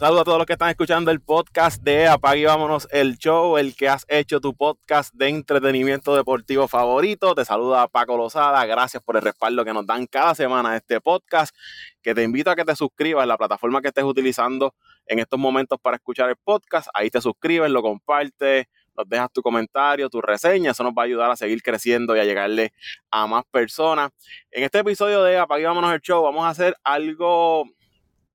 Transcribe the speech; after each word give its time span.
Saludos 0.00 0.22
a 0.22 0.24
todos 0.24 0.38
los 0.38 0.46
que 0.46 0.54
están 0.54 0.70
escuchando 0.70 1.10
el 1.10 1.20
podcast 1.20 1.82
de 1.82 2.08
Apague 2.08 2.40
y 2.40 2.44
Vámonos 2.46 2.88
el 2.90 3.18
Show, 3.18 3.58
el 3.58 3.76
que 3.76 3.86
has 3.86 4.06
hecho 4.08 4.40
tu 4.40 4.54
podcast 4.54 5.12
de 5.12 5.28
entretenimiento 5.28 6.16
deportivo 6.16 6.68
favorito. 6.68 7.34
Te 7.34 7.44
saluda 7.44 7.86
Paco 7.86 8.16
Lozada. 8.16 8.64
Gracias 8.64 9.02
por 9.02 9.16
el 9.16 9.22
respaldo 9.22 9.62
que 9.62 9.74
nos 9.74 9.84
dan 9.84 10.06
cada 10.06 10.34
semana 10.34 10.70
a 10.70 10.76
este 10.78 11.02
podcast. 11.02 11.54
Que 12.00 12.14
te 12.14 12.22
invito 12.22 12.50
a 12.50 12.56
que 12.56 12.64
te 12.64 12.74
suscribas 12.74 13.24
en 13.24 13.28
la 13.28 13.36
plataforma 13.36 13.82
que 13.82 13.88
estés 13.88 14.04
utilizando 14.04 14.74
en 15.04 15.18
estos 15.18 15.38
momentos 15.38 15.78
para 15.78 15.96
escuchar 15.96 16.30
el 16.30 16.36
podcast. 16.36 16.88
Ahí 16.94 17.10
te 17.10 17.20
suscribes, 17.20 17.70
lo 17.70 17.82
compartes, 17.82 18.68
nos 18.96 19.06
dejas 19.06 19.30
tu 19.30 19.42
comentario, 19.42 20.08
tu 20.08 20.22
reseña. 20.22 20.70
Eso 20.70 20.82
nos 20.82 20.94
va 20.94 21.02
a 21.02 21.04
ayudar 21.04 21.30
a 21.30 21.36
seguir 21.36 21.62
creciendo 21.62 22.16
y 22.16 22.20
a 22.20 22.24
llegarle 22.24 22.72
a 23.10 23.26
más 23.26 23.44
personas. 23.50 24.12
En 24.50 24.64
este 24.64 24.78
episodio 24.78 25.22
de 25.24 25.36
Apague 25.36 25.60
y 25.60 25.66
Vámonos 25.66 25.92
el 25.92 26.00
Show 26.00 26.22
vamos 26.22 26.42
a 26.46 26.48
hacer 26.48 26.74
algo 26.84 27.66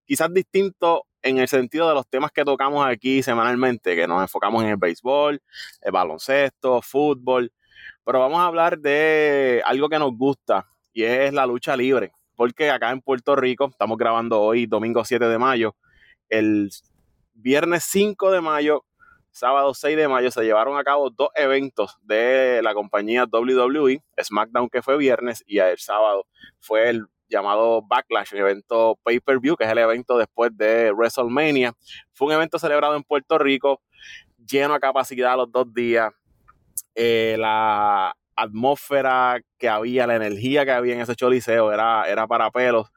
quizás 0.06 0.32
distinto 0.32 1.08
en 1.26 1.40
el 1.40 1.48
sentido 1.48 1.90
de 1.90 1.96
los 1.96 2.08
temas 2.08 2.32
que 2.32 2.46
tocamos 2.46 2.86
aquí 2.86 3.24
semanalmente, 3.24 3.96
que 3.96 4.08
nos 4.08 4.22
enfocamos 4.22 4.64
en 4.64 4.70
el 4.70 4.78
béisbol, 4.78 5.42
el 5.82 5.92
baloncesto, 5.92 6.84
fútbol, 6.84 7.52
pero 8.04 8.20
vamos 8.20 8.40
a 8.40 8.46
hablar 8.46 8.78
de 8.78 9.64
algo 9.66 9.90
que 9.90 9.98
nos 9.98 10.16
gusta 10.16 10.68
y 10.94 11.04
es 11.04 11.34
la 11.34 11.48
lucha 11.48 11.76
libre, 11.76 12.14
porque 12.36 12.70
acá 12.70 12.92
en 12.92 13.02
Puerto 13.02 13.36
Rico, 13.36 13.68
estamos 13.72 13.98
grabando 13.98 14.40
hoy, 14.40 14.68
domingo 14.68 15.04
7 15.04 15.26
de 15.28 15.40
mayo, 15.40 15.76
el 16.30 16.70
viernes 17.34 17.84
5 17.86 18.32
de 18.32 18.42
mayo, 18.42 18.86
sábado 19.32 19.74
6 19.74 19.98
de 19.98 20.08
mayo, 20.08 20.30
se 20.30 20.44
llevaron 20.44 20.78
a 20.78 20.84
cabo 20.84 21.10
dos 21.10 21.30
eventos 21.34 21.98
de 22.04 22.62
la 22.62 22.76
compañía 22.76 23.26
WWE, 23.26 24.04
SmackDown 24.22 24.70
que 24.70 24.84
fue 24.84 24.96
viernes 24.98 25.44
y 25.48 25.58
el 25.58 25.80
sábado 25.80 26.28
fue 26.60 26.90
el 26.90 27.08
llamado 27.28 27.82
Backlash, 27.82 28.34
un 28.34 28.40
evento 28.40 29.00
pay-per-view, 29.04 29.56
que 29.56 29.64
es 29.64 29.72
el 29.72 29.78
evento 29.78 30.18
después 30.18 30.56
de 30.56 30.92
WrestleMania. 30.92 31.74
Fue 32.14 32.28
un 32.28 32.34
evento 32.34 32.60
celebrado 32.60 32.96
en 32.96 33.04
Puerto 33.04 33.38
Rico, 33.38 33.82
lleno 34.38 34.74
a 34.74 34.80
capacidad 34.80 35.36
los 35.36 35.52
dos 35.52 35.74
días. 35.74 36.14
Eh, 36.94 37.36
la 37.38 38.16
atmósfera 38.36 39.40
que 39.58 39.70
había, 39.70 40.08
la 40.08 40.16
energía 40.16 40.66
que 40.66 40.72
había 40.72 40.94
en 40.94 41.02
ese 41.02 41.16
choliseo 41.16 41.72
era, 41.72 42.04
era 42.08 42.28
para 42.28 42.52
pelos. 42.52 42.92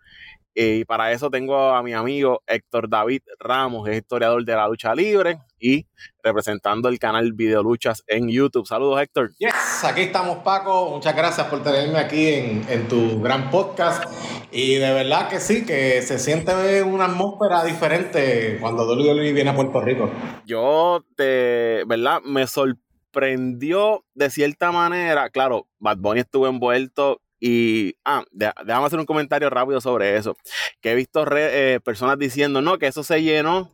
Y 0.61 0.85
para 0.87 1.13
eso 1.13 1.31
tengo 1.31 1.57
a 1.57 1.85
mi 1.85 1.93
amigo 1.93 2.43
Héctor 2.45 2.89
David 2.89 3.23
Ramos, 3.39 3.89
es 3.89 3.99
historiador 3.99 4.45
de 4.45 4.57
la 4.57 4.67
lucha 4.67 4.93
libre 4.93 5.39
y 5.61 5.87
representando 6.21 6.89
el 6.89 6.99
canal 6.99 7.33
Video 7.33 7.63
Luchas 7.63 8.03
en 8.09 8.29
YouTube. 8.29 8.67
Saludos, 8.67 9.01
Héctor. 9.01 9.31
Yes, 9.39 9.85
aquí 9.85 10.01
estamos, 10.01 10.39
Paco. 10.39 10.91
Muchas 10.91 11.15
gracias 11.15 11.47
por 11.47 11.63
tenerme 11.63 12.01
aquí 12.01 12.27
en, 12.27 12.89
tu 12.89 13.23
gran 13.23 13.51
podcast. 13.51 14.03
Y 14.51 14.75
de 14.75 14.93
verdad 14.93 15.29
que 15.29 15.39
sí, 15.39 15.65
que 15.65 16.03
se 16.03 16.19
siente 16.19 16.83
una 16.83 17.05
atmósfera 17.05 17.63
diferente 17.63 18.59
cuando 18.61 18.85
WWE 18.85 19.33
viene 19.33 19.51
a 19.51 19.55
Puerto 19.55 19.81
Rico. 19.81 20.11
Yo, 20.45 21.05
de 21.17 21.85
verdad, 21.87 22.21
me 22.25 22.49
sorprendió 22.49 24.05
de 24.13 24.29
cierta 24.29 24.73
manera. 24.73 25.31
Claro, 25.31 25.69
Bad 25.79 25.99
Bunny 25.99 26.19
estuvo 26.19 26.49
envuelto 26.49 27.21
y, 27.41 27.95
ah, 28.05 28.25
déjame 28.33 28.87
hacer 28.87 28.99
un 28.99 29.07
comentario 29.07 29.51
rápido 29.51 29.81
sobre 29.81 30.17
eso. 30.17 30.37
Que 30.81 30.93
he 30.93 30.95
visto 30.95 31.25
eh, 31.37 31.81
personas 31.85 32.19
diciendo, 32.19 32.61
no, 32.63 32.79
que 32.79 32.87
eso 32.87 33.03
se 33.03 33.23
llenó 33.23 33.73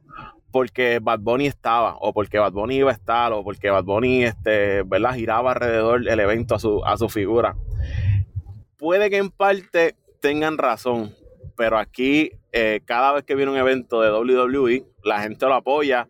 porque 0.50 1.00
Bad 1.02 1.18
Bunny 1.20 1.46
estaba, 1.46 1.96
o 1.98 2.12
porque 2.12 2.38
Bad 2.38 2.52
Bunny 2.52 2.76
iba 2.76 2.90
a 2.90 2.94
estar, 2.94 3.32
o 3.32 3.42
porque 3.42 3.70
Bad 3.70 3.84
Bunny, 3.84 4.24
este, 4.24 4.82
¿verdad? 4.84 5.14
Giraba 5.14 5.52
alrededor 5.52 6.04
del 6.04 6.20
evento 6.20 6.54
a 6.54 6.58
su, 6.60 6.84
a 6.84 6.96
su 6.96 7.08
figura. 7.08 7.56
Puede 8.76 9.10
que 9.10 9.16
en 9.16 9.30
parte 9.30 9.96
tengan 10.20 10.58
razón, 10.58 11.12
pero 11.56 11.76
aquí 11.76 12.30
eh, 12.52 12.82
cada 12.84 13.12
vez 13.12 13.24
que 13.24 13.34
viene 13.34 13.50
un 13.50 13.58
evento 13.58 14.00
de 14.00 14.12
WWE, 14.12 14.84
la 15.02 15.22
gente 15.22 15.44
lo 15.46 15.54
apoya 15.54 16.06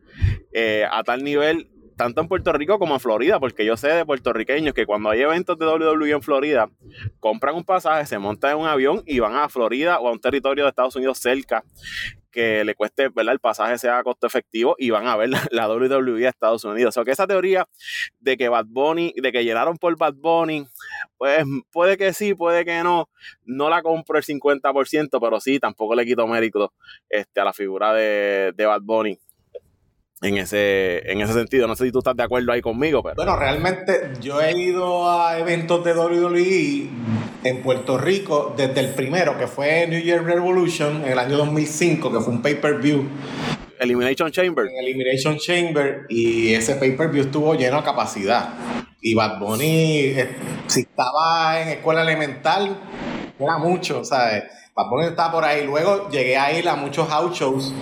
eh, 0.53 0.85
a 0.91 1.03
tal 1.05 1.25
nivel 1.25 1.71
tanto 1.97 2.21
en 2.21 2.29
Puerto 2.29 2.53
Rico 2.53 2.79
como 2.79 2.95
en 2.95 3.01
Florida, 3.01 3.39
porque 3.41 3.65
yo 3.65 3.77
sé 3.77 3.89
de 3.89 4.05
puertorriqueños 4.05 4.75
que 4.75 4.87
cuando 4.87 5.11
hay 5.11 5.23
eventos 5.23 5.59
de 5.59 5.67
WWE 5.67 6.11
en 6.11 6.23
Florida, 6.23 6.71
compran 7.21 7.55
un 7.55 7.65
pasaje, 7.65 8.07
se 8.07 8.19
montan 8.19 8.53
en 8.53 8.59
un 8.59 8.67
avión 8.67 9.03
y 9.07 9.19
van 9.19 9.35
a 9.35 9.49
Florida 9.49 9.99
o 10.01 10.09
a 10.09 10.13
un 10.13 10.21
territorio 10.21 10.65
de 10.65 10.71
Estados 10.71 10.97
Unidos 10.97 11.19
cerca 11.19 11.65
que 12.35 12.65
le 12.65 12.75
cueste. 12.75 13.11
El 13.15 13.39
pasaje 13.39 13.79
sea 13.79 14.03
costo 14.03 14.27
efectivo 14.27 14.75
y 14.77 14.91
van 14.91 15.07
a 15.07 15.17
ver 15.17 15.31
la, 15.51 15.69
WWE 15.69 16.27
a 16.27 16.31
Estados 16.31 16.65
Unidos. 16.65 16.89
O 16.89 16.93
sea, 16.93 17.05
que 17.05 17.13
esa 17.13 17.27
teoría 17.27 17.67
de 18.19 18.37
que 18.37 18.49
Bad 18.49 18.67
Bunny, 18.67 19.15
de 19.17 19.33
que 19.33 19.45
llenaron 19.45 19.79
por 19.79 19.97
Bad 19.97 20.15
Bunny, 20.15 20.67
pues 21.17 21.45
puede 21.71 21.97
que 21.97 22.13
sí, 22.13 22.35
puede 22.35 22.65
que 22.65 22.83
no. 22.83 23.09
No 23.45 23.71
la 23.71 23.83
compro 23.83 24.19
el 24.19 24.25
50%, 24.25 25.19
pero 25.21 25.41
sí, 25.41 25.61
tampoco 25.61 25.95
le 25.95 26.05
quito 26.05 26.27
mérito 26.27 26.73
este, 27.09 27.41
a 27.41 27.45
la 27.45 27.53
figura 27.53 27.95
de, 27.95 28.53
de 28.55 28.67
Bad 28.67 28.83
Bunny 28.83 29.19
en 30.25 30.39
ese, 30.39 31.11
en 31.11 31.21
ese 31.21 31.35
sentido. 31.35 31.69
No 31.69 31.77
sé 31.77 31.85
si 31.85 31.93
tú 31.93 31.99
estás 31.99 32.17
de 32.17 32.23
acuerdo 32.23 32.51
ahí 32.53 32.61
conmigo, 32.61 33.03
pero. 33.03 33.15
Bueno, 33.17 33.37
realmente 33.37 34.13
yo 34.21 34.41
he 34.41 34.57
ido 34.59 35.11
a 35.11 35.39
eventos 35.39 35.85
de 35.85 35.93
WWE 35.93 36.89
en 37.45 37.63
Puerto 37.63 37.99
Rico 37.99 38.55
desde 38.57 38.81
el 38.81 38.95
primero, 38.95 39.39
que 39.39 39.47
fue 39.47 39.87
New 39.87 40.01
Year 40.01 40.25
Revolution 40.25 41.05
en 41.05 41.13
el 41.13 41.19
año 41.19 41.37
2005, 41.37 42.11
que 42.11 42.21
fue 42.21 42.33
un 42.33 42.43
pay-per-view. 42.43 43.07
Elimination 43.79 44.31
Chamber. 44.31 44.67
Elimination 44.81 45.37
Chamber, 45.37 46.07
y 46.09 46.55
ese 46.55 46.77
pay-per-view 46.77 47.25
estuvo 47.25 47.55
lleno 47.55 47.77
a 47.77 47.85
capacidad. 47.85 48.55
Y 49.03 49.15
Bad 49.15 49.39
Bunny, 49.39 49.99
eh, 49.99 50.37
si 50.67 50.81
estaba 50.81 51.61
en 51.61 51.69
escuela 51.69 52.01
elemental, 52.01 52.81
era 53.39 53.59
mucho, 53.59 54.03
¿sabes? 54.05 54.45
Bad 54.75 54.89
Bunny 54.89 55.07
estaba 55.09 55.33
por 55.33 55.45
ahí. 55.45 55.67
Luego 55.67 56.09
llegué 56.09 56.39
a 56.39 56.59
ir 56.59 56.67
a 56.67 56.77
muchos 56.77 57.07
house 57.09 57.39
shows 57.39 57.75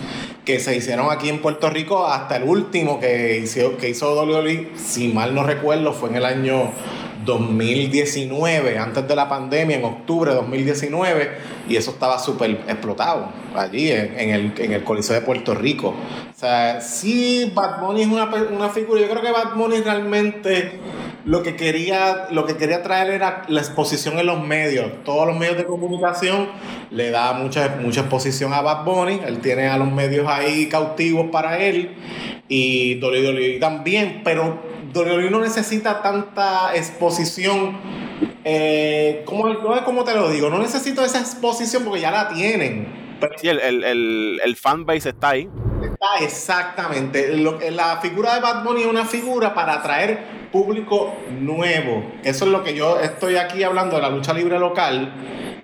que 0.44 0.58
se 0.58 0.76
hicieron 0.76 1.10
aquí 1.10 1.28
en 1.28 1.40
Puerto 1.40 1.70
Rico, 1.70 2.06
hasta 2.06 2.36
el 2.36 2.44
último 2.44 2.98
que 2.98 3.38
hizo, 3.38 3.76
que 3.76 3.88
hizo 3.88 4.14
WWE, 4.14 4.70
si 4.76 5.08
mal 5.08 5.34
no 5.34 5.44
recuerdo, 5.44 5.92
fue 5.92 6.08
en 6.10 6.16
el 6.16 6.24
año 6.24 6.70
2019, 7.24 8.78
antes 8.78 9.06
de 9.06 9.14
la 9.14 9.28
pandemia, 9.28 9.76
en 9.76 9.84
octubre 9.84 10.32
de 10.32 10.36
2019, 10.38 11.30
y 11.68 11.76
eso 11.76 11.92
estaba 11.92 12.18
súper 12.18 12.50
explotado 12.66 13.28
allí 13.54 13.90
en, 13.92 14.30
el, 14.30 14.52
en 14.58 14.72
el 14.72 14.82
Coliseo 14.82 15.14
de 15.14 15.22
Puerto 15.22 15.54
Rico. 15.54 15.88
O 15.88 16.38
sea, 16.38 16.80
sí, 16.80 17.52
Bad 17.54 17.80
Bunny 17.80 18.02
es 18.02 18.08
una, 18.08 18.24
una 18.50 18.68
figura, 18.70 19.00
yo 19.00 19.08
creo 19.08 19.22
que 19.22 19.30
Bad 19.30 19.54
Bunny 19.54 19.80
realmente 19.80 20.80
lo 21.24 21.42
que 21.42 21.54
quería, 21.54 22.28
lo 22.30 22.46
que 22.46 22.56
quería 22.56 22.82
traer 22.82 23.10
era 23.10 23.44
la 23.48 23.60
exposición 23.60 24.18
en 24.18 24.26
los 24.26 24.44
medios. 24.44 24.90
Todos 25.04 25.26
los 25.26 25.36
medios 25.36 25.56
de 25.56 25.64
comunicación 25.64 26.48
le 26.90 27.10
da 27.10 27.32
mucha, 27.32 27.76
mucha 27.80 28.00
exposición 28.00 28.52
a 28.52 28.60
Bad 28.60 28.84
Bunny. 28.84 29.20
Él 29.24 29.40
tiene 29.40 29.68
a 29.68 29.78
los 29.78 29.90
medios 29.90 30.26
ahí 30.28 30.68
cautivos 30.68 31.30
para 31.30 31.58
él. 31.58 31.94
Y 32.48 33.00
WWE 33.00 33.58
también, 33.60 34.22
pero 34.24 34.60
WWE 34.94 35.30
no 35.30 35.40
necesita 35.40 36.02
tanta 36.02 36.74
exposición. 36.74 37.78
Eh, 38.44 39.22
¿cómo, 39.24 40.04
te 40.04 40.14
lo 40.14 40.28
digo? 40.28 40.50
No 40.50 40.58
necesito 40.58 41.04
esa 41.04 41.20
exposición 41.20 41.84
porque 41.84 42.00
ya 42.00 42.10
la 42.10 42.28
tienen. 42.30 42.88
sí, 43.36 43.48
el, 43.48 43.60
el, 43.60 44.40
el 44.44 44.56
fanbase 44.56 45.10
está 45.10 45.30
ahí. 45.30 45.48
Está 45.84 46.24
exactamente. 46.24 47.36
la 47.70 47.98
figura 48.00 48.34
de 48.34 48.40
Bad 48.40 48.64
Bunny 48.64 48.82
es 48.82 48.86
una 48.88 49.04
figura 49.04 49.54
para 49.54 49.74
atraer 49.74 50.41
público 50.52 51.14
nuevo. 51.40 52.04
Eso 52.22 52.44
es 52.44 52.50
lo 52.50 52.62
que 52.62 52.74
yo 52.74 53.00
estoy 53.00 53.36
aquí 53.36 53.64
hablando 53.64 53.96
de 53.96 54.02
la 54.02 54.10
lucha 54.10 54.32
libre 54.32 54.58
local, 54.58 55.12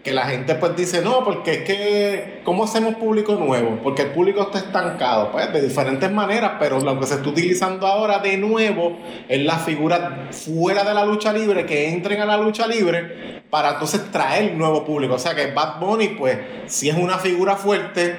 que 0.02 0.12
la 0.12 0.24
gente 0.24 0.54
pues 0.54 0.74
dice, 0.74 1.02
no, 1.02 1.22
porque 1.22 1.52
es 1.52 1.62
que, 1.64 2.40
¿cómo 2.44 2.64
hacemos 2.64 2.94
público 2.94 3.34
nuevo? 3.34 3.78
Porque 3.82 4.02
el 4.02 4.08
público 4.08 4.42
está 4.42 4.58
estancado, 4.58 5.30
pues 5.30 5.52
de 5.52 5.60
diferentes 5.60 6.10
maneras, 6.10 6.52
pero 6.58 6.80
lo 6.80 6.98
que 6.98 7.06
se 7.06 7.16
está 7.16 7.28
utilizando 7.28 7.86
ahora 7.86 8.18
de 8.18 8.36
nuevo 8.38 8.96
es 9.28 9.40
la 9.42 9.58
figura 9.58 10.28
fuera 10.30 10.82
de 10.84 10.94
la 10.94 11.04
lucha 11.04 11.32
libre, 11.32 11.66
que 11.66 11.90
entren 11.90 12.20
a 12.20 12.26
la 12.26 12.38
lucha 12.38 12.66
libre 12.66 13.42
para 13.50 13.72
entonces 13.72 14.10
traer 14.10 14.54
nuevo 14.54 14.84
público. 14.84 15.14
O 15.14 15.18
sea 15.18 15.34
que 15.34 15.52
Bad 15.52 15.80
Bunny, 15.80 16.08
pues, 16.08 16.38
si 16.66 16.88
es 16.88 16.96
una 16.96 17.18
figura 17.18 17.56
fuerte, 17.56 18.16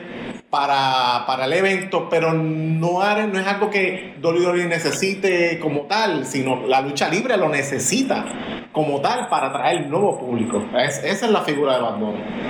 para, 0.49 1.25
para 1.27 1.45
el 1.45 1.53
evento, 1.53 2.07
pero 2.09 2.33
no, 2.33 2.99
no 3.27 3.39
es 3.39 3.47
algo 3.47 3.69
que 3.69 4.15
WWE 4.21 4.65
necesite 4.65 5.59
como 5.59 5.81
tal, 5.87 6.25
sino 6.25 6.67
la 6.67 6.81
lucha 6.81 7.09
libre 7.09 7.37
lo 7.37 7.49
necesita 7.49 8.25
como 8.71 8.99
tal 9.01 9.27
para 9.27 9.47
atraer 9.47 9.87
nuevo 9.87 10.17
público. 10.19 10.63
esa 10.77 11.07
es 11.07 11.31
la 11.31 11.41
figura 11.41 11.75
de 11.75 11.81
Bad. 11.81 12.49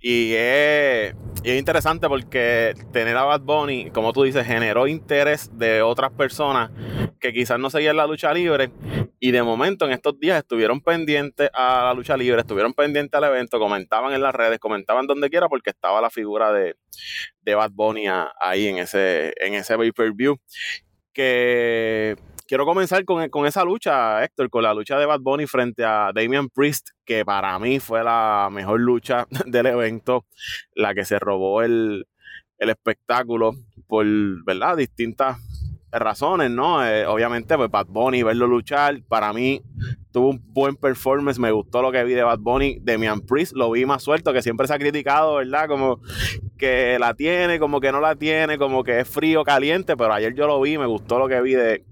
Y 0.00 0.34
es, 0.34 1.14
interesante 1.44 2.08
porque 2.08 2.74
tener 2.92 3.16
a 3.16 3.24
Bad 3.24 3.40
Bunny, 3.40 3.90
como 3.90 4.12
tú 4.12 4.22
dices, 4.22 4.46
generó 4.46 4.86
interés 4.86 5.50
de 5.58 5.82
otras 5.82 6.12
personas 6.12 6.70
que 7.18 7.32
quizás 7.32 7.58
no 7.58 7.70
seguían 7.70 7.96
la 7.96 8.06
lucha 8.06 8.32
libre 8.32 8.70
y 9.18 9.30
de 9.30 9.42
momento 9.42 9.84
en 9.84 9.92
estos 9.92 10.18
días 10.18 10.38
estuvieron 10.38 10.80
pendientes 10.80 11.50
a 11.54 11.84
la 11.84 11.94
lucha 11.94 12.16
libre, 12.16 12.40
estuvieron 12.40 12.74
pendientes 12.74 13.16
al 13.16 13.24
evento, 13.24 13.58
comentaban 13.58 14.12
en 14.12 14.22
las 14.22 14.34
redes, 14.34 14.58
comentaban 14.58 15.06
donde 15.06 15.30
quiera 15.30 15.48
porque 15.48 15.70
estaba 15.70 16.00
la 16.00 16.10
figura 16.10 16.52
de, 16.52 16.74
de 17.40 17.54
Bad 17.54 17.70
Bunny 17.72 18.06
ahí 18.40 18.66
en 18.66 18.78
ese, 18.78 19.32
en 19.36 19.54
ese 19.54 19.76
pay-per-view. 19.76 20.36
Que 21.12 22.16
quiero 22.52 22.66
comenzar 22.66 23.02
con, 23.06 23.46
esa 23.46 23.64
lucha, 23.64 24.22
Héctor, 24.22 24.50
con 24.50 24.62
la 24.62 24.74
lucha 24.74 24.98
de 24.98 25.06
Bad 25.06 25.20
Bunny 25.20 25.46
frente 25.46 25.86
a 25.86 26.10
Damian 26.14 26.50
Priest, 26.50 26.90
que 27.02 27.24
para 27.24 27.58
mí 27.58 27.80
fue 27.80 28.04
la 28.04 28.50
mejor 28.52 28.78
lucha 28.78 29.26
del 29.46 29.64
evento, 29.64 30.26
la 30.74 30.92
que 30.92 31.06
se 31.06 31.18
robó 31.18 31.62
el, 31.62 32.06
el 32.58 32.68
espectáculo 32.68 33.54
por, 33.86 34.04
¿verdad? 34.44 34.76
Distintas 34.76 35.38
razones, 35.90 36.50
¿no? 36.50 36.86
Eh, 36.86 37.06
obviamente, 37.06 37.56
pues 37.56 37.70
Bad 37.70 37.86
Bunny, 37.86 38.22
verlo 38.22 38.46
luchar, 38.46 39.00
para 39.08 39.32
mí 39.32 39.62
tuvo 40.12 40.28
un 40.28 40.42
buen 40.52 40.76
performance, 40.76 41.38
me 41.38 41.50
gustó 41.50 41.82
lo 41.82 41.90
que 41.90 42.04
vi 42.04 42.12
de 42.12 42.22
Bad 42.22 42.38
Bunny, 42.40 42.78
Demian 42.80 43.22
Priest 43.22 43.54
lo 43.54 43.70
vi 43.70 43.86
más 43.86 44.02
suelto, 44.02 44.32
que 44.32 44.42
siempre 44.42 44.66
se 44.66 44.74
ha 44.74 44.78
criticado, 44.78 45.36
¿verdad? 45.36 45.66
Como 45.68 46.00
que 46.58 46.98
la 46.98 47.14
tiene, 47.14 47.58
como 47.58 47.80
que 47.80 47.90
no 47.90 48.00
la 48.00 48.14
tiene, 48.14 48.58
como 48.58 48.84
que 48.84 49.00
es 49.00 49.08
frío, 49.08 49.42
caliente, 49.44 49.96
pero 49.96 50.12
ayer 50.12 50.34
yo 50.34 50.46
lo 50.46 50.60
vi, 50.60 50.78
me 50.78 50.86
gustó 50.86 51.18
lo 51.18 51.28
que 51.28 51.40
vi 51.40 51.54
de, 51.54 51.84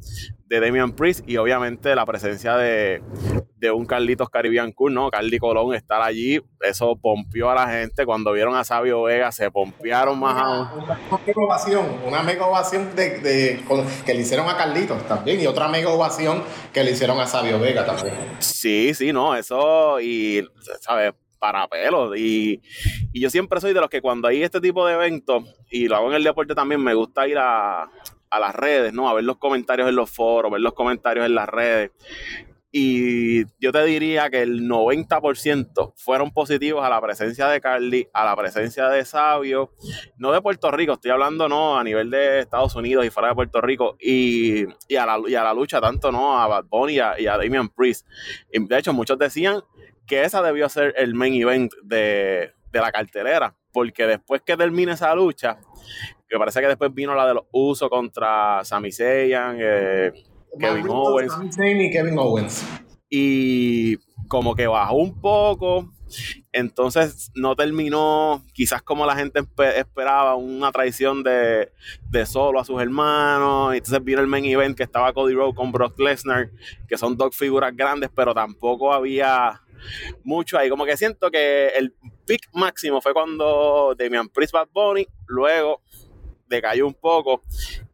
de 0.50 0.58
Damian 0.58 0.90
Priest 0.90 1.26
y 1.28 1.36
obviamente 1.36 1.94
la 1.94 2.04
presencia 2.04 2.56
de, 2.56 3.00
un 3.72 3.86
Carlitos 3.86 4.28
Caribbean 4.30 4.72
Cool, 4.72 4.92
¿no? 4.92 5.08
Carly 5.08 5.38
Colón 5.38 5.74
estar 5.74 6.02
allí, 6.02 6.40
eso 6.60 6.96
pompió 6.96 7.50
a 7.50 7.54
la 7.54 7.68
gente. 7.68 8.04
Cuando 8.04 8.32
vieron 8.32 8.56
a 8.56 8.64
Sabio 8.64 9.04
Vega, 9.04 9.30
se 9.30 9.48
pompearon 9.52 10.18
más 10.18 10.42
aún. 10.42 10.82
Una, 10.82 10.98
mega 11.24 11.40
ovación, 11.40 11.86
una 12.04 12.22
mega 12.24 12.46
ovación 12.46 12.96
de, 12.96 13.62
que 14.04 14.14
le 14.14 14.20
hicieron 14.20 14.48
a 14.48 14.56
Carlitos 14.56 15.06
también 15.06 15.40
y 15.40 15.46
otra 15.46 15.68
mega 15.68 15.90
ovación 15.90 16.42
que 16.72 16.82
le 16.82 16.90
hicieron 16.90 17.20
a 17.20 17.28
Sabio 17.28 17.60
Vega 17.60 17.86
también. 17.86 18.09
Sí, 18.38 18.94
sí, 18.94 19.12
no, 19.12 19.34
eso 19.34 20.00
y, 20.00 20.46
¿sabes? 20.80 21.14
para 21.38 21.66
pelos. 21.66 22.16
Y, 22.16 22.60
y, 23.12 23.20
yo 23.20 23.30
siempre 23.30 23.60
soy 23.60 23.72
de 23.72 23.80
los 23.80 23.90
que 23.90 24.02
cuando 24.02 24.28
hay 24.28 24.42
este 24.42 24.60
tipo 24.60 24.86
de 24.86 24.94
eventos, 24.94 25.44
y 25.70 25.88
lo 25.88 25.96
hago 25.96 26.10
en 26.10 26.16
el 26.16 26.24
deporte 26.24 26.54
también, 26.54 26.82
me 26.82 26.94
gusta 26.94 27.26
ir 27.26 27.38
a, 27.38 27.90
a 28.30 28.38
las 28.38 28.54
redes, 28.54 28.92
¿no? 28.92 29.08
A 29.08 29.14
ver 29.14 29.24
los 29.24 29.38
comentarios 29.38 29.88
en 29.88 29.96
los 29.96 30.10
foros, 30.10 30.52
ver 30.52 30.60
los 30.60 30.74
comentarios 30.74 31.26
en 31.26 31.34
las 31.34 31.48
redes. 31.48 31.90
Y 32.72 33.46
yo 33.58 33.72
te 33.72 33.84
diría 33.84 34.30
que 34.30 34.42
el 34.42 34.68
90% 34.68 35.92
fueron 35.96 36.30
positivos 36.30 36.84
a 36.84 36.88
la 36.88 37.00
presencia 37.00 37.48
de 37.48 37.60
Carly, 37.60 38.08
a 38.12 38.24
la 38.24 38.36
presencia 38.36 38.88
de 38.88 39.04
Sabio, 39.04 39.72
no 40.18 40.30
de 40.30 40.40
Puerto 40.40 40.70
Rico, 40.70 40.92
estoy 40.92 41.10
hablando 41.10 41.48
no 41.48 41.76
a 41.76 41.82
nivel 41.82 42.10
de 42.10 42.40
Estados 42.40 42.76
Unidos 42.76 43.04
y 43.04 43.10
fuera 43.10 43.30
de 43.30 43.34
Puerto 43.34 43.60
Rico, 43.60 43.96
y, 44.00 44.64
a, 44.96 45.06
la, 45.06 45.18
la, 45.18 45.54
lucha 45.54 45.80
tanto 45.80 46.12
no 46.12 46.40
a 46.40 46.46
Bad 46.46 46.66
Bunny 46.66 46.94
y 46.94 46.98
a, 47.00 47.20
y 47.20 47.26
a 47.26 47.36
Damian 47.36 47.70
Priest. 47.70 48.06
Y 48.52 48.64
de 48.64 48.78
hecho, 48.78 48.92
muchos 48.92 49.18
decían 49.18 49.62
que 50.06 50.22
esa 50.22 50.40
debió 50.40 50.68
ser 50.68 50.94
el 50.96 51.14
main 51.14 51.34
event 51.34 51.72
de, 51.82 52.52
de 52.70 52.80
la 52.80 52.92
cartelera, 52.92 53.56
porque 53.72 54.06
después 54.06 54.42
que 54.42 54.56
termine 54.56 54.92
esa 54.92 55.14
lucha, 55.14 55.58
que 56.28 56.38
parece 56.38 56.60
que 56.60 56.68
después 56.68 56.94
vino 56.94 57.14
la 57.14 57.26
de 57.26 57.34
los 57.34 57.44
usos 57.50 57.88
contra 57.88 58.64
Sami 58.64 58.92
Zayn, 58.92 59.56
eh, 59.58 60.12
Kevin 60.58 60.86
Owens. 60.88 61.32
y 61.58 61.90
Kevin 61.90 62.18
Owens. 62.18 62.64
Y 63.08 63.96
como 64.28 64.54
que 64.54 64.66
bajó 64.66 64.96
un 64.96 65.20
poco. 65.20 65.92
Entonces 66.52 67.30
no 67.34 67.54
terminó 67.54 68.44
quizás 68.52 68.82
como 68.82 69.06
la 69.06 69.14
gente 69.14 69.40
esperaba, 69.76 70.34
una 70.34 70.72
traición 70.72 71.22
de, 71.22 71.70
solo 72.26 72.60
a 72.60 72.64
sus 72.64 72.80
hermanos. 72.80 73.74
Entonces 73.74 74.02
vino 74.02 74.20
el 74.20 74.26
main 74.26 74.44
event 74.44 74.76
que 74.76 74.82
estaba 74.82 75.12
Cody 75.12 75.34
Rhodes 75.34 75.54
con 75.54 75.72
Brock 75.72 75.98
Lesnar, 75.98 76.50
que 76.88 76.96
son 76.96 77.16
dos 77.16 77.36
figuras 77.36 77.74
grandes, 77.76 78.10
pero 78.14 78.34
tampoco 78.34 78.92
había 78.92 79.60
mucho 80.24 80.58
ahí. 80.58 80.68
Como 80.68 80.84
que 80.84 80.96
siento 80.96 81.30
que 81.30 81.68
el 81.68 81.94
pick 82.26 82.48
máximo 82.52 83.00
fue 83.00 83.12
cuando 83.12 83.94
Damian 83.96 84.28
Priest 84.28 84.52
Bad 84.52 84.68
Bunny, 84.72 85.06
luego 85.26 85.80
decayó 86.48 86.86
un 86.86 86.94
poco. 86.94 87.42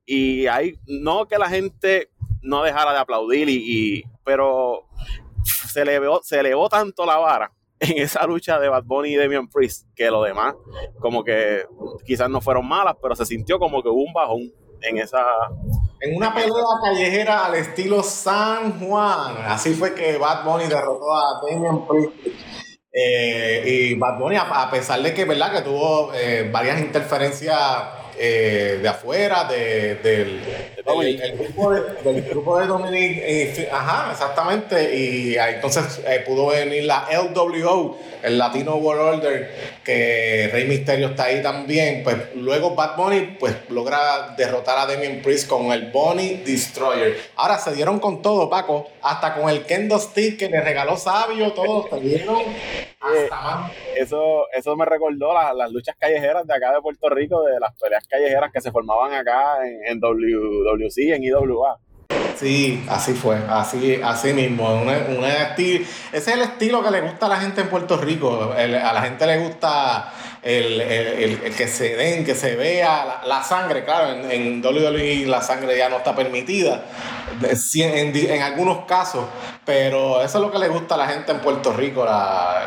Y 0.07 0.47
hay, 0.47 0.79
no 0.87 1.27
que 1.27 1.37
la 1.37 1.49
gente 1.49 2.11
no 2.47 2.63
dejara 2.63 2.93
de 2.93 2.99
aplaudir, 2.99 3.49
y, 3.49 4.05
pero 4.25 4.87
se 5.45 5.83
elevó, 5.83 6.21
se 6.23 6.41
elevó 6.41 6.69
tanto 6.69 7.05
la 7.05 7.19
vara 7.19 7.53
en 7.81 7.99
esa 7.99 8.27
lucha 8.27 8.59
de 8.59 8.69
Bad 8.69 8.85
Bunny 8.85 9.11
y 9.11 9.17
Damian 9.17 9.49
Priest 9.49 9.87
que 9.95 10.11
lo 10.11 10.23
demás, 10.23 10.55
como 11.01 11.23
que 11.25 11.65
quizás 12.05 12.31
no 12.31 12.41
fueron 12.41 12.67
malas, 12.67 12.97
pero 13.01 13.15
se 13.15 13.27
sintió 13.27 13.59
como 13.59 13.83
que 13.83 13.89
hubo 13.89 14.03
un 14.03 14.13
bajón 14.13 14.53
en 14.83 14.99
esa. 14.99 15.23
En 16.01 16.17
una 16.17 16.35
pelea 16.35 16.53
callejera 16.83 17.47
al 17.47 17.55
estilo 17.55 18.03
San 18.03 18.79
Juan. 18.79 19.37
Así 19.47 19.75
fue 19.75 19.95
que 19.95 20.19
Bad 20.19 20.45
Bunny 20.45 20.67
derrotó 20.67 21.15
a 21.15 21.41
Damian 21.43 21.87
Priest. 21.87 22.13
Eh, 22.93 23.63
y 23.67 23.95
Bad 23.95 24.19
Bunny, 24.19 24.37
a, 24.37 24.71
pesar 24.71 25.03
de 25.03 25.13
que, 25.13 25.25
¿verdad? 25.27 25.53
que 25.53 25.63
tuvo 25.63 26.13
eh, 26.15 26.49
varias 26.51 26.81
interferencias 26.81 27.59
eh, 28.19 28.79
de 28.81 28.89
afuera, 28.89 29.45
de, 29.45 29.97
del, 29.97 30.41
el, 30.87 31.37
grupo 31.37 31.73
de, 31.73 32.13
del 32.13 32.23
grupo 32.23 32.59
de 32.59 32.67
Dominic, 32.67 33.19
eh, 33.23 33.69
ajá, 33.73 34.13
exactamente, 34.13 34.97
y 34.97 35.37
entonces 35.37 36.01
eh, 36.07 36.23
pudo 36.25 36.49
venir 36.49 36.85
la 36.85 37.09
LWO, 37.11 37.99
el 38.23 38.39
Latino 38.39 38.77
World 38.77 39.21
Order, 39.21 39.51
que 39.85 40.49
Rey 40.53 40.67
Misterio 40.67 41.09
está 41.09 41.25
ahí 41.25 41.43
también, 41.43 42.03
pues 42.05 42.17
luego 42.35 42.75
Bad 42.75 42.97
Bunny 42.97 43.37
pues 43.39 43.55
logra 43.69 44.35
derrotar 44.37 44.79
a 44.79 44.87
Damien 44.87 45.23
Priest 45.23 45.49
con 45.49 45.73
el 45.73 45.91
Bunny 45.91 46.43
Destroyer. 46.45 47.17
Ahora 47.37 47.59
se 47.59 47.75
dieron 47.75 47.99
con 47.99 48.23
todo, 48.23 48.49
Paco, 48.49 48.89
hasta 49.03 49.35
con 49.35 49.51
el 49.51 49.65
Kendo 49.65 49.99
Stick 49.99 50.39
que 50.39 50.49
le 50.49 50.61
regaló 50.61 50.97
Sabio, 50.97 51.53
todos 51.53 51.91
se 51.91 52.01
dieron 52.01 52.43
hasta 53.01 53.73
Eso, 53.97 54.47
eso 54.53 54.77
me 54.77 54.85
recordó 54.85 55.33
las, 55.33 55.55
las 55.55 55.71
luchas 55.71 55.97
callejeras 55.99 56.47
de 56.47 56.55
acá 56.55 56.73
de 56.73 56.81
Puerto 56.81 57.09
Rico, 57.09 57.43
de 57.45 57.59
las 57.61 57.75
peleas 57.77 58.07
callejeras 58.07 58.53
que 58.53 58.61
se 58.61 58.71
formaban 58.73 59.13
acá 59.15 59.67
en, 59.67 59.87
en 59.87 60.01
WWC, 60.77 61.15
en 61.15 61.25
IWA. 61.25 61.79
Sí, 62.37 62.85
así 62.89 63.15
fue, 63.15 63.39
así, 63.49 63.99
así 64.05 64.35
mismo. 64.35 64.85
ese 64.91 65.87
es 66.13 66.29
el 66.29 66.43
estilo 66.43 66.83
que 66.83 66.91
le 66.91 67.01
gusta 67.01 67.27
a 67.27 67.29
la 67.31 67.37
gente 67.37 67.63
en 67.63 67.69
Puerto 67.69 67.97
Rico. 67.97 68.53
a 68.53 68.93
la 68.93 69.03
gente 69.03 69.27
le 69.27 69.39
gusta 69.39 70.13
el, 70.43 71.41
que 71.57 71.67
se 71.67 71.97
den, 71.97 72.25
que 72.25 72.35
se 72.35 72.55
vea 72.55 73.23
la, 73.27 73.43
sangre. 73.43 73.85
Claro, 73.85 74.13
en, 74.13 74.31
en, 74.31 74.65
WWE 74.65 75.27
la 75.27 75.41
sangre 75.41 75.79
ya 75.79 75.89
no 75.89 75.97
está 75.97 76.15
permitida, 76.15 76.85
en, 77.75 78.43
algunos 78.43 78.85
casos, 78.85 79.25
pero 79.67 80.23
eso 80.23 80.39
es 80.39 80.45
lo 80.45 80.53
que 80.53 80.61
le 80.61 80.69
gusta 80.69 80.95
a 80.95 80.99
la 80.99 81.09
gente 81.09 81.33
en 81.33 81.41
Puerto 81.41 81.73
Rico, 81.73 82.07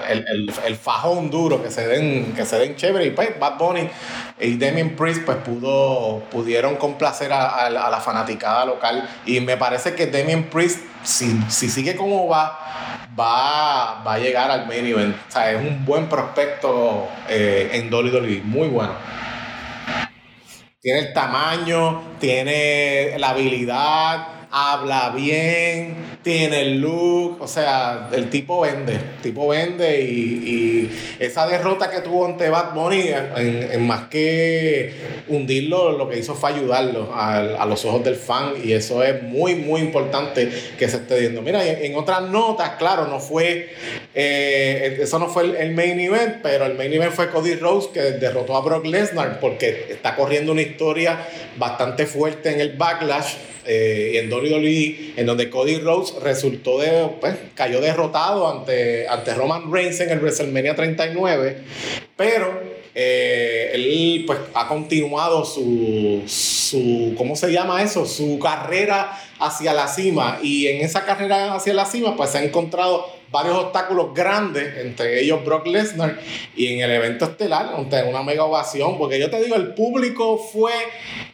el, 0.09 0.75
fajón 0.75 1.31
duro, 1.31 1.63
que 1.63 1.71
se 1.71 1.87
den, 1.87 2.33
que 2.35 2.45
se 2.45 2.59
den 2.59 2.75
chévere. 2.75 3.05
Y 3.05 3.11
pues 3.11 3.39
Bad 3.39 3.57
Bunny 3.57 3.89
y 4.37 4.57
Damien 4.57 4.97
Priest 4.97 5.23
pues 5.23 5.37
pudo, 5.37 6.19
pudieron 6.29 6.75
complacer 6.75 7.31
a, 7.31 7.69
la 7.69 8.01
fanaticada 8.01 8.65
local. 8.65 9.09
Y 9.25 9.39
me 9.39 9.55
parece 9.55 9.95
que 9.95 10.07
Damien 10.07 10.49
Priest, 10.49 10.79
si, 11.01 11.41
si 11.47 11.69
sigue 11.69 11.95
como 11.95 12.27
va, 12.27 12.59
va, 13.17 14.03
va 14.05 14.13
a 14.15 14.19
llegar 14.19 14.51
al 14.51 14.67
main 14.67 14.85
event. 14.85 15.15
O 15.29 15.31
sea, 15.31 15.53
es 15.53 15.61
un 15.61 15.85
buen 15.85 16.09
prospecto 16.09 17.07
eh, 17.29 17.69
en 17.73 17.93
WWE, 17.93 18.41
muy 18.43 18.67
bueno. 18.67 18.91
Tiene 20.81 20.99
el 20.99 21.13
tamaño, 21.13 22.15
tiene 22.19 23.17
la 23.17 23.29
habilidad, 23.29 24.38
habla 24.51 25.13
bien, 25.15 25.95
tiene 26.23 26.61
el 26.61 26.81
look, 26.81 27.37
o 27.39 27.47
sea, 27.47 28.09
el 28.11 28.29
tipo 28.29 28.61
vende, 28.61 28.93
el 28.93 29.21
tipo 29.21 29.47
vende 29.47 30.01
y, 30.01 30.89
esa 31.19 31.45
derrota 31.47 31.91
que 31.91 31.99
tuvo 31.99 32.25
ante 32.25 32.49
Bad 32.49 32.73
Bunny, 32.73 33.11
en, 33.37 33.85
más 33.85 34.07
que 34.07 34.93
hundirlo, 35.27 35.91
lo 35.91 36.09
que 36.09 36.17
hizo 36.17 36.33
fue 36.33 36.51
ayudarlo 36.51 37.11
a, 37.13 37.65
los 37.65 37.85
ojos 37.85 38.03
del 38.03 38.15
fan 38.15 38.53
y 38.63 38.71
eso 38.73 39.03
es 39.03 39.21
muy, 39.21 39.55
muy 39.55 39.81
importante 39.81 40.49
que 40.77 40.89
se 40.89 40.97
esté 40.97 41.19
viendo. 41.19 41.41
Mira, 41.41 41.63
en, 41.63 41.95
otras 41.95 42.23
notas, 42.23 42.71
claro, 42.79 43.07
no 43.07 43.19
fue, 43.19 43.69
eh, 44.15 44.97
eso 45.01 45.19
no 45.19 45.27
fue 45.27 45.61
el, 45.61 45.73
main 45.73 45.99
event, 45.99 46.37
pero 46.41 46.65
el 46.65 46.75
main 46.75 46.91
event 46.91 47.13
fue 47.13 47.29
Cody 47.29 47.55
Rose 47.55 47.89
que 47.93 48.01
derrotó 48.01 48.55
a 48.55 48.61
Brock 48.61 48.85
Lesnar 48.85 49.39
porque 49.39 49.87
está 49.89 50.15
corriendo 50.15 50.53
una 50.53 50.61
historia 50.61 51.19
bastante 51.57 52.05
fuerte 52.07 52.51
en 52.51 52.61
el 52.61 52.75
backlash 52.75 53.35
eh, 53.71 54.17
en 54.17 54.33
WWE, 54.33 55.13
en 55.15 55.27
donde 55.27 55.51
Cody 55.51 55.77
Rhodes 55.77 56.15
resultó 56.23 56.79
de, 56.79 57.07
pues, 57.21 57.35
cayó 57.53 57.79
derrotado 57.81 58.49
ante, 58.49 59.07
ante 59.07 59.35
Roman 59.35 59.71
Reigns 59.71 59.99
en 59.99 60.09
el 60.09 60.17
WrestleMania 60.17 60.75
39, 60.75 61.57
pero 62.15 62.63
eh, 62.95 63.69
él 63.75 64.23
pues 64.25 64.39
ha 64.55 64.67
continuado 64.67 65.45
su, 65.45 66.23
su, 66.25 67.13
¿cómo 67.15 67.35
se 67.35 67.51
llama 67.51 67.83
eso? 67.83 68.07
Su 68.07 68.39
carrera 68.39 69.15
hacia 69.37 69.71
la 69.73 69.87
cima 69.87 70.39
y 70.41 70.65
en 70.65 70.81
esa 70.81 71.05
carrera 71.05 71.53
hacia 71.53 71.75
la 71.75 71.85
cima 71.85 72.17
pues 72.17 72.31
se 72.31 72.39
ha 72.39 72.43
encontrado 72.43 73.18
varios 73.31 73.55
obstáculos 73.55 74.13
grandes, 74.13 74.77
entre 74.77 75.21
ellos 75.21 75.43
Brock 75.45 75.67
Lesnar, 75.67 76.19
y 76.55 76.73
en 76.73 76.81
el 76.81 76.91
evento 76.91 77.25
estelar, 77.25 77.75
una 77.75 78.23
mega 78.23 78.43
ovación, 78.43 78.97
porque 78.97 79.19
yo 79.19 79.29
te 79.29 79.41
digo, 79.41 79.55
el 79.55 79.73
público 79.73 80.37
fue 80.37 80.73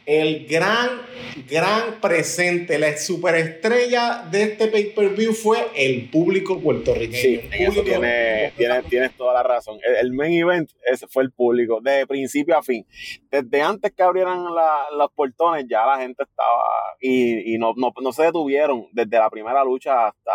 el 0.05 0.45
gran, 0.45 1.01
gran 1.49 1.99
presente, 1.99 2.77
la 2.77 2.95
superestrella 2.97 4.27
de 4.29 4.43
este 4.43 4.67
pay-per-view 4.67 5.33
fue 5.33 5.67
el 5.75 6.09
público 6.09 6.59
puertorriqueño. 6.59 7.41
Sí, 7.41 7.49
eso 7.51 7.81
tiene, 7.81 8.53
tienes, 8.89 9.15
toda 9.15 9.33
la 9.33 9.43
razón. 9.43 9.79
El, 9.99 10.13
main 10.13 10.33
event 10.33 10.69
ese 10.85 11.07
fue 11.07 11.23
el 11.23 11.31
público, 11.31 11.79
de 11.81 12.05
principio 12.05 12.57
a 12.57 12.61
fin. 12.63 12.85
Desde 13.31 13.61
antes 13.61 13.91
que 13.93 14.03
abrieran 14.03 14.43
los 14.43 15.11
portones, 15.15 15.65
ya 15.67 15.85
la 15.85 15.97
gente 15.97 16.23
estaba, 16.23 16.63
y, 16.99 17.55
y 17.55 17.57
no, 17.57 17.73
no, 17.75 17.91
no 17.99 18.11
se 18.11 18.23
detuvieron 18.23 18.87
desde 18.91 19.17
la 19.17 19.29
primera 19.29 19.63
lucha 19.63 20.07
hasta 20.07 20.31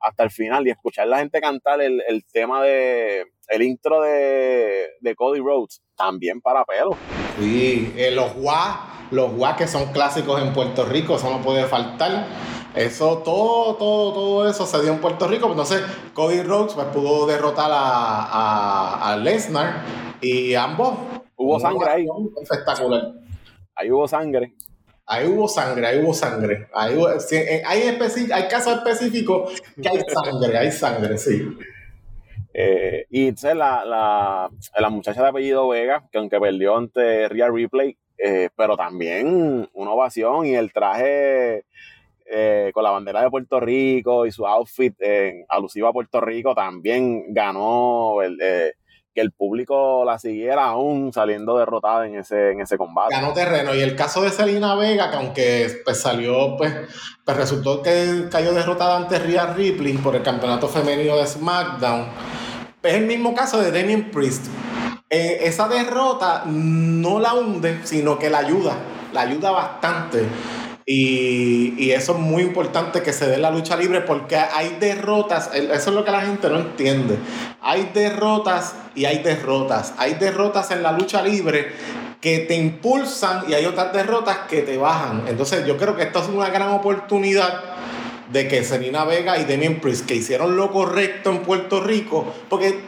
hasta 0.00 0.24
el 0.24 0.30
final 0.30 0.66
y 0.66 0.70
escuchar 0.70 1.04
a 1.06 1.10
la 1.10 1.18
gente 1.18 1.40
cantar 1.40 1.80
el, 1.80 2.24
tema 2.32 2.62
de 2.62 3.24
el 3.48 3.62
intro 3.62 4.02
de, 4.02 5.14
Cody 5.16 5.40
Rhodes 5.40 5.82
también 5.96 6.40
para 6.40 6.64
pelo. 6.64 6.96
Sí, 7.38 7.92
eh, 7.96 8.10
los 8.10 8.34
guá, 8.34 9.06
los 9.10 9.32
guá 9.34 9.56
que 9.56 9.66
son 9.66 9.92
clásicos 9.92 10.42
en 10.42 10.52
Puerto 10.52 10.84
Rico, 10.84 11.16
eso 11.16 11.30
no 11.30 11.42
puede 11.42 11.64
faltar. 11.64 12.26
Eso, 12.74 13.18
todo, 13.24 13.74
todo, 13.76 14.12
todo 14.12 14.48
eso 14.48 14.66
se 14.66 14.80
dio 14.82 14.92
en 14.92 15.00
Puerto 15.00 15.26
Rico. 15.26 15.48
Entonces, 15.50 15.82
Cody 16.14 16.42
Rhodes 16.42 16.74
pues, 16.74 16.86
pudo 16.88 17.26
derrotar 17.26 17.70
a, 17.72 19.12
a, 19.12 19.16
Lesnar 19.16 19.82
y 20.20 20.54
ambos. 20.54 20.94
Hubo 21.34 21.58
sangre 21.58 21.90
ahí. 21.90 22.06
Espectacular. 22.40 23.14
Ahí 23.74 23.90
hubo 23.90 24.06
sangre. 24.06 24.54
Ahí 25.10 25.26
hubo 25.26 25.48
sangre, 25.48 25.86
ahí 25.86 26.00
hubo 26.00 26.12
sangre. 26.12 26.68
Ahí 26.70 26.94
eh, 27.30 27.62
hay, 27.64 28.48
casos 28.50 28.76
específicos 28.76 29.58
que 29.80 29.88
hay 29.88 30.00
sangre, 30.06 30.58
hay 30.58 30.70
sangre, 30.70 31.16
sí. 31.16 31.48
Eh, 32.52 33.06
y 33.08 33.28
entonces 33.28 33.56
la, 33.56 33.86
la, 33.86 34.50
la, 34.78 34.90
muchacha 34.90 35.22
de 35.22 35.28
apellido 35.28 35.66
Vega, 35.68 36.06
que 36.12 36.18
aunque 36.18 36.38
perdió 36.38 36.76
ante 36.76 37.26
Real 37.30 37.54
Replay, 37.54 37.96
eh, 38.18 38.50
pero 38.54 38.76
también 38.76 39.70
una 39.72 39.92
ovación 39.92 40.44
y 40.44 40.54
el 40.54 40.72
traje 40.74 41.64
con 42.74 42.84
la 42.84 42.90
bandera 42.90 43.22
de 43.22 43.30
Puerto 43.30 43.58
Rico 43.58 44.26
y 44.26 44.30
su 44.30 44.46
outfit 44.46 44.94
alusivo 45.48 45.88
a 45.88 45.92
Puerto 45.94 46.20
Rico 46.20 46.54
también 46.54 47.32
ganó 47.32 48.20
el, 48.20 48.36
que 49.18 49.22
el 49.22 49.32
público 49.32 50.04
la 50.04 50.16
siguiera 50.16 50.66
aún 50.66 51.12
saliendo 51.12 51.58
derrotada 51.58 52.06
en 52.06 52.14
ese, 52.14 52.52
en 52.52 52.60
ese 52.60 52.78
combate. 52.78 53.16
Ganó 53.16 53.32
terreno. 53.32 53.74
Y 53.74 53.80
el 53.80 53.96
caso 53.96 54.22
de 54.22 54.30
Selena 54.30 54.76
Vega, 54.76 55.10
que 55.10 55.16
aunque 55.16 55.80
pues, 55.84 56.00
salió, 56.00 56.56
pues, 56.56 56.72
pues 57.24 57.36
resultó 57.36 57.82
que 57.82 58.28
cayó 58.30 58.54
derrotada 58.54 58.96
ante 58.96 59.18
Rhea 59.18 59.54
Ripley 59.54 59.94
por 59.98 60.14
el 60.14 60.22
campeonato 60.22 60.68
femenino 60.68 61.16
de 61.16 61.26
SmackDown. 61.26 62.06
Es 62.80 62.94
el 62.94 63.06
mismo 63.06 63.34
caso 63.34 63.60
de 63.60 63.72
Damien 63.72 64.08
Priest. 64.12 64.46
Eh, 65.10 65.38
esa 65.42 65.66
derrota 65.66 66.44
no 66.46 67.18
la 67.18 67.34
hunde, 67.34 67.80
sino 67.82 68.20
que 68.20 68.30
la 68.30 68.38
ayuda. 68.38 68.76
La 69.12 69.22
ayuda 69.22 69.50
bastante. 69.50 70.28
Y, 70.90 71.90
eso 71.90 72.12
es 72.12 72.18
muy 72.18 72.42
importante 72.42 73.02
que 73.02 73.12
se 73.12 73.26
dé 73.26 73.36
la 73.36 73.50
lucha 73.50 73.76
libre 73.76 74.00
porque 74.00 74.36
hay 74.36 74.78
derrotas, 74.80 75.50
eso 75.52 75.90
es 75.90 75.94
lo 75.94 76.02
que 76.02 76.10
la 76.10 76.22
gente 76.22 76.48
no 76.48 76.60
entiende. 76.60 77.18
Hay 77.60 77.90
derrotas 77.92 78.74
y 78.94 79.04
hay 79.04 79.18
derrotas. 79.18 79.92
Hay 79.98 80.14
derrotas 80.14 80.70
en 80.70 80.82
la 80.82 80.92
lucha 80.92 81.20
libre 81.20 81.72
que 82.22 82.38
te 82.38 82.56
impulsan 82.56 83.44
y 83.50 83.52
hay 83.52 83.66
otras 83.66 83.92
derrotas 83.92 84.38
que 84.48 84.62
te 84.62 84.78
bajan. 84.78 85.24
Entonces 85.28 85.66
yo 85.66 85.76
creo 85.76 85.94
que 85.94 86.04
esta 86.04 86.20
es 86.20 86.28
una 86.28 86.48
gran 86.48 86.70
oportunidad 86.70 87.64
de 88.32 88.48
que 88.48 88.64
Selena 88.64 89.04
Vega 89.04 89.38
y 89.38 89.44
Damien 89.44 89.80
Priest, 89.80 90.06
que 90.06 90.14
hicieron 90.14 90.56
lo 90.56 90.72
correcto 90.72 91.28
en 91.28 91.40
Puerto 91.40 91.80
Rico, 91.82 92.32
porque, 92.48 92.80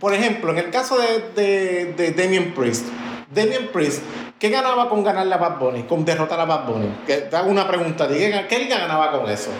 por, 0.00 0.14
ejemplo, 0.14 0.50
en 0.50 0.58
el 0.58 0.70
caso 0.70 0.98
de, 0.98 1.30
de, 1.40 1.92
de 1.92 2.10
Damien 2.10 2.54
Priest, 2.54 2.86
Damien 3.32 3.68
Priest 3.72 4.02
¿Qué 4.38 4.50
ganaba 4.50 4.88
con 4.88 5.04
ganarle 5.04 5.34
a 5.34 5.38
Bad 5.38 5.58
Bunny, 5.58 5.82
con 5.84 6.04
derrotar 6.04 6.40
a 6.40 6.44
Bad 6.44 6.66
Bunny? 6.66 6.88
Que 7.06 7.18
te 7.18 7.36
hago 7.36 7.50
una 7.50 7.66
pregunta, 7.66 8.08
¿qué 8.08 8.26
él 8.50 8.68
ganaba 8.68 9.12
con 9.12 9.30
eso? 9.30 9.50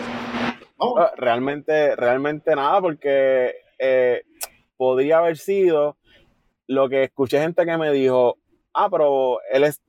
Ah, 0.78 1.12
realmente, 1.16 1.94
realmente 1.96 2.54
nada, 2.54 2.80
porque 2.80 3.54
eh, 3.78 4.22
podría 4.76 5.18
haber 5.18 5.38
sido 5.38 5.96
lo 6.66 6.88
que 6.88 7.04
escuché 7.04 7.40
gente 7.40 7.64
que 7.64 7.76
me 7.76 7.92
dijo, 7.92 8.38
ah, 8.72 8.88
pero 8.90 9.38
él 9.50 9.64
es, 9.64 9.80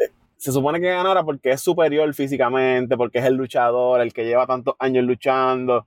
eh, 0.00 0.10
se 0.36 0.52
supone 0.52 0.80
que 0.80 0.88
ganara 0.88 1.22
porque 1.22 1.50
es 1.50 1.60
superior 1.60 2.12
físicamente, 2.14 2.96
porque 2.96 3.18
es 3.18 3.26
el 3.26 3.34
luchador, 3.34 4.00
el 4.00 4.12
que 4.12 4.24
lleva 4.24 4.46
tantos 4.46 4.74
años 4.78 5.04
luchando. 5.04 5.86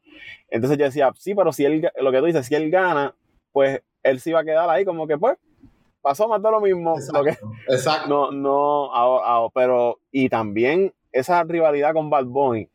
Entonces 0.50 0.78
yo 0.78 0.86
decía, 0.86 1.12
sí, 1.18 1.34
pero 1.34 1.52
si 1.52 1.66
él, 1.66 1.90
lo 2.00 2.12
que 2.12 2.20
tú 2.20 2.26
dices, 2.26 2.46
si 2.46 2.56
él 2.56 2.70
gana, 2.70 3.16
pues 3.52 3.82
él 4.04 4.20
sí 4.20 4.32
va 4.32 4.42
a 4.42 4.46
quedar 4.46 4.70
ahí 4.70 4.86
como 4.86 5.08
que 5.08 5.18
pues 5.18 5.38
pasó 6.02 6.28
más 6.28 6.42
de 6.42 6.52
lo 6.52 6.62
mismo. 6.62 6.96
Exacto. 7.68 8.32
No, 8.32 8.32
no, 8.32 9.52
pero, 9.54 10.00
y 10.12 10.30
también 10.30 10.94
esa 11.12 11.44
rivalidad 11.44 11.94
con 11.94 12.10
Bad 12.10 12.26
Bunny, 12.26 12.70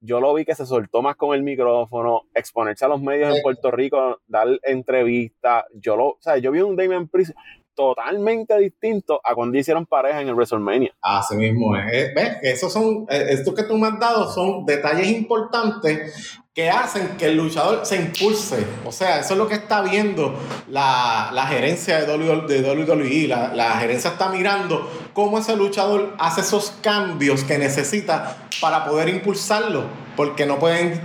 yo 0.00 0.20
lo 0.20 0.34
vi 0.34 0.44
que 0.44 0.54
se 0.54 0.66
soltó 0.66 1.02
más 1.02 1.16
con 1.16 1.34
el 1.34 1.42
micrófono, 1.42 2.22
exponerse 2.34 2.84
a 2.84 2.88
los 2.88 3.00
medios 3.00 3.34
en 3.34 3.42
Puerto 3.42 3.70
Rico, 3.70 4.20
dar 4.26 4.46
entrevistas. 4.62 5.64
Yo 5.74 5.96
lo, 5.96 6.08
o 6.08 6.18
sea, 6.20 6.36
yo 6.38 6.52
vi 6.52 6.60
un 6.60 6.76
Damien 6.76 7.08
Priest 7.08 7.32
totalmente 7.74 8.56
distinto 8.58 9.20
a 9.22 9.34
cuando 9.34 9.58
hicieron 9.58 9.84
pareja 9.84 10.20
en 10.20 10.28
el 10.28 10.34
WrestleMania. 10.34 10.94
Así 11.00 11.36
mismo 11.36 11.76
es. 11.76 11.92
Eh, 11.92 12.12
¿Ves? 12.14 12.38
Esos 12.42 12.72
son, 12.72 13.06
eh, 13.08 13.26
estos 13.30 13.54
que 13.54 13.64
tú 13.64 13.76
me 13.76 13.88
has 13.88 13.98
dado 14.00 14.30
son 14.32 14.64
detalles 14.64 15.08
importantes 15.08 16.40
que 16.56 16.70
hacen 16.70 17.18
que 17.18 17.26
el 17.26 17.36
luchador 17.36 17.84
se 17.84 17.96
impulse. 17.96 18.66
O 18.86 18.90
sea, 18.90 19.20
eso 19.20 19.34
es 19.34 19.38
lo 19.38 19.46
que 19.46 19.56
está 19.56 19.82
viendo 19.82 20.34
la, 20.68 21.46
gerencia 21.50 22.00
de 22.00 22.16
WWE. 22.16 23.28
La, 23.28 23.52
la 23.54 23.72
gerencia 23.72 24.12
está 24.12 24.30
mirando 24.30 24.90
cómo 25.12 25.38
ese 25.38 25.54
luchador 25.54 26.14
hace 26.18 26.40
esos 26.40 26.72
cambios 26.80 27.44
que 27.44 27.58
necesita 27.58 28.38
para 28.58 28.86
poder 28.86 29.10
impulsarlo. 29.10 29.84
Porque 30.16 30.46
no 30.46 30.58
pueden 30.58 30.98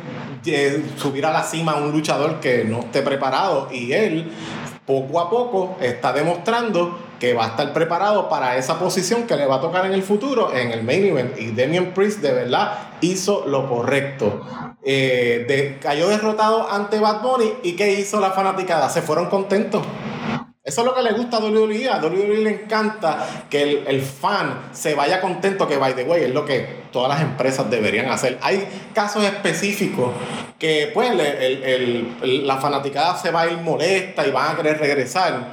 eh, 0.46 0.86
subir 0.96 1.26
a 1.26 1.34
la 1.34 1.44
cima 1.44 1.74
a 1.74 1.76
un 1.76 1.92
luchador 1.92 2.40
que 2.40 2.64
no 2.64 2.80
esté 2.80 3.02
preparado. 3.02 3.68
Y 3.74 3.92
él, 3.92 4.32
poco 4.86 5.20
a 5.20 5.30
poco, 5.30 5.76
está 5.82 6.14
demostrando 6.14 6.98
que 7.22 7.36
va 7.36 7.46
a 7.46 7.48
estar 7.50 7.72
preparado 7.72 8.28
para 8.30 8.58
esa 8.58 8.80
posición 8.80 9.28
que 9.28 9.36
le 9.36 9.46
va 9.46 9.58
a 9.58 9.62
tocar 9.62 9.86
en 9.86 9.94
el 9.94 10.02
futuro 10.02 10.52
en 10.52 10.72
el 10.72 10.84
main 10.84 11.06
event. 11.06 11.40
Y 11.40 11.52
Damian 11.52 11.94
Priest 11.94 12.20
de 12.20 12.32
verdad 12.32 12.80
hizo 13.00 13.46
lo 13.46 13.70
correcto. 13.70 14.42
Eh, 14.82 15.78
cayó 15.80 16.10
derrotado 16.10 16.68
ante 16.68 17.00
Bad 17.00 17.22
Bunny 17.22 17.54
y 17.62 17.76
¿qué 17.76 17.94
hizo 17.94 18.20
la 18.20 18.32
fanaticada? 18.32 18.90
Se 18.90 19.04
fueron 19.04 19.30
contentos. 19.30 19.84
Eso 20.64 20.82
es 20.82 20.86
lo 20.86 20.94
que 20.94 21.02
le 21.02 21.14
gusta 21.14 21.38
a 21.38 21.40
WWE. 21.40 21.90
A 21.90 21.98
WWE 21.98 22.38
le 22.44 22.50
encanta 22.52 23.46
que 23.50 23.84
el, 23.88 24.02
fan 24.04 24.70
se 24.74 24.94
vaya 24.94 25.20
contento, 25.20 25.68
que 25.68 25.78
by 25.78 25.96
the 25.96 26.04
way, 26.04 26.26
es 26.26 26.30
lo 26.30 26.46
que 26.46 26.84
todas 26.92 27.10
las 27.10 27.22
empresas 27.22 27.68
deberían 27.72 28.12
hacer. 28.12 28.38
Hay 28.44 28.68
casos 28.94 29.24
específicos 29.24 30.12
que 30.60 30.92
pues 30.94 31.12
la 32.22 32.58
fanaticada 32.58 33.18
se 33.18 33.32
va 33.32 33.42
a 33.42 33.48
ir 33.48 33.58
molesta 33.58 34.28
y 34.28 34.30
van 34.30 34.54
a 34.54 34.56
querer 34.56 34.78
regresar. 34.78 35.48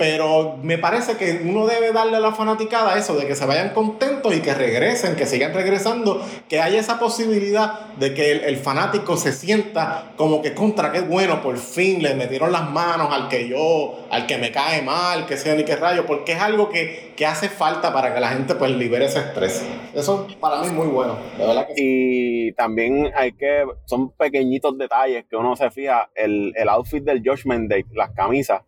Pero 0.00 0.56
me 0.62 0.78
parece 0.78 1.18
que 1.18 1.42
uno 1.44 1.66
debe 1.66 1.92
darle 1.92 2.16
a 2.16 2.20
la 2.20 2.32
fanaticada 2.32 2.96
eso, 2.96 3.16
de 3.16 3.26
que 3.26 3.34
se 3.34 3.44
vayan 3.44 3.74
contentos 3.74 4.34
y 4.34 4.40
que 4.40 4.54
regresen, 4.54 5.14
que 5.14 5.26
sigan 5.26 5.52
regresando, 5.52 6.26
que 6.48 6.58
haya 6.58 6.80
esa 6.80 6.98
posibilidad 6.98 7.80
de 7.98 8.14
que 8.14 8.32
el, 8.32 8.56
fanático 8.56 9.18
se 9.18 9.30
sienta 9.34 10.12
como 10.16 10.40
que 10.40 10.54
contra, 10.54 10.90
qué 10.90 11.00
bueno, 11.00 11.42
por 11.42 11.58
fin 11.58 12.02
le 12.02 12.14
metieron 12.14 12.50
las 12.50 12.70
manos 12.70 13.12
al 13.12 13.28
que 13.28 13.46
yo, 13.46 14.06
al 14.10 14.26
que 14.26 14.38
me 14.38 14.49
cae 14.50 14.82
mal, 14.82 15.26
que 15.26 15.36
sea 15.36 15.54
ni 15.54 15.64
qué 15.64 15.76
rayo, 15.76 16.06
porque 16.06 16.32
es 16.32 16.40
algo 16.40 16.68
que, 16.68 17.10
hace 17.26 17.50
falta 17.50 17.92
para 17.92 18.14
que 18.14 18.20
la 18.20 18.30
gente 18.30 18.54
pues 18.54 18.70
libere 18.70 19.04
ese 19.04 19.18
estrés. 19.18 19.62
Eso 19.94 20.26
para 20.40 20.60
mí 20.60 20.68
es 20.68 20.72
muy 20.72 20.86
bueno, 20.86 21.18
de 21.36 21.46
verdad 21.46 21.66
que 21.66 21.74
Y 21.76 22.52
también 22.52 23.12
hay 23.14 23.32
que, 23.32 23.64
son 23.84 24.10
pequeñitos 24.12 24.78
detalles 24.78 25.26
que 25.28 25.36
uno 25.36 25.54
se 25.54 25.70
fija, 25.70 26.10
el, 26.14 26.52
el 26.56 26.68
outfit 26.70 27.04
del 27.04 27.22
Josh 27.24 27.44
Day, 27.44 27.84
las 27.92 28.10
camisas 28.12 28.62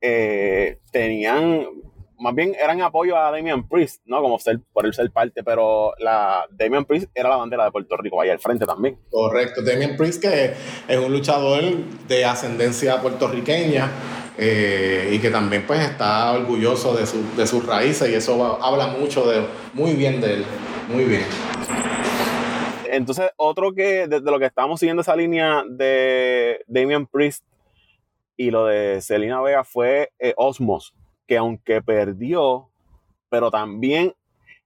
eh, 0.00 0.78
tenían, 0.92 1.66
más 2.18 2.34
bien 2.34 2.54
eran 2.60 2.80
apoyo 2.82 3.16
a 3.16 3.30
Damian 3.30 3.68
Priest, 3.68 4.02
¿no? 4.06 4.20
Como 4.22 4.38
ser, 4.38 4.60
por 4.72 4.86
él 4.86 4.94
ser 4.94 5.10
parte, 5.10 5.42
pero 5.42 5.92
la 5.98 6.46
Damian 6.50 6.84
Priest 6.84 7.10
era 7.14 7.28
la 7.28 7.36
bandera 7.36 7.64
de 7.64 7.70
Puerto 7.72 7.96
Rico, 7.96 8.20
ahí 8.20 8.30
al 8.30 8.38
frente 8.38 8.64
también. 8.64 8.98
Correcto, 9.10 9.62
Damian 9.62 9.96
Priest 9.96 10.22
que 10.22 10.52
es 10.88 10.98
un 10.98 11.12
luchador 11.12 11.62
de 12.06 12.24
ascendencia 12.24 13.00
puertorriqueña. 13.00 13.90
Eh, 14.40 15.10
y 15.12 15.18
que 15.18 15.30
también 15.30 15.64
pues 15.66 15.80
está 15.80 16.30
orgulloso 16.32 16.94
de, 16.94 17.06
su, 17.06 17.24
de 17.36 17.44
sus 17.44 17.66
raíces 17.66 18.08
y 18.08 18.14
eso 18.14 18.62
habla 18.62 18.86
mucho 18.86 19.28
de 19.28 19.44
muy 19.74 19.94
bien 19.94 20.20
de 20.20 20.34
él, 20.34 20.44
muy 20.88 21.04
bien. 21.04 21.24
Entonces, 22.88 23.30
otro 23.36 23.74
que 23.74 24.06
desde 24.06 24.30
lo 24.30 24.38
que 24.38 24.46
estamos 24.46 24.78
siguiendo 24.78 25.02
esa 25.02 25.16
línea 25.16 25.64
de 25.68 26.64
Damian 26.68 27.06
Priest 27.06 27.44
y 28.36 28.52
lo 28.52 28.66
de 28.66 29.00
Selena 29.00 29.40
Vega 29.40 29.64
fue 29.64 30.12
eh, 30.20 30.34
Osmos, 30.36 30.94
que 31.26 31.36
aunque 31.36 31.82
perdió, 31.82 32.70
pero 33.28 33.50
también 33.50 34.14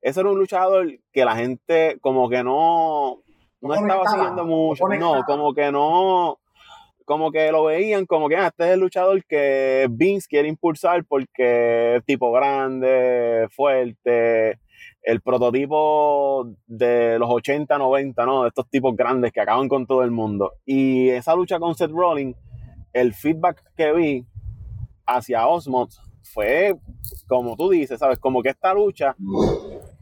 ese 0.03 0.21
era 0.21 0.29
un 0.29 0.39
luchador 0.39 0.87
que 1.13 1.25
la 1.25 1.35
gente 1.35 1.99
como 2.03 2.29
que 2.29 2.45
no, 2.45 3.23
no, 3.63 3.75
estaba 3.75 4.07
siguiendo 4.07 4.45
mucho, 4.45 4.87
no, 4.87 5.23
como 5.25 5.55
que 5.55 5.73
no, 5.73 6.39
como 7.13 7.31
que 7.31 7.53
lo 7.53 7.65
veían 7.65 8.07
como 8.07 8.27
que 8.27 8.37
ah, 8.37 8.47
este 8.47 8.65
es 8.65 8.71
el 8.71 8.81
luchador 8.81 9.23
que 9.27 9.87
Vince 9.91 10.27
quiere 10.27 10.49
impulsar 10.49 11.05
porque 11.05 11.97
es 11.97 12.05
tipo 12.07 12.33
grande, 12.33 13.49
fuerte, 13.51 14.59
el 15.03 15.21
prototipo 15.21 16.49
de 16.67 17.19
los 17.19 17.29
80, 17.29 17.77
90, 17.77 18.25
¿no? 18.25 18.45
De 18.45 18.49
estos 18.49 18.67
tipos 18.71 18.97
grandes 18.97 19.31
que 19.31 19.43
acaban 19.43 19.69
con 19.69 19.87
todo 19.87 20.03
el 20.03 20.11
mundo. 20.11 20.55
Y 20.65 21.11
esa 21.11 21.35
lucha 21.35 21.59
con 21.59 21.75
Seth 21.75 21.91
Rollins 21.91 22.35
el 22.95 23.13
feedback 23.13 23.63
que 23.77 23.93
vi 23.93 24.27
hacia 25.07 25.47
Osmos 25.47 26.01
fue, 26.23 26.75
como 27.29 27.57
tú 27.57 27.69
dices, 27.69 27.99
¿sabes? 27.99 28.19
Como 28.19 28.43
que 28.43 28.49
esta 28.49 28.73
lucha 28.73 29.15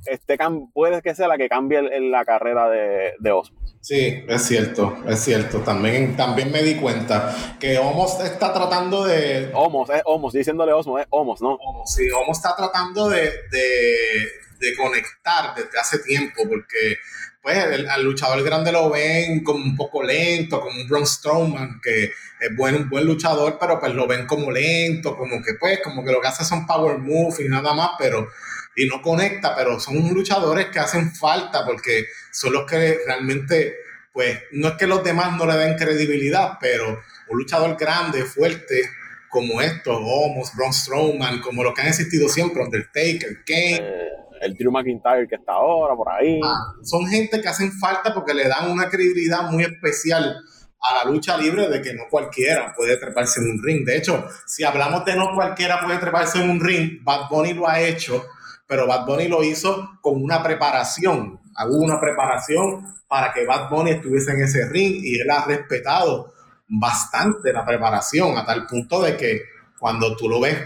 este 0.07 0.39
puede 0.73 1.03
que 1.03 1.15
sea 1.15 1.29
la 1.29 1.37
que 1.37 1.49
cambie 1.49 1.83
la 2.01 2.25
carrera 2.25 2.69
de, 2.69 3.15
de 3.19 3.33
Osmos. 3.33 3.77
Sí, 3.81 4.25
es 4.29 4.43
cierto, 4.43 4.99
es 5.09 5.21
cierto. 5.21 5.61
También, 5.61 6.15
también 6.15 6.53
me 6.53 6.63
di 6.63 6.77
cuenta 6.77 7.57
que 7.59 7.79
Homos 7.79 8.21
está 8.21 8.53
tratando 8.53 9.05
de. 9.05 9.51
Homos, 9.55 9.89
es 9.89 10.03
Homos, 10.05 10.35
diciéndole 10.35 10.73
Osmos, 10.73 11.01
es 11.01 11.07
Homos, 11.11 11.41
¿no? 11.41 11.55
Homos, 11.55 11.91
sí, 11.95 12.03
Homos 12.11 12.37
está 12.37 12.55
tratando 12.55 13.09
de, 13.09 13.31
de, 13.51 14.77
conectar 14.77 15.55
desde 15.55 15.79
hace 15.79 15.99
tiempo, 16.01 16.43
porque 16.47 16.99
pues 17.43 17.57
al 17.89 18.05
luchador 18.05 18.43
grande 18.43 18.71
lo 18.71 18.91
ven 18.91 19.43
como 19.43 19.65
un 19.65 19.75
poco 19.75 20.03
lento, 20.03 20.61
como 20.61 20.79
un 20.79 20.87
Braun 20.87 21.07
Strowman, 21.07 21.81
que 21.83 22.05
es 22.05 22.57
buen, 22.57 22.75
un 22.75 22.91
buen 22.91 23.07
luchador, 23.07 23.57
pero 23.59 23.81
pues 23.81 23.95
lo 23.95 24.07
ven 24.07 24.27
como 24.27 24.51
lento, 24.51 25.17
como 25.17 25.43
que 25.43 25.55
pues, 25.59 25.81
como 25.83 26.05
que 26.05 26.13
lo 26.13 26.21
que 26.21 26.29
hace 26.29 26.45
son 26.45 26.67
power 26.67 26.99
moves 26.99 27.41
y 27.41 27.49
nada 27.49 27.73
más, 27.73 27.93
pero 27.99 28.29
y 28.77 28.87
no 28.87 29.03
conecta, 29.03 29.55
pero 29.55 29.81
son 29.81 30.13
luchadores 30.15 30.67
que 30.67 30.79
hacen 30.79 31.13
falta 31.15 31.65
porque 31.67 32.07
son 32.33 32.53
los 32.53 32.67
que 32.67 32.99
realmente, 33.07 33.75
pues, 34.13 34.39
no 34.53 34.69
es 34.69 34.75
que 34.75 34.87
los 34.87 35.03
demás 35.05 35.37
no 35.37 35.47
le 35.47 35.57
den 35.57 35.77
credibilidad, 35.77 36.59
pero 36.61 37.01
un 37.29 37.39
luchador 37.39 37.77
grande, 37.77 38.25
fuerte, 38.25 38.83
como 39.29 39.61
estos, 39.61 39.97
Homos, 39.97 40.53
Braun 40.57 40.73
Strowman, 40.73 41.41
como 41.41 41.63
los 41.63 41.73
que 41.73 41.83
han 41.83 41.89
existido 41.89 42.29
siempre, 42.29 42.63
Undertaker, 42.63 43.45
Kane. 43.47 43.77
Eh, 43.77 44.09
el 44.41 44.55
Drew 44.55 44.73
McIntyre 44.73 45.29
que 45.29 45.37
está 45.37 45.53
ahora 45.53 45.95
por 45.95 46.09
ahí. 46.09 46.41
Ah, 46.43 46.75
son 46.83 47.07
gente 47.07 47.41
que 47.41 47.49
hacen 47.49 47.73
falta 47.73 48.13
porque 48.13 48.35
le 48.35 48.49
dan 48.49 48.71
una 48.71 48.89
credibilidad 48.89 49.51
muy 49.51 49.63
especial 49.63 50.37
a 50.83 51.05
la 51.05 51.11
lucha 51.11 51.37
libre 51.37 51.69
de 51.69 51.83
que 51.83 51.93
no 51.93 52.05
cualquiera 52.11 52.73
puede 52.75 52.97
treparse 52.97 53.41
en 53.41 53.51
un 53.51 53.63
ring. 53.63 53.85
De 53.85 53.97
hecho, 53.97 54.27
si 54.47 54.65
hablamos 54.65 55.05
de 55.05 55.15
no 55.15 55.35
cualquiera 55.35 55.81
puede 55.81 55.99
treparse 55.99 56.43
en 56.43 56.51
un 56.51 56.61
ring, 56.61 57.05
Bad 57.05 57.29
Bunny 57.29 57.53
lo 57.53 57.69
ha 57.69 57.81
hecho 57.81 58.27
pero 58.71 58.87
Bad 58.87 59.05
Bunny 59.05 59.27
lo 59.27 59.43
hizo 59.43 59.99
con 60.01 60.23
una 60.23 60.45
preparación. 60.45 61.41
Hubo 61.69 61.83
una 61.83 62.01
preparación 62.01 62.87
para 63.09 63.33
que 63.33 63.45
Bad 63.45 63.69
Bunny 63.69 63.91
estuviese 63.91 64.31
en 64.31 64.43
ese 64.43 64.69
ring 64.69 64.95
y 65.03 65.19
él 65.19 65.29
ha 65.29 65.45
respetado 65.45 66.33
bastante 66.69 67.53
la 67.53 67.67
preparación 67.67 68.39
a 68.39 68.47
tal 68.47 68.69
punto 68.69 69.03
de 69.03 69.17
que 69.17 69.41
cuando 69.81 70.17
tú 70.17 70.29
lo 70.29 70.39
ves 70.39 70.57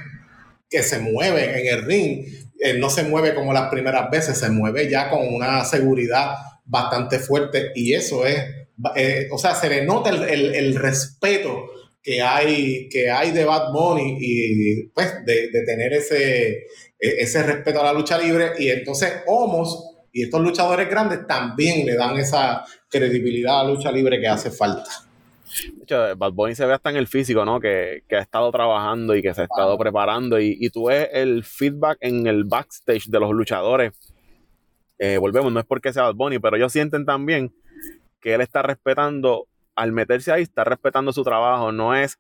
que 0.69 0.83
se 0.83 0.99
mueve 0.99 1.59
en 1.59 1.79
el 1.79 1.87
ring, 1.87 2.27
él 2.59 2.79
no 2.79 2.91
se 2.91 3.05
mueve 3.05 3.35
como 3.35 3.55
las 3.55 3.71
primeras 3.71 4.11
veces, 4.11 4.39
se 4.39 4.51
mueve 4.51 4.91
ya 4.91 5.09
con 5.09 5.27
una 5.27 5.65
seguridad 5.65 6.35
bastante 6.67 7.19
fuerte 7.19 7.73
y 7.75 7.95
eso 7.95 8.27
es, 8.27 8.39
eh, 8.97 9.29
o 9.33 9.39
sea, 9.39 9.55
se 9.55 9.71
le 9.71 9.83
nota 9.83 10.11
el, 10.11 10.55
el, 10.55 10.75
respeto 10.77 11.71
que 12.03 12.21
hay, 12.21 12.87
que 12.91 13.11
hay 13.11 13.31
de 13.31 13.47
Bad 13.47 13.73
Bunny 13.73 14.19
y 14.21 14.89
pues 14.89 15.25
de, 15.25 15.49
de 15.51 15.65
tener 15.65 15.95
ese, 15.95 16.67
ese 16.99 17.43
respeto 17.43 17.81
a 17.81 17.85
la 17.85 17.93
lucha 17.93 18.19
libre 18.19 18.53
y 18.59 18.71
entonces 18.71 19.23
Homos 19.27 19.95
y 20.13 20.23
estos 20.23 20.41
luchadores 20.41 20.89
grandes 20.89 21.27
también 21.27 21.85
le 21.85 21.97
dan 21.97 22.17
esa 22.17 22.65
credibilidad 22.89 23.61
a 23.61 23.65
la 23.65 23.71
lucha 23.71 23.91
libre 23.91 24.21
que 24.21 24.29
hace 24.29 24.51
falta. 24.51 24.89
De 25.77 25.83
hecho, 25.83 26.17
Bad 26.17 26.33
Bunny 26.33 26.55
se 26.55 26.65
ve 26.67 26.73
hasta 26.73 26.91
en 26.91 26.97
el 26.97 27.09
físico, 27.09 27.45
¿no? 27.45 27.61
Que, 27.61 28.03
ha 28.11 28.19
estado 28.19 28.51
trabajando 28.51 29.15
y 29.15 29.23
que 29.23 29.35
se 29.35 29.43
ha 29.43 29.45
estado 29.45 29.77
preparando. 29.77 30.41
Y, 30.41 30.71
tú 30.71 30.87
ves 30.87 31.09
el 31.13 31.45
feedback 31.45 31.99
en 32.01 32.27
el 32.27 32.45
backstage 32.45 33.07
de 33.07 33.21
los 33.21 33.31
luchadores. 33.33 33.93
Eh, 34.99 35.19
volvemos, 35.19 35.53
no 35.53 35.61
es 35.61 35.67
porque 35.67 35.93
sea 35.93 36.05
Bad 36.05 36.15
Bunny, 36.15 36.39
pero 36.39 36.57
ellos 36.57 36.73
sienten 36.73 37.05
también 37.05 37.53
que 38.21 38.35
él 38.35 38.41
está 38.41 38.63
respetando, 38.63 39.49
al 39.75 39.93
meterse 39.93 40.33
ahí, 40.33 40.43
está 40.43 40.65
respetando 40.65 41.13
su 41.13 41.25
trabajo. 41.25 41.73
No 41.73 41.95
es 41.95 42.19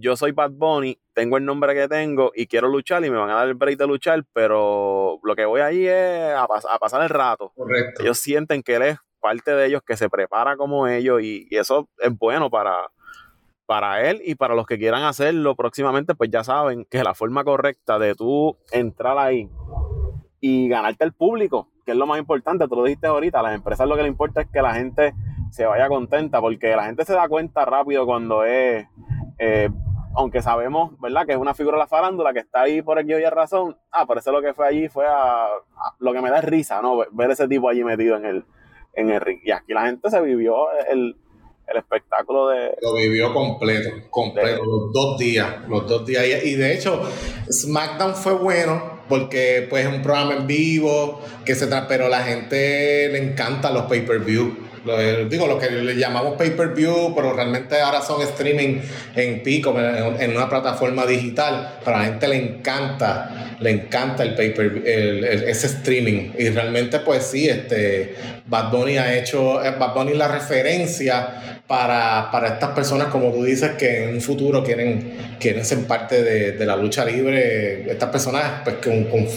yo 0.00 0.16
soy 0.16 0.32
Bad 0.32 0.52
Bunny, 0.52 0.98
tengo 1.12 1.36
el 1.36 1.44
nombre 1.44 1.74
que 1.74 1.88
tengo 1.88 2.32
y 2.34 2.46
quiero 2.46 2.68
luchar 2.68 3.04
y 3.04 3.10
me 3.10 3.16
van 3.16 3.30
a 3.30 3.34
dar 3.34 3.48
el 3.48 3.54
break 3.54 3.78
de 3.78 3.86
luchar, 3.86 4.24
pero 4.32 5.18
lo 5.22 5.36
que 5.36 5.44
voy 5.44 5.60
allí 5.60 5.86
es 5.86 6.34
a, 6.34 6.46
pasar 6.78 7.02
el 7.02 7.08
rato. 7.08 7.52
Correcto. 7.54 8.02
Ellos 8.02 8.18
sienten 8.18 8.62
que 8.62 8.76
él 8.76 8.82
es 8.82 8.98
parte 9.20 9.52
de 9.52 9.66
ellos, 9.66 9.82
que 9.86 9.96
se 9.96 10.08
prepara 10.08 10.56
como 10.56 10.86
ellos 10.86 11.20
y, 11.22 11.48
eso 11.50 11.88
es 11.98 12.16
bueno 12.16 12.50
para, 12.50 12.88
para 13.66 14.08
él 14.08 14.22
y 14.24 14.34
para 14.34 14.54
los 14.54 14.66
que 14.66 14.78
quieran 14.78 15.02
hacerlo 15.04 15.56
próximamente, 15.56 16.14
pues 16.14 16.30
ya 16.30 16.44
saben 16.44 16.84
que 16.84 17.02
la 17.02 17.14
forma 17.14 17.44
correcta 17.44 17.98
de 17.98 18.14
tú 18.14 18.56
entrar 18.72 19.18
ahí 19.18 19.50
y 20.40 20.68
ganarte 20.68 21.04
el 21.04 21.12
público, 21.12 21.68
que 21.84 21.92
es 21.92 21.98
lo 21.98 22.06
más 22.06 22.18
importante, 22.18 22.68
tú 22.68 22.76
lo 22.76 22.84
dijiste 22.84 23.08
ahorita, 23.08 23.40
a 23.40 23.42
las 23.42 23.54
empresas 23.54 23.88
lo 23.88 23.96
que 23.96 24.02
le 24.02 24.08
importa 24.08 24.42
es 24.42 24.48
que 24.52 24.62
la 24.62 24.74
gente 24.74 25.14
se 25.50 25.66
vaya 25.66 25.88
contenta, 25.88 26.40
porque 26.40 26.76
la 26.76 26.84
gente 26.84 27.04
se 27.04 27.14
da 27.14 27.28
cuenta 27.28 27.64
rápido 27.64 28.06
cuando 28.06 28.44
es 28.44 28.86
eh, 29.38 29.70
aunque 30.14 30.42
sabemos, 30.42 30.98
¿verdad? 31.00 31.26
Que 31.26 31.32
es 31.32 31.38
una 31.38 31.54
figura 31.54 31.76
de 31.76 31.82
la 31.82 31.86
farándula 31.86 32.32
que 32.32 32.40
está 32.40 32.62
ahí 32.62 32.82
por 32.82 32.98
aquí 32.98 33.12
hoy 33.12 33.24
razón. 33.24 33.76
Ah, 33.90 34.06
por 34.06 34.18
eso 34.18 34.32
lo 34.32 34.42
que 34.42 34.54
fue 34.54 34.66
allí 34.66 34.88
fue 34.88 35.06
a, 35.06 35.48
lo 35.98 36.12
que 36.12 36.20
me 36.20 36.30
da 36.30 36.40
risa, 36.40 36.82
¿no? 36.82 36.98
Ver 37.12 37.30
ese 37.30 37.48
tipo 37.48 37.68
allí 37.68 37.84
metido 37.84 38.16
en 38.16 38.24
el, 38.24 38.44
en 38.94 39.10
el 39.10 39.20
ring. 39.20 39.40
Y 39.44 39.50
aquí 39.50 39.72
la 39.72 39.86
gente 39.86 40.10
se 40.10 40.20
vivió 40.20 40.54
el, 40.90 41.16
espectáculo 41.74 42.48
de... 42.48 42.74
Lo 42.80 42.94
vivió 42.94 43.32
completo, 43.34 43.90
completo, 44.10 44.64
los 44.64 44.92
dos 44.92 45.18
días, 45.18 45.68
los 45.68 45.86
dos 45.86 46.06
días. 46.06 46.24
Y 46.42 46.54
de 46.54 46.74
hecho, 46.74 47.02
SmackDown 47.50 48.14
fue 48.14 48.32
bueno 48.32 48.98
porque 49.08 49.66
pues 49.68 49.86
es 49.86 49.92
un 49.92 50.02
programa 50.02 50.34
en 50.34 50.46
vivo, 50.46 51.20
que 51.44 51.54
se 51.54 51.66
pero 51.88 52.08
la 52.08 52.22
gente 52.22 53.08
le 53.10 53.18
encanta 53.18 53.70
los 53.70 53.84
pay-per-view 53.84 54.67
digo, 55.28 55.46
lo 55.46 55.58
que 55.58 55.70
le 55.70 55.96
llamamos 55.96 56.36
pay-per-view, 56.36 57.14
pero 57.14 57.32
realmente 57.32 57.80
ahora 57.80 58.00
son 58.00 58.22
streaming 58.22 58.80
en 59.14 59.42
pico, 59.42 59.74
en, 59.78 60.30
una 60.30 60.48
plataforma 60.48 61.06
digital. 61.06 61.78
Pero 61.84 61.96
a 61.96 62.00
la 62.00 62.04
gente 62.06 62.28
le 62.28 62.36
encanta, 62.36 63.56
le 63.60 63.70
encanta 63.70 64.22
el 64.22 64.34
pay-per 64.34 64.82
ese 64.86 65.66
streaming. 65.66 66.32
Y 66.38 66.48
realmente, 66.50 67.00
pues 67.00 67.24
sí, 67.24 67.48
este, 67.48 68.14
Bad 68.46 68.70
Bunny 68.70 68.96
ha 68.96 69.16
hecho, 69.16 69.62
eh, 69.62 69.74
Bad 69.78 69.94
Bunny 69.94 70.14
la 70.14 70.28
referencia 70.28 71.60
para, 71.66 72.30
estas 72.46 72.70
personas, 72.70 73.08
como 73.08 73.30
tú 73.30 73.44
dices, 73.44 73.72
que 73.72 74.04
en 74.04 74.14
un 74.14 74.20
futuro 74.20 74.64
quieren, 74.64 75.36
quieren 75.38 75.64
ser 75.64 75.86
parte 75.86 76.22
de, 76.22 76.66
la 76.66 76.76
lucha 76.76 77.04
libre. 77.04 77.90
Estas 77.90 78.10
personas, 78.10 78.62
pues, 78.64 78.76
que, 78.76 79.28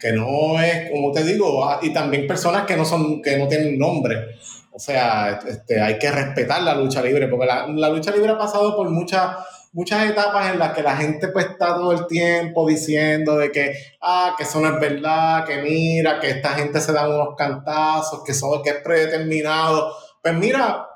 que 0.00 0.12
no 0.12 0.60
es, 0.60 0.90
como 0.90 1.12
te 1.12 1.22
digo, 1.24 1.68
ah, 1.68 1.80
y 1.82 1.92
también 1.92 2.26
personas 2.26 2.64
que 2.66 2.76
no 2.76 2.84
son, 2.84 3.20
que 3.22 3.36
no 3.36 3.46
tienen 3.46 3.78
nombre 3.78 4.36
o 4.76 4.78
sea, 4.78 5.40
este, 5.48 5.80
hay 5.80 5.98
que 5.98 6.10
respetar 6.10 6.62
la 6.62 6.74
lucha 6.74 7.00
libre, 7.00 7.28
porque 7.28 7.46
la, 7.46 7.88
lucha 7.88 8.10
libre 8.10 8.32
ha 8.32 8.36
pasado 8.36 8.76
por 8.76 8.90
muchas 8.90 9.38
muchas 9.72 10.10
etapas 10.10 10.52
en 10.52 10.58
las 10.58 10.74
que 10.74 10.82
la 10.82 10.96
gente 10.96 11.28
pues 11.28 11.46
está 11.46 11.74
todo 11.74 11.92
el 11.92 12.06
tiempo 12.06 12.66
diciendo 12.66 13.36
de 13.36 13.52
que, 13.52 13.74
ah, 14.02 14.34
que 14.36 14.44
eso 14.44 14.60
no 14.60 14.68
es 14.68 14.80
verdad, 14.80 15.46
que 15.46 15.62
mira, 15.62 16.20
que 16.20 16.30
esta 16.30 16.50
gente 16.50 16.80
se 16.80 16.92
da 16.92 17.08
unos 17.08 17.34
cantazos, 17.36 18.22
que 18.22 18.32
eso 18.32 18.60
que 18.62 18.70
es 18.70 18.76
predeterminado. 18.82 19.94
Pues 20.22 20.34
mira, 20.34 20.86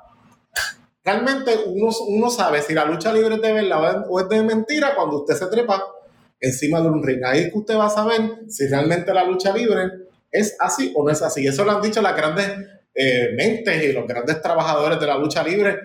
realmente 1.03 1.55
uno, 1.65 1.89
uno 2.07 2.29
sabe 2.29 2.61
si 2.61 2.75
la 2.75 2.85
lucha 2.85 3.11
libre 3.11 3.35
es 3.35 3.41
de 3.41 3.53
verdad 3.53 4.05
o 4.09 4.19
es 4.19 4.29
de 4.29 4.43
mentira 4.43 4.95
cuando 4.95 5.21
usted 5.21 5.35
se 5.35 5.47
trepa 5.47 5.83
encima 6.39 6.81
de 6.81 6.89
un 6.89 7.03
ring. 7.03 7.23
Ahí 7.25 7.51
que 7.51 7.57
usted 7.57 7.77
va 7.77 7.87
a 7.87 7.89
saber 7.89 8.41
si 8.47 8.67
realmente 8.67 9.11
la 9.11 9.23
lucha 9.23 9.51
libre 9.53 9.89
es 10.31 10.55
así 10.59 10.93
o 10.95 11.03
no 11.03 11.11
es 11.11 11.21
así. 11.21 11.47
Eso 11.47 11.65
lo 11.65 11.71
han 11.71 11.81
dicho 11.81 12.01
las 12.01 12.15
grandes 12.15 12.47
eh, 12.93 13.29
mentes 13.35 13.83
y 13.83 13.93
los 13.93 14.05
grandes 14.05 14.41
trabajadores 14.41 14.99
de 14.99 15.07
la 15.07 15.17
lucha 15.17 15.43
libre, 15.43 15.77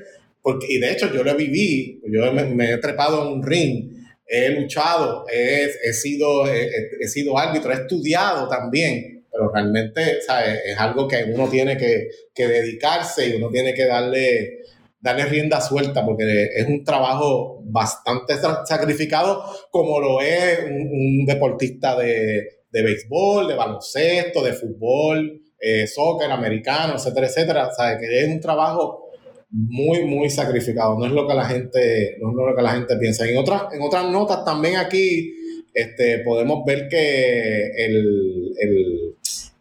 porque, 0.42 0.66
y 0.69 0.79
de 0.79 0.92
hecho 0.92 1.12
yo 1.12 1.23
lo 1.23 1.35
viví, 1.35 2.01
yo 2.05 2.33
me, 2.33 2.73
he 2.73 2.79
trepado 2.79 3.23
en 3.23 3.35
un 3.35 3.47
ring, 3.47 3.92
he 4.27 4.51
luchado, 4.51 5.25
he, 5.33 5.71
he 5.85 5.92
sido, 5.92 6.47
he, 6.49 7.07
sido 7.07 7.38
árbitro, 7.38 7.71
he 7.71 7.75
estudiado 7.75 8.49
también, 8.49 9.25
pero 9.31 9.53
realmente 9.53 10.19
es 10.19 10.79
algo 10.79 11.07
que 11.07 11.25
uno 11.33 11.49
tiene 11.49 11.77
que, 11.77 12.09
que, 12.35 12.49
dedicarse 12.49 13.29
y 13.29 13.35
uno 13.35 13.51
tiene 13.51 13.73
que 13.73 13.87
darle, 13.87 14.62
darle 14.99 15.27
rienda 15.27 15.61
suelta, 15.61 16.05
porque 16.05 16.49
es 16.57 16.66
un 16.66 16.83
trabajo 16.83 17.61
bastante 17.64 18.35
sacrificado, 18.64 19.45
como 19.71 20.01
lo 20.01 20.21
es 20.21 20.59
un, 20.64 21.25
deportista 21.25 21.97
de, 21.97 22.62
de 22.71 22.83
béisbol, 22.83 23.47
de 23.47 23.55
baloncesto, 23.55 24.42
de 24.42 24.53
fútbol, 24.53 25.40
eh, 25.61 25.87
soccer, 25.87 26.31
americano, 26.31 26.95
etcétera, 26.95 27.27
etcétera. 27.27 27.69
O 27.69 27.99
que 27.99 28.21
es 28.21 28.29
un 28.29 28.40
trabajo 28.40 29.07
muy, 29.51 30.05
muy 30.05 30.29
sacrificado. 30.31 30.99
No 30.99 31.07
es 31.07 31.12
lo 31.12 31.27
que 31.27 31.35
la 31.35 31.47
gente, 31.47 32.16
no 32.21 32.31
es 32.31 32.51
lo 32.51 32.57
que 32.57 32.62
la 32.62 32.73
gente 32.73 32.97
piensa. 32.97 33.29
En 33.29 33.38
otras, 33.38 33.73
en 33.73 33.83
otras 33.83 34.11
notas 34.11 34.45
también 34.45 34.77
aquí 34.77 35.35
este, 35.73 36.19
podemos 36.21 36.64
ver 36.64 36.88
que 36.88 37.71
el, 37.77 38.55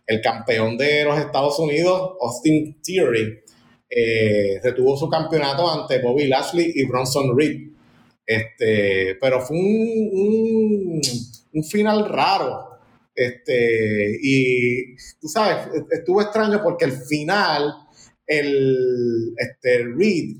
el, 0.07 0.21
campeón 0.21 0.77
de 0.77 1.03
los 1.03 1.19
Estados 1.19 1.59
Unidos, 1.59 2.13
Austin 2.21 2.81
Theory, 2.81 3.39
eh, 3.89 4.59
retuvo 4.63 4.97
su 4.97 5.09
campeonato 5.09 5.69
ante 5.69 5.99
Bobby 5.99 6.27
Lashley 6.27 6.71
y 6.73 6.85
Bronson 6.85 7.37
Reed. 7.37 7.69
Este, 8.25 9.15
pero 9.21 9.41
fue 9.41 9.57
un, 9.57 10.09
un, 10.13 11.01
un 11.53 11.63
final 11.63 12.09
raro 12.09 12.74
este, 13.15 14.17
y 14.21 14.95
tú 15.21 15.27
sabes, 15.27 15.67
estuvo 15.89 16.21
extraño 16.21 16.61
porque 16.61 16.85
al 16.85 16.91
final, 16.91 17.73
el 18.27 19.33
este, 19.37 19.85
Reed, 19.95 20.37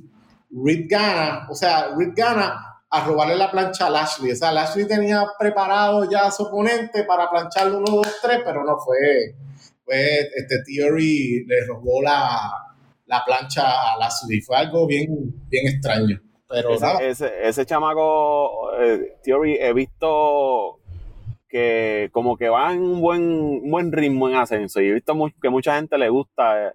Reed 0.52 0.86
gana, 0.90 1.48
o 1.50 1.56
sea, 1.56 1.96
Reed 1.96 2.12
gana 2.16 2.76
a 2.90 3.06
robarle 3.06 3.36
la 3.36 3.52
plancha 3.52 3.88
a 3.88 3.90
Lashley. 3.90 4.32
O 4.32 4.36
sea, 4.36 4.52
Lashley 4.52 4.88
tenía 4.88 5.24
preparado 5.40 6.10
ya 6.10 6.26
a 6.26 6.32
su 6.32 6.44
oponente 6.44 7.04
para 7.04 7.30
plancharle 7.30 7.78
uno, 7.78 7.96
dos, 7.98 8.20
tres, 8.22 8.42
pero 8.46 8.64
no 8.64 8.78
fue, 8.78 9.36
pues 9.84 10.28
este 10.36 10.64
Theory 10.66 11.46
le 11.46 11.66
robó 11.66 12.02
la, 12.02 12.52
la 13.06 13.24
plancha 13.26 13.94
a 13.94 13.98
la 13.98 14.10
Fue 14.46 14.58
algo 14.58 14.88
bien, 14.88 15.08
bien 15.50 15.68
extraño. 15.68 16.22
Pero 16.48 16.76
ese, 17.02 17.32
ese, 17.44 17.66
chamaco, 17.66 18.72
eh, 18.80 19.18
Theory, 19.24 19.58
he 19.60 19.74
visto 19.74 20.80
que 21.48 22.10
como 22.12 22.38
que 22.38 22.50
va 22.50 22.74
en 22.74 22.82
un 22.82 23.02
buen, 23.02 23.70
buen 23.70 23.92
ritmo 23.92 24.30
en 24.30 24.36
ascenso 24.36 24.82
y 24.82 24.90
he 24.90 24.94
visto 24.94 25.14
que 25.42 25.50
mucha 25.50 25.76
gente 25.76 25.98
le 25.98 26.10
gusta 26.10 26.68
eh, 26.68 26.72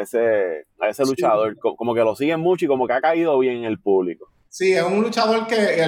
ese, 0.00 0.66
a 0.80 0.88
ese 0.88 1.04
luchador, 1.04 1.56
como 1.58 1.94
que 1.94 2.00
lo 2.00 2.16
siguen 2.16 2.40
mucho 2.40 2.64
y 2.64 2.68
como 2.68 2.86
que 2.86 2.92
ha 2.94 3.00
caído 3.00 3.38
bien 3.38 3.58
en 3.58 3.64
el 3.64 3.78
público. 3.78 4.28
Sí, 4.48 4.72
es 4.72 4.84
un 4.84 5.02
luchador 5.02 5.46
que 5.46 5.82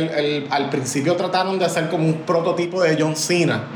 al 0.51 0.71
principio 0.71 1.15
trataron 1.15 1.59
de 1.59 1.65
hacer 1.65 1.89
como 1.89 2.05
un 2.05 2.23
prototipo 2.23 2.83
de 2.83 2.97
John 3.01 3.15
Cena 3.15 3.69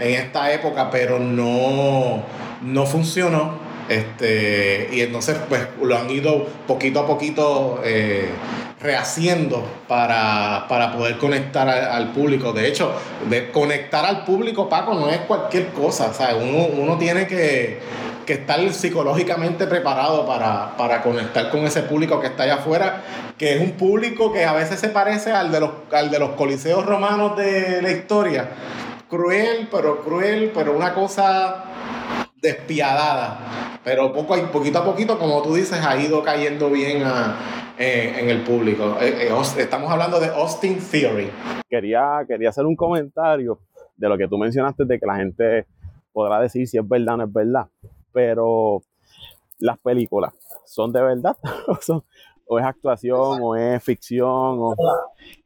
en 0.00 0.14
esta 0.14 0.52
época, 0.52 0.90
pero 0.90 1.18
no, 1.18 2.22
no 2.62 2.86
funcionó. 2.86 3.58
Este, 3.88 4.88
y 4.92 5.00
entonces, 5.00 5.36
pues 5.48 5.66
lo 5.82 5.96
han 5.96 6.08
ido 6.10 6.46
poquito 6.66 7.00
a 7.00 7.06
poquito 7.06 7.80
eh, 7.84 8.28
rehaciendo 8.80 9.62
para, 9.86 10.66
poder 10.96 11.18
conectar 11.18 11.68
al, 11.68 12.12
público. 12.12 12.52
De 12.52 12.66
hecho, 12.66 12.92
de 13.28 13.50
conectar 13.50 14.04
al 14.04 14.24
público, 14.24 14.68
Paco, 14.68 14.94
no 14.94 15.10
es 15.10 15.18
cualquier 15.20 15.68
cosa. 15.68 16.10
Uno, 16.34 16.66
uno 16.66 16.98
tiene 16.98 17.26
que, 17.26 17.80
estar 18.26 18.60
psicológicamente 18.72 19.66
preparado 19.66 20.24
para, 20.24 20.76
para, 20.76 21.02
conectar 21.02 21.50
con 21.50 21.66
ese 21.66 21.82
público 21.82 22.20
que 22.20 22.28
está 22.28 22.44
allá 22.44 22.54
afuera, 22.54 23.02
que 23.36 23.56
es 23.56 23.60
un 23.60 23.72
público 23.72 24.32
que 24.32 24.44
a 24.44 24.52
veces 24.52 24.78
se 24.78 24.88
parece 24.88 25.32
al 25.32 25.50
de 25.50 25.58
los, 25.58 25.70
al 25.90 26.12
de 26.12 26.20
los 26.20 26.30
coliseos 26.30 26.86
romanos 26.86 27.36
de 27.36 27.82
la 27.82 27.90
historia. 27.90 28.50
Cruel, 29.08 29.66
pero 29.68 30.02
cruel, 30.02 30.52
pero 30.54 30.76
una 30.76 30.94
cosa 30.94 31.64
despiadada. 32.40 33.40
Pero 33.82 34.12
poco 34.12 34.34
a, 34.34 34.52
poquito 34.52 34.78
a 34.78 34.84
poquito, 34.84 35.18
como 35.18 35.42
tú 35.42 35.56
dices, 35.56 35.80
ha 35.84 35.96
ido 35.96 36.22
cayendo 36.22 36.70
bien 36.70 37.02
eh, 37.02 37.04
en 37.80 38.28
el 38.28 38.42
público. 38.42 38.96
Eh, 39.00 39.28
eh, 39.28 39.42
estamos 39.58 39.90
hablando 39.90 40.20
de 40.20 40.28
Austin 40.28 40.78
Theory. 40.78 41.30
Quería, 41.68 42.24
quería 42.28 42.50
hacer 42.50 42.66
un 42.66 42.76
comentario 42.76 43.58
de 43.96 44.08
lo 44.08 44.18
que 44.18 44.28
tú 44.28 44.36
mencionaste, 44.36 44.84
de 44.84 45.00
que 45.00 45.06
la 45.06 45.16
gente 45.16 45.66
podrá 46.12 46.40
decir 46.40 46.68
si 46.68 46.76
es 46.76 46.86
verdad 46.86 47.14
o 47.14 47.16
no 47.18 47.24
es 47.24 47.32
verdad. 47.32 47.66
Pero 48.12 48.82
las 49.58 49.78
películas 49.78 50.34
son 50.66 50.92
de 50.92 51.00
verdad 51.00 51.36
o 52.46 52.58
es 52.58 52.64
actuación 52.64 53.38
o 53.42 53.56
es 53.56 53.82
ficción 53.82 54.74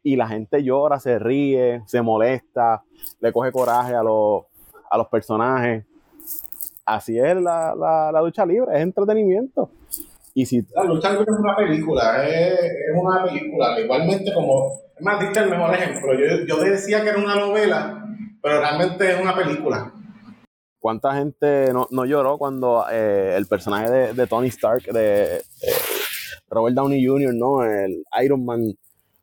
y 0.03 0.17
la 0.17 0.27
gente 0.27 0.63
llora, 0.63 0.99
se 0.99 1.19
ríe, 1.19 1.83
se 1.87 2.03
molesta, 2.03 2.83
le 3.21 3.33
coge 3.33 3.53
coraje 3.53 3.95
a 3.95 4.03
los, 4.03 4.45
a 4.91 4.99
los 4.99 5.07
personajes 5.09 5.85
así 6.85 7.19
es 7.19 7.37
la, 7.41 7.75
la, 7.75 8.21
lucha 8.21 8.45
libre, 8.45 8.77
es 8.77 8.83
entretenimiento. 8.83 9.71
Y 10.35 10.45
si... 10.47 10.63
La 10.75 10.85
lucha 10.85 11.11
libre 11.11 11.27
es 11.29 11.39
una 11.39 11.57
película, 11.57 12.27
es, 12.29 12.61
una 12.95 13.25
película. 13.25 13.79
Igualmente 13.81 14.33
como, 14.35 14.69
es 14.97 15.03
más, 15.03 15.21
diste 15.21 15.41
el 15.41 15.51
mejor 15.51 15.75
ejemplo. 15.75 16.13
Yo, 16.15 16.45
yo 16.47 16.63
decía 16.63 17.03
que 17.03 17.11
era 17.11 17.19
una 17.19 17.37
novela, 17.37 18.05
pero 18.43 18.61
realmente 18.61 19.13
es 19.13 19.21
una 19.21 19.35
película. 19.35 19.93
¿Cuánta 20.81 21.15
gente 21.15 21.73
no, 21.73 21.87
no 21.91 22.05
lloró 22.05 22.37
cuando 22.37 22.85
eh, 22.91 23.35
el 23.37 23.47
personaje 23.47 23.89
de, 23.91 24.13
de, 24.13 24.27
Tony 24.27 24.49
Stark, 24.49 24.83
de 24.83 25.41
Robert 26.49 26.75
Downey 26.75 27.07
Jr., 27.07 27.33
¿no? 27.33 27.65
El 27.65 28.05
Iron 28.23 28.45
Man 28.45 28.61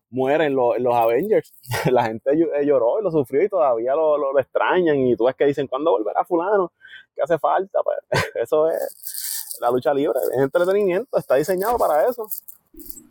muere 0.09 0.45
en, 0.45 0.55
los 0.55 0.95
Avengers. 0.95 1.53
La 1.91 2.05
gente 2.05 2.31
eh, 2.31 2.65
lloró 2.65 2.99
y 2.99 3.03
lo 3.03 3.11
sufrió 3.11 3.43
y 3.43 3.49
todavía 3.49 3.93
lo, 3.95 4.17
lo, 4.17 4.31
lo, 4.33 4.39
extrañan. 4.39 4.97
Y 4.97 5.15
tú 5.15 5.25
ves 5.25 5.35
que 5.35 5.45
dicen, 5.45 5.67
¿cuándo 5.67 5.91
volverá 5.91 6.23
fulano? 6.23 6.71
que 7.15 7.21
hace 7.21 7.37
falta. 7.37 7.79
Pues 7.83 7.97
eso 8.35 8.69
es 8.69 9.30
la 9.61 9.69
lucha 9.69 9.93
libre, 9.93 10.19
es 10.35 10.41
entretenimiento, 10.41 11.17
está 11.17 11.35
diseñado 11.35 11.77
para 11.77 12.07
eso. 12.07 12.27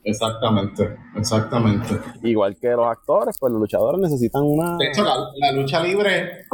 Exactamente, 0.02 0.96
exactamente. 1.16 1.98
Igual 2.22 2.56
que 2.56 2.70
los 2.70 2.86
actores, 2.86 3.36
pues 3.38 3.52
los 3.52 3.60
luchadores 3.60 4.00
necesitan 4.00 4.42
una... 4.42 4.76
De 4.76 4.88
hecho, 4.88 5.04
la, 5.04 5.52
lucha 5.52 5.80
libre 5.80 6.46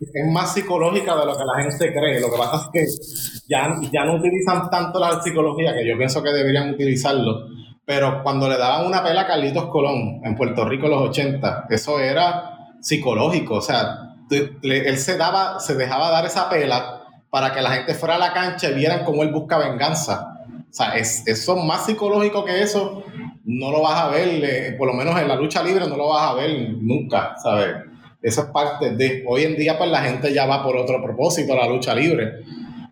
es 0.00 0.32
más 0.32 0.54
psicológica 0.54 1.16
de 1.16 1.26
lo 1.26 1.36
que 1.36 1.44
la 1.44 1.62
gente 1.62 1.92
cree. 1.92 2.20
Lo 2.20 2.30
que 2.30 2.38
pasa 2.38 2.56
es 2.56 2.70
que 2.72 3.44
ya, 3.48 3.74
ya 3.92 4.04
no 4.04 4.16
utilizan 4.16 4.70
tanto 4.70 5.00
la 5.00 5.20
psicología, 5.20 5.74
que 5.74 5.88
yo 5.88 5.96
pienso 5.96 6.22
que 6.22 6.30
deberían 6.30 6.70
utilizarlo. 6.70 7.46
Pero 7.84 8.22
cuando 8.22 8.48
le 8.48 8.56
daban 8.56 8.86
una 8.86 9.02
pela 9.02 9.22
a 9.22 9.26
Carlitos 9.26 9.66
Colón 9.66 10.20
en 10.24 10.36
Puerto 10.36 10.64
Rico 10.64 10.86
en 10.86 10.92
los 10.92 11.08
80, 11.08 11.66
eso 11.68 11.98
era 11.98 12.76
psicológico. 12.80 13.56
O 13.56 13.62
sea, 13.62 14.14
él 14.30 14.98
se 14.98 15.16
daba, 15.16 15.58
se 15.58 15.74
dejaba 15.74 16.10
dar 16.10 16.26
esa 16.26 16.48
pela 16.48 17.01
para 17.32 17.50
que 17.50 17.62
la 17.62 17.70
gente 17.70 17.94
fuera 17.94 18.16
a 18.16 18.18
la 18.18 18.34
cancha 18.34 18.68
y 18.68 18.74
vieran 18.74 19.06
cómo 19.06 19.22
él 19.22 19.32
busca 19.32 19.56
venganza. 19.56 20.34
O 20.46 20.72
sea, 20.74 20.98
es, 20.98 21.26
eso 21.26 21.56
más 21.56 21.86
psicológico 21.86 22.44
que 22.44 22.60
eso, 22.60 23.04
no 23.46 23.70
lo 23.70 23.80
vas 23.80 24.02
a 24.02 24.08
ver, 24.08 24.44
eh, 24.44 24.74
por 24.76 24.86
lo 24.86 24.92
menos 24.92 25.18
en 25.18 25.28
la 25.28 25.36
lucha 25.36 25.62
libre 25.62 25.88
no 25.88 25.96
lo 25.96 26.10
vas 26.10 26.30
a 26.30 26.34
ver 26.34 26.76
nunca, 26.78 27.34
¿sabes? 27.42 27.74
Eso 28.20 28.42
es 28.42 28.46
parte 28.48 28.94
de. 28.96 29.24
Hoy 29.26 29.44
en 29.44 29.56
día, 29.56 29.78
pues 29.78 29.90
la 29.90 30.02
gente 30.02 30.34
ya 30.34 30.44
va 30.44 30.62
por 30.62 30.76
otro 30.76 31.02
propósito, 31.02 31.56
la 31.56 31.66
lucha 31.66 31.94
libre. 31.94 32.34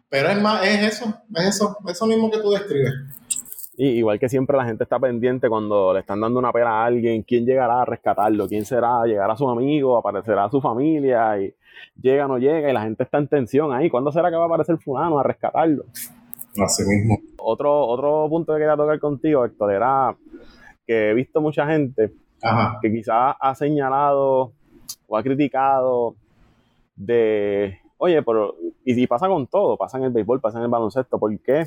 Pero 0.09 0.31
es 0.31 0.41
más, 0.41 0.67
es 0.67 0.95
eso, 0.95 1.15
es 1.35 1.45
eso, 1.45 1.77
eso 1.87 2.07
mismo 2.07 2.31
que 2.31 2.39
tú 2.39 2.51
describes. 2.51 2.95
Y 3.77 3.89
igual 3.99 4.19
que 4.19 4.31
siempre 4.31 4.57
la 4.57 4.65
gente 4.65 4.85
está 4.85 4.99
pendiente 4.99 5.51
cuando 5.51 5.93
le 5.93 6.01
están 6.01 6.19
dando 6.19 6.39
una 6.39 6.51
pera 6.51 6.83
a 6.83 6.87
alguien, 6.87 7.23
quién 7.25 7.45
llegará 7.45 7.83
a 7.83 7.85
rescatarlo, 7.85 8.49
quién 8.49 8.65
será, 8.65 9.05
llegará 9.05 9.35
a 9.35 9.37
su 9.37 9.49
amigo, 9.51 9.99
aparecerá 9.99 10.49
su 10.51 10.63
familia, 10.63 11.39
y 11.39 11.55
llega 12.01 12.25
o 12.25 12.29
no 12.29 12.39
llega, 12.39 12.71
y 12.71 12.73
la 12.73 12.83
gente 12.83 13.03
está 13.05 13.19
en 13.19 13.29
tensión 13.29 13.73
ahí, 13.73 13.91
¿cuándo 13.91 14.13
será 14.13 14.31
que 14.31 14.37
va 14.37 14.45
a 14.45 14.47
aparecer 14.47 14.79
fulano 14.79 15.19
a 15.19 15.23
rescatarlo? 15.23 15.85
Así 16.63 16.83
mismo. 16.85 17.19
Otro, 17.39 17.87
otro 17.87 18.27
punto 18.29 18.53
que 18.53 18.61
quería 18.61 18.77
tocar 18.77 18.99
contigo, 18.99 19.45
Héctor, 19.45 19.73
era 19.73 20.17
que 20.87 21.11
he 21.11 21.15
visto 21.15 21.41
mucha 21.41 21.67
gente 21.67 22.13
que 22.81 22.91
quizás 22.91 23.37
ha 23.39 23.55
señalado 23.55 24.53
o 25.07 25.17
ha 25.17 25.23
criticado 25.23 26.17
de, 26.97 27.79
oye, 27.99 28.23
pero, 28.23 28.55
y, 28.85 29.07
pasa 29.07 29.29
con 29.29 29.47
todo, 29.47 29.77
pasa 29.77 29.99
en 29.99 30.05
el 30.05 30.11
béisbol, 30.11 30.41
pasa 30.41 30.59
en 30.59 30.65
el 30.65 30.71
baloncesto, 30.71 31.19
¿por 31.19 31.39
qué 31.41 31.67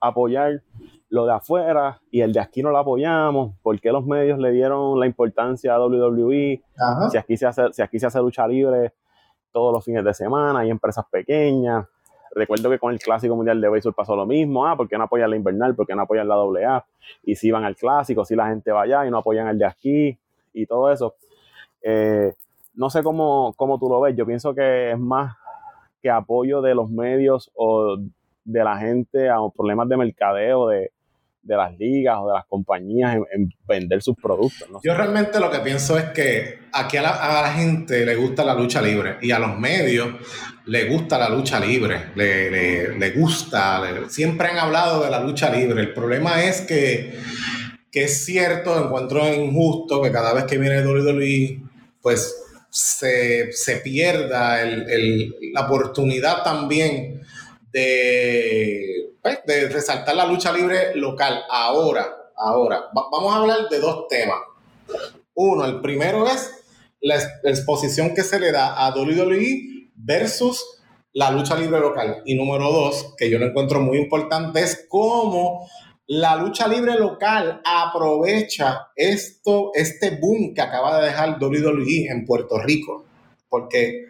apoyar 0.00 0.62
lo 1.08 1.26
de 1.26 1.32
afuera 1.32 2.00
y 2.10 2.20
el 2.20 2.32
de 2.32 2.40
aquí 2.40 2.62
no 2.62 2.70
lo 2.70 2.78
apoyamos, 2.78 3.54
¿por 3.62 3.78
qué 3.80 3.92
los 3.92 4.06
medios 4.06 4.38
le 4.38 4.50
dieron 4.50 4.98
la 4.98 5.06
importancia 5.06 5.74
a 5.74 5.86
WWE? 5.86 6.62
Si 7.10 7.18
aquí, 7.18 7.36
se 7.36 7.46
hace, 7.46 7.72
si 7.72 7.82
aquí 7.82 7.98
se 7.98 8.06
hace 8.06 8.18
lucha 8.18 8.46
libre 8.48 8.92
todos 9.52 9.72
los 9.72 9.84
fines 9.84 10.04
de 10.04 10.14
semana, 10.14 10.60
hay 10.60 10.70
empresas 10.70 11.04
pequeñas. 11.10 11.86
Recuerdo 12.34 12.70
que 12.70 12.78
con 12.78 12.92
el 12.92 12.98
Clásico 12.98 13.36
Mundial 13.36 13.60
de 13.60 13.68
Béisbol 13.68 13.94
pasó 13.94 14.16
lo 14.16 14.24
mismo. 14.24 14.66
Ah, 14.66 14.76
¿por 14.76 14.88
qué 14.88 14.96
no 14.96 15.04
apoyan 15.04 15.30
la 15.30 15.36
invernal? 15.36 15.74
¿Por 15.74 15.86
qué 15.86 15.94
no 15.94 16.02
apoyan 16.02 16.26
la 16.26 16.36
AA? 16.36 16.84
Y 17.24 17.36
si 17.36 17.50
van 17.50 17.64
al 17.64 17.76
Clásico, 17.76 18.24
si 18.24 18.34
la 18.34 18.48
gente 18.48 18.72
va 18.72 18.82
allá 18.82 19.06
y 19.06 19.10
no 19.10 19.18
apoyan 19.18 19.48
el 19.48 19.58
de 19.58 19.66
aquí 19.66 20.18
y 20.54 20.66
todo 20.66 20.90
eso. 20.90 21.14
Eh, 21.82 22.32
no 22.74 22.88
sé 22.88 23.02
cómo, 23.02 23.52
cómo 23.56 23.78
tú 23.78 23.88
lo 23.88 24.00
ves. 24.00 24.16
Yo 24.16 24.24
pienso 24.24 24.54
que 24.54 24.92
es 24.92 24.98
más 24.98 25.36
que 26.00 26.10
apoyo 26.10 26.62
de 26.62 26.74
los 26.74 26.90
medios 26.90 27.50
o 27.54 27.98
de 28.44 28.64
la 28.64 28.78
gente 28.78 29.28
a 29.28 29.36
problemas 29.54 29.88
de 29.88 29.96
mercadeo, 29.98 30.68
de, 30.68 30.90
de 31.42 31.56
las 31.56 31.76
ligas 31.76 32.16
o 32.20 32.28
de 32.28 32.34
las 32.34 32.46
compañías 32.46 33.16
en, 33.32 33.52
vender 33.66 34.02
sus 34.02 34.16
productos. 34.16 34.68
Yo 34.84 34.94
realmente 34.94 35.40
lo 35.40 35.50
que 35.50 35.58
pienso 35.58 35.98
es 35.98 36.06
que 36.06 36.60
aquí 36.72 36.96
a 36.96 37.02
la, 37.02 37.52
gente 37.52 38.04
le 38.06 38.14
gusta 38.16 38.44
la 38.44 38.54
lucha 38.54 38.80
libre 38.80 39.16
y 39.20 39.32
a 39.32 39.38
los 39.38 39.58
medios 39.58 40.08
le 40.66 40.88
gusta 40.88 41.18
la 41.18 41.28
lucha 41.28 41.58
libre, 41.58 42.10
le, 42.14 43.10
gusta, 43.10 43.82
siempre 44.08 44.48
han 44.48 44.58
hablado 44.58 45.02
de 45.02 45.10
la 45.10 45.20
lucha 45.20 45.50
libre. 45.50 45.80
El 45.80 45.92
problema 45.92 46.44
es 46.44 46.60
que, 46.60 47.18
que 47.90 48.04
es 48.04 48.24
cierto, 48.24 48.84
encuentro 48.84 49.26
injusto 49.32 50.00
que 50.00 50.12
cada 50.12 50.32
vez 50.32 50.44
que 50.44 50.58
viene 50.58 50.86
WWE, 50.86 51.60
pues 52.00 52.42
se, 52.72 53.80
pierda 53.82 54.64
la 54.64 55.60
oportunidad 55.66 56.42
también 56.42 57.22
de 57.72 59.01
pues, 59.22 59.38
de 59.46 59.68
resaltar 59.68 60.16
la 60.16 60.26
lucha 60.26 60.52
libre 60.52 60.94
local. 60.96 61.44
Ahora, 61.48 62.08
ahora, 62.36 62.90
vamos 62.92 63.32
a 63.32 63.36
hablar 63.38 63.68
de 63.70 63.78
dos 63.78 64.08
temas. 64.08 64.40
Uno, 65.34 65.64
el 65.64 65.80
primero 65.80 66.26
es 66.26 66.50
la, 67.00 67.16
exposición 67.44 68.14
que 68.14 68.22
se 68.24 68.40
le 68.40 68.52
da 68.52 68.84
a 68.84 68.94
WWE 68.94 69.90
versus 69.94 70.80
la 71.12 71.30
lucha 71.30 71.56
libre 71.56 71.78
local. 71.78 72.22
Y 72.24 72.34
número 72.34 72.70
dos, 72.70 73.14
que 73.16 73.30
yo 73.30 73.38
lo 73.38 73.46
encuentro 73.46 73.80
muy 73.80 73.98
importante, 73.98 74.60
es 74.60 74.86
cómo 74.88 75.68
la 76.06 76.36
lucha 76.36 76.66
libre 76.66 76.94
local 76.98 77.60
aprovecha 77.64 78.88
esto, 78.96 79.70
este 79.74 80.18
boom 80.20 80.52
que 80.54 80.62
acaba 80.62 80.98
de 81.00 81.06
dejar 81.06 81.38
WWE 81.40 82.06
en 82.10 82.24
Puerto 82.24 82.58
Rico. 82.58 83.04
Porque 83.48 84.06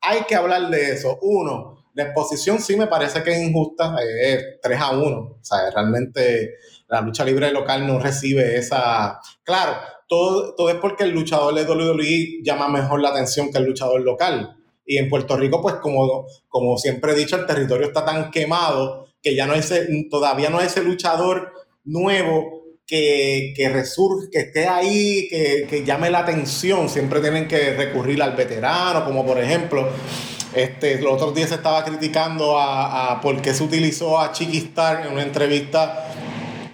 hay 0.00 0.22
que 0.22 0.34
hablar 0.34 0.68
de 0.70 0.92
eso. 0.92 1.18
Uno, 1.22 1.81
la 1.94 2.04
exposición 2.04 2.58
sí 2.60 2.76
me 2.76 2.86
parece 2.86 3.22
que 3.22 3.32
es 3.32 3.42
injusta, 3.42 3.96
es 4.22 4.60
3 4.62 4.80
a 4.80 4.90
1. 4.96 5.18
O 5.18 5.38
sea, 5.40 5.70
realmente 5.70 6.54
la 6.88 7.00
lucha 7.00 7.24
libre 7.24 7.52
local 7.52 7.86
no 7.86 7.98
recibe 7.98 8.56
esa. 8.56 9.18
Claro, 9.42 9.74
todo, 10.08 10.54
todo 10.54 10.70
es 10.70 10.76
porque 10.76 11.04
el 11.04 11.10
luchador 11.10 11.54
de 11.54 11.64
WWE 11.64 12.42
llama 12.42 12.68
mejor 12.68 13.00
la 13.00 13.10
atención 13.10 13.50
que 13.50 13.58
el 13.58 13.64
luchador 13.64 14.00
local. 14.00 14.56
Y 14.86 14.98
en 14.98 15.08
Puerto 15.08 15.36
Rico, 15.36 15.60
pues 15.62 15.76
como, 15.76 16.26
como 16.48 16.76
siempre 16.76 17.12
he 17.12 17.16
dicho, 17.16 17.36
el 17.36 17.46
territorio 17.46 17.86
está 17.86 18.04
tan 18.04 18.30
quemado 18.30 19.06
que 19.22 19.36
ya 19.36 19.46
no 19.46 19.54
es, 19.54 19.72
todavía 20.10 20.50
no 20.50 20.60
es 20.60 20.72
ese 20.72 20.82
luchador 20.82 21.52
nuevo 21.84 22.62
que, 22.86 23.54
que 23.56 23.68
resurge, 23.68 24.28
que 24.30 24.38
esté 24.40 24.66
ahí, 24.66 25.28
que, 25.28 25.66
que, 25.68 25.84
llame 25.84 26.10
la 26.10 26.20
atención. 26.20 26.88
Siempre 26.88 27.20
tienen 27.20 27.46
que 27.46 27.74
recurrir 27.74 28.20
al 28.22 28.34
veterano, 28.34 29.04
como 29.04 29.24
por 29.24 29.38
ejemplo, 29.38 29.88
este, 30.54 31.00
los 31.00 31.14
otros 31.14 31.34
días 31.34 31.48
se 31.48 31.56
estaba 31.56 31.84
criticando 31.84 32.58
a, 32.58 33.12
a 33.12 33.20
por 33.20 33.40
qué 33.40 33.54
se 33.54 33.62
utilizó 33.62 34.20
a 34.20 34.32
Chiquistar 34.32 35.06
en 35.06 35.12
una 35.12 35.22
entrevista 35.22 36.08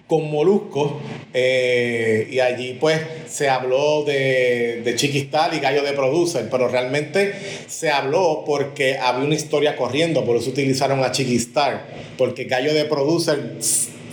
con 0.09 0.31
Molusco. 0.31 1.01
Eh, 1.35 2.27
y 2.31 2.41
allí 2.41 2.79
pues 2.81 3.01
se 3.29 3.51
habló 3.51 4.03
de, 4.05 4.81
de 4.83 4.95
Chiquistal 4.97 5.55
y 5.55 5.61
Gallo 5.61 5.83
de 5.83 5.93
Producer, 5.93 6.49
pero 6.51 6.69
realmente 6.69 7.35
se 7.69 7.91
habló 7.91 8.45
porque 8.47 8.97
había 8.97 9.25
una 9.25 9.35
historia 9.35 9.77
corriendo, 9.77 10.25
por 10.25 10.37
eso 10.37 10.49
utilizaron 10.49 11.05
a 11.05 11.12
Chiquistar, 11.12 11.87
porque 12.17 12.45
Gallo 12.45 12.73
de 12.73 12.87
Producer 12.87 13.57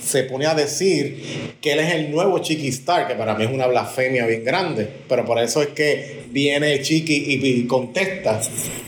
se 0.05 0.23
pone 0.23 0.45
a 0.45 0.53
decir 0.53 1.57
que 1.59 1.73
él 1.73 1.79
es 1.79 1.93
el 1.93 2.11
nuevo 2.11 2.39
Chiquistar, 2.39 3.07
que 3.07 3.15
para 3.15 3.33
mí 3.35 3.43
es 3.43 3.51
una 3.51 3.67
blasfemia 3.67 4.25
bien 4.25 4.43
grande, 4.43 4.87
pero 5.09 5.25
por 5.25 5.39
eso 5.39 5.61
es 5.61 5.69
que 5.69 6.25
viene 6.29 6.81
Chiqui 6.81 7.25
y, 7.27 7.67
contesta. 7.67 8.39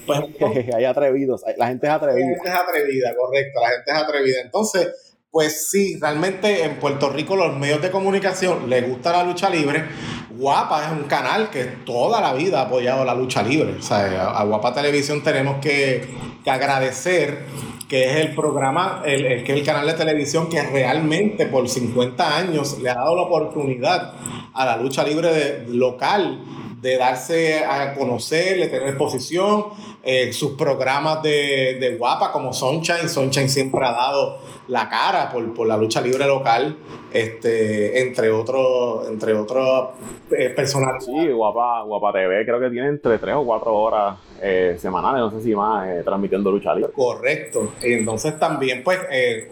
Pues, 0.06 0.20
hay 0.76 0.86
atrevidos, 0.86 1.44
la 1.58 1.68
gente 1.68 1.88
es 1.88 1.94
atrevida. 1.94 2.26
La 2.26 2.34
gente 2.36 2.50
es 2.50 2.56
atrevida, 2.56 3.16
correcto, 3.16 3.60
la 3.62 3.70
gente 3.70 3.92
es 3.92 3.98
atrevida. 3.98 4.42
Entonces, 4.44 4.88
pues 5.32 5.70
sí, 5.70 5.98
realmente 6.00 6.64
en 6.64 6.78
Puerto 6.78 7.10
Rico 7.10 7.36
los 7.36 7.56
medios 7.58 7.82
de 7.82 7.92
comunicación 7.92 8.70
les 8.70 8.88
gusta 8.88 9.12
la 9.12 9.24
lucha 9.24 9.50
libre. 9.50 9.84
Guapa 10.32 10.86
es 10.86 10.92
un 10.92 11.04
canal 11.04 11.50
que 11.50 11.64
toda 11.64 12.22
la 12.22 12.34
vida 12.34 12.60
ha 12.60 12.64
apoyado 12.64 13.04
la 13.04 13.14
lucha 13.14 13.42
libre. 13.42 13.76
O 13.80 13.82
sea, 13.82 14.32
a 14.32 14.44
Guapa 14.46 14.74
Televisión 14.74 15.24
tenemos 15.24 15.60
que, 15.60 16.08
agradecer 16.46 17.40
que 17.88 18.04
es 18.04 18.16
el 18.18 18.36
programa, 18.36 19.02
el, 19.06 19.44
que 19.44 19.54
es 19.54 19.60
el 19.60 19.66
canal 19.66 19.88
de 19.88 19.94
televisión 19.94 20.50
que 20.50 20.62
realmente 20.62 21.46
por 21.46 21.70
50 21.70 22.38
años 22.38 22.80
le 22.82 22.90
ha 22.90 22.96
dado 22.96 23.16
la 23.16 23.22
oportunidad 23.24 24.14
a 24.54 24.66
la 24.66 24.78
lucha 24.78 25.04
libre 25.04 25.66
local 25.70 26.40
de 26.82 26.98
darse 26.98 27.64
a 27.66 27.94
conocer, 27.96 28.60
de 28.60 28.68
tener 28.68 28.90
exposición, 28.90 29.66
eh, 30.04 30.32
sus 30.32 30.52
programas 30.52 31.24
de, 31.24 31.78
de, 31.80 31.96
guapa 31.98 32.32
como 32.32 32.54
Sunshine, 32.54 33.10
Sunshine 33.10 33.50
siempre 33.50 33.84
ha 33.84 33.92
dado 33.92 34.38
la 34.68 34.88
cara 34.88 35.30
por, 35.30 35.54
por 35.56 35.68
la 35.68 35.76
lucha 35.76 36.02
libre 36.02 36.28
local, 36.28 36.78
este, 37.12 38.00
entre 38.02 38.30
otros, 38.30 39.08
entre 39.10 39.34
otros 39.34 39.90
eh, 40.32 40.50
personajes. 40.50 41.06
Sí, 41.06 41.30
guapa, 41.30 41.82
guapa 41.82 42.14
TV 42.14 42.46
creo 42.46 42.60
que 42.60 42.70
tiene 42.70 42.90
entre 42.90 43.18
3 43.18 43.36
o 43.38 43.46
4 43.46 43.74
horas 43.74 44.18
eh, 44.42 44.76
semanales, 44.80 45.20
no 45.20 45.32
sé 45.32 45.42
si 45.42 45.56
más, 45.56 45.88
transmitiendo 46.06 46.52
lucha 46.52 46.76
libre. 46.76 46.92
Correcto. 46.94 47.74
Entonces 47.82 48.38
también 48.38 48.84
pues 48.84 49.00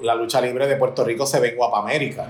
la 0.02 0.14
lucha 0.14 0.40
libre 0.42 0.68
de 0.68 0.76
Puerto 0.76 1.04
Rico 1.04 1.26
se 1.26 1.40
ve 1.40 1.50
en 1.50 1.56
Guapa 1.56 1.80
América 1.80 2.28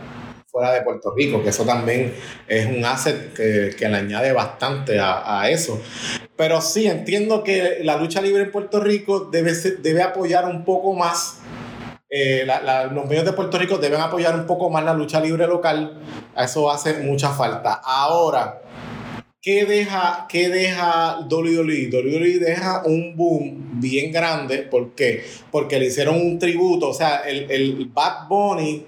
fuera 0.55 0.71
de 0.71 0.83
Puerto 0.83 1.13
Rico, 1.13 1.43
que 1.43 1.49
eso 1.49 1.65
también 1.65 2.13
es 2.47 2.65
un 2.65 2.85
asset 2.85 3.33
que, 3.33 3.75
que 3.77 3.89
le 3.89 3.97
añade 3.97 4.31
bastante 4.31 4.97
a, 4.97 5.41
a, 5.41 5.49
eso. 5.49 5.81
Pero 6.37 6.61
sí, 6.61 6.87
entiendo 6.87 7.43
que 7.43 7.79
la 7.83 7.97
lucha 7.97 8.21
libre 8.21 8.43
en 8.43 8.51
Puerto 8.51 8.79
Rico 8.79 9.27
debe, 9.29 9.53
debe 9.53 10.01
apoyar 10.01 10.45
un 10.45 10.63
poco 10.63 10.93
más, 10.93 11.39
eh, 12.09 12.47
los 12.93 13.05
medios 13.05 13.25
de 13.25 13.33
Puerto 13.33 13.57
Rico 13.57 13.79
deben 13.79 13.99
apoyar 13.99 14.33
un 14.33 14.45
poco 14.45 14.69
más 14.69 14.85
la 14.85 14.93
lucha 14.93 15.19
libre 15.19 15.45
local, 15.45 15.99
eso 16.37 16.71
hace 16.71 16.99
mucha 16.99 17.31
falta. 17.31 17.81
Ahora, 17.83 18.61
¿qué 19.41 19.65
deja, 19.65 20.25
qué 20.29 20.47
deja 20.47 21.19
WWE? 21.29 21.89
WWE 21.91 22.39
deja 22.39 22.81
un 22.85 23.13
boom 23.17 23.81
bien 23.81 24.09
grande, 24.13 24.59
¿por 24.59 24.95
qué? 24.95 25.25
Porque 25.51 25.79
le 25.79 25.87
hicieron 25.87 26.15
un 26.15 26.39
tributo, 26.39 26.91
o 26.91 26.93
sea, 26.93 27.27
el, 27.27 27.51
el 27.51 27.91
Bad 27.93 28.29
Bunny 28.29 28.85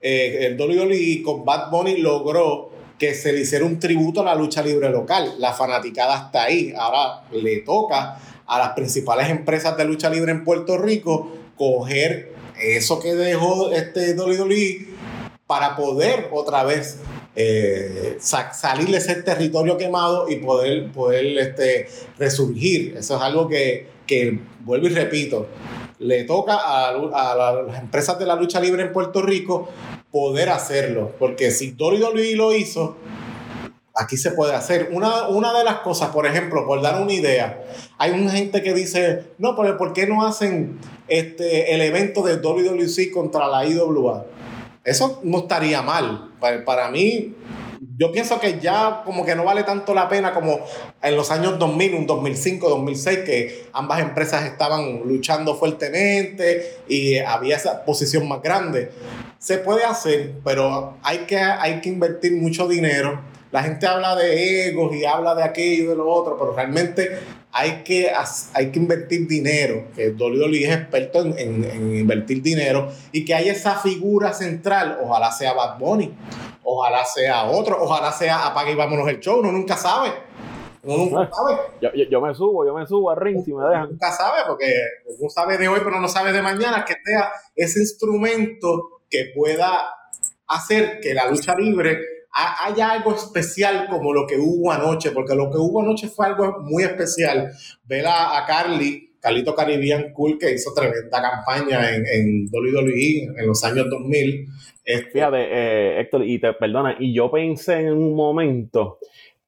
eh, 0.00 0.46
el 0.46 0.60
WWE 0.60 1.22
con 1.22 1.44
Bad 1.44 1.70
Bunny 1.70 1.98
logró 1.98 2.70
que 2.98 3.14
se 3.14 3.32
le 3.32 3.40
hiciera 3.40 3.64
un 3.64 3.78
tributo 3.78 4.20
a 4.20 4.24
la 4.24 4.34
lucha 4.34 4.62
libre 4.62 4.90
local. 4.90 5.34
La 5.38 5.52
fanaticada 5.52 6.26
está 6.26 6.44
ahí. 6.44 6.72
Ahora 6.76 7.22
le 7.32 7.58
toca 7.58 8.18
a 8.46 8.58
las 8.58 8.70
principales 8.72 9.30
empresas 9.30 9.76
de 9.76 9.84
lucha 9.84 10.10
libre 10.10 10.32
en 10.32 10.44
Puerto 10.44 10.76
Rico 10.76 11.32
coger 11.56 12.32
eso 12.60 13.00
que 13.00 13.14
dejó 13.14 13.70
este 13.72 14.14
WWE 14.14 14.86
para 15.46 15.76
poder 15.76 16.28
otra 16.32 16.64
vez 16.64 16.98
eh, 17.36 18.18
salir 18.20 18.88
de 18.88 18.98
ese 18.98 19.16
territorio 19.16 19.76
quemado 19.76 20.28
y 20.28 20.36
poder, 20.36 20.90
poder 20.92 21.38
este, 21.38 21.88
resurgir. 22.18 22.96
Eso 22.98 23.16
es 23.16 23.22
algo 23.22 23.48
que, 23.48 23.86
que 24.06 24.38
vuelvo 24.60 24.88
y 24.88 24.90
repito, 24.90 25.48
le 26.00 26.24
toca 26.24 26.56
a, 26.56 26.92
las 27.34 27.78
empresas 27.78 28.18
de 28.18 28.26
la 28.26 28.34
lucha 28.34 28.58
libre 28.58 28.82
en 28.82 28.92
Puerto 28.92 29.22
Rico 29.22 29.68
poder 30.10 30.48
hacerlo. 30.48 31.12
Porque 31.18 31.50
si 31.50 31.76
WWE 31.78 32.36
lo 32.36 32.54
hizo, 32.54 32.96
aquí 33.94 34.16
se 34.16 34.32
puede 34.32 34.54
hacer. 34.54 34.88
Una, 34.92 35.28
una 35.28 35.56
de 35.56 35.62
las 35.62 35.80
cosas, 35.80 36.08
por 36.08 36.26
ejemplo, 36.26 36.66
por 36.66 36.80
dar 36.80 37.00
una 37.00 37.12
idea, 37.12 37.62
hay 37.98 38.12
una 38.12 38.30
gente 38.30 38.62
que 38.62 38.72
dice, 38.72 39.24
no, 39.38 39.54
pero 39.54 39.76
¿por 39.76 39.92
qué 39.92 40.06
no 40.06 40.26
hacen 40.26 40.78
este, 41.06 41.74
el 41.74 41.82
evento 41.82 42.22
de 42.22 42.36
WWE 42.36 43.10
contra 43.12 43.46
la 43.46 43.66
IWA? 43.66 44.24
Eso 44.84 45.20
no 45.22 45.40
estaría 45.40 45.82
mal. 45.82 46.30
Para, 46.40 46.64
para 46.64 46.90
mí, 46.90 47.34
yo 47.96 48.12
pienso 48.12 48.38
que 48.38 48.60
ya 48.60 49.02
como 49.04 49.24
que 49.24 49.34
no 49.34 49.44
vale 49.44 49.62
tanto 49.62 49.94
la 49.94 50.08
pena 50.08 50.34
como 50.34 50.60
en 51.02 51.16
los 51.16 51.30
años 51.30 51.58
2000, 51.58 51.94
un 51.94 52.06
2005, 52.06 52.68
2006, 52.68 53.18
que 53.20 53.64
ambas 53.72 54.00
empresas 54.00 54.44
estaban 54.44 55.00
luchando 55.06 55.54
fuertemente 55.54 56.78
y 56.88 57.16
había 57.18 57.56
esa 57.56 57.84
posición 57.84 58.28
más 58.28 58.42
grande. 58.42 58.90
Se 59.38 59.58
puede 59.58 59.84
hacer, 59.84 60.34
pero 60.44 60.98
hay 61.02 61.18
que, 61.20 61.38
hay 61.38 61.80
que 61.80 61.88
invertir 61.88 62.32
mucho 62.32 62.68
dinero. 62.68 63.20
La 63.50 63.62
gente 63.62 63.86
habla 63.86 64.14
de 64.14 64.68
egos 64.68 64.94
y 64.94 65.04
habla 65.06 65.34
de 65.34 65.42
aquello 65.42 65.84
y 65.84 65.86
de 65.86 65.96
lo 65.96 66.08
otro, 66.08 66.36
pero 66.38 66.54
realmente 66.54 67.18
hay 67.50 67.82
que, 67.82 68.12
hay 68.52 68.70
que 68.70 68.78
invertir 68.78 69.26
dinero, 69.26 69.88
que 69.96 70.10
Dolly 70.10 70.64
es 70.64 70.76
experto 70.76 71.22
en, 71.22 71.36
en, 71.36 71.64
en, 71.64 71.96
invertir 71.96 72.42
dinero, 72.42 72.92
y 73.10 73.24
que 73.24 73.34
haya 73.34 73.50
esa 73.50 73.74
figura 73.74 74.32
central, 74.34 74.98
ojalá 75.02 75.32
sea 75.32 75.52
Bad 75.52 75.78
Bunny, 75.78 76.14
Ojalá 76.62 77.04
sea 77.04 77.44
otro, 77.44 77.82
ojalá 77.82 78.12
sea 78.12 78.46
apague 78.46 78.72
y 78.72 78.74
vámonos 78.74 79.08
el 79.08 79.20
show, 79.20 79.38
uno 79.40 79.50
nunca 79.50 79.76
sabe. 79.76 80.12
Uno 80.82 80.96
nunca 80.96 81.30
sabe. 81.32 81.58
Yo, 81.80 81.90
yo, 81.92 82.20
me 82.20 82.34
subo, 82.34 82.66
yo 82.66 82.74
me 82.74 82.86
subo 82.86 83.10
a 83.10 83.14
ring 83.14 83.42
si 83.44 83.52
me 83.52 83.64
dejan. 83.64 83.90
Nunca 83.90 84.12
sabe, 84.12 84.40
porque 84.46 84.66
uno 85.18 85.28
sabe 85.30 85.58
de 85.58 85.68
hoy, 85.68 85.80
pero 85.82 86.00
no 86.00 86.08
sabe 86.08 86.32
de 86.32 86.42
mañana, 86.42 86.84
que 86.84 86.94
sea 87.04 87.30
ese 87.54 87.80
instrumento 87.80 89.02
que 89.08 89.32
pueda 89.34 89.90
hacer 90.46 91.00
que 91.00 91.14
la 91.14 91.26
lucha 91.26 91.54
libre 91.54 91.98
haya 92.32 92.92
algo 92.92 93.14
especial 93.14 93.88
como 93.88 94.12
lo 94.12 94.26
que 94.26 94.38
hubo 94.38 94.70
anoche, 94.70 95.10
porque 95.10 95.34
lo 95.34 95.50
que 95.50 95.58
hubo 95.58 95.82
anoche 95.82 96.08
fue 96.08 96.26
algo 96.26 96.60
muy 96.60 96.84
especial. 96.84 97.50
Ver 97.84 98.06
a, 98.06 98.38
a 98.38 98.46
Carly, 98.46 99.16
Carlito 99.20 99.54
Caribbean 99.54 100.12
Cool, 100.12 100.38
que 100.38 100.52
hizo 100.52 100.72
tremenda 100.72 101.20
campaña 101.20 101.94
en, 101.94 102.04
en 102.06 102.46
WWE 102.50 103.34
en 103.36 103.46
los 103.46 103.62
años 103.64 103.86
2000 103.90 104.48
Fíjate, 105.12 105.38
eh, 105.38 106.00
Héctor, 106.00 106.24
y 106.24 106.38
te 106.38 106.52
perdona, 106.54 106.96
y 106.98 107.14
yo 107.14 107.30
pensé 107.30 107.86
en 107.86 107.92
un 107.92 108.14
momento 108.14 108.98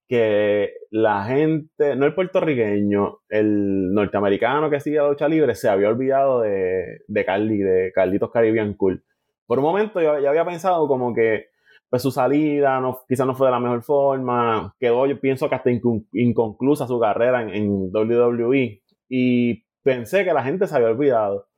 que 0.09 0.75
la 0.91 1.25
gente, 1.25 1.97
no 1.97 2.05
el 2.05 2.15
puertorriqueño, 2.15 3.21
el 3.29 3.95
norteamericano 3.95 4.69
que 4.69 4.81
sigue 4.81 4.99
la 4.99 5.09
lucha 5.09 5.29
libre, 5.29 5.55
se 5.55 5.69
había 5.69 5.89
olvidado 5.89 6.43
de, 6.43 7.01
de 7.07 7.25
Carly, 7.25 7.59
de 7.59 7.93
Carlitos 7.95 8.31
Caribbean 8.31 8.75
Cool. 8.75 9.03
Por 9.47 9.59
un 9.59 9.65
momento 9.65 10.01
yo 10.01 10.19
ya 10.19 10.31
había 10.31 10.45
pensado 10.45 10.87
como 10.87 11.15
que 11.15 11.47
pues 11.89 12.03
su 12.03 12.11
salida 12.11 12.81
quizás 13.09 13.27
no 13.27 13.35
fue 13.35 13.49
de 13.49 13.53
la 13.53 13.61
mejor 13.61 13.83
forma, 13.83 14.75
quedó 14.79 15.07
yo 15.07 15.19
pienso 15.21 15.49
que 15.49 15.55
hasta 15.55 15.71
inconclusa 15.71 16.87
su 16.87 16.99
carrera 17.01 17.43
en, 17.43 17.51
en 17.51 17.91
WWE 17.93 18.83
y 19.09 19.65
pensé 19.83 20.25
que 20.25 20.33
la 20.33 20.43
gente 20.43 20.67
se 20.67 20.77
había 20.77 20.89
olvidado, 20.89 21.49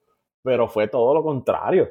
pero 0.43 0.67
fue 0.67 0.87
todo 0.87 1.13
lo 1.13 1.23
contrario 1.23 1.89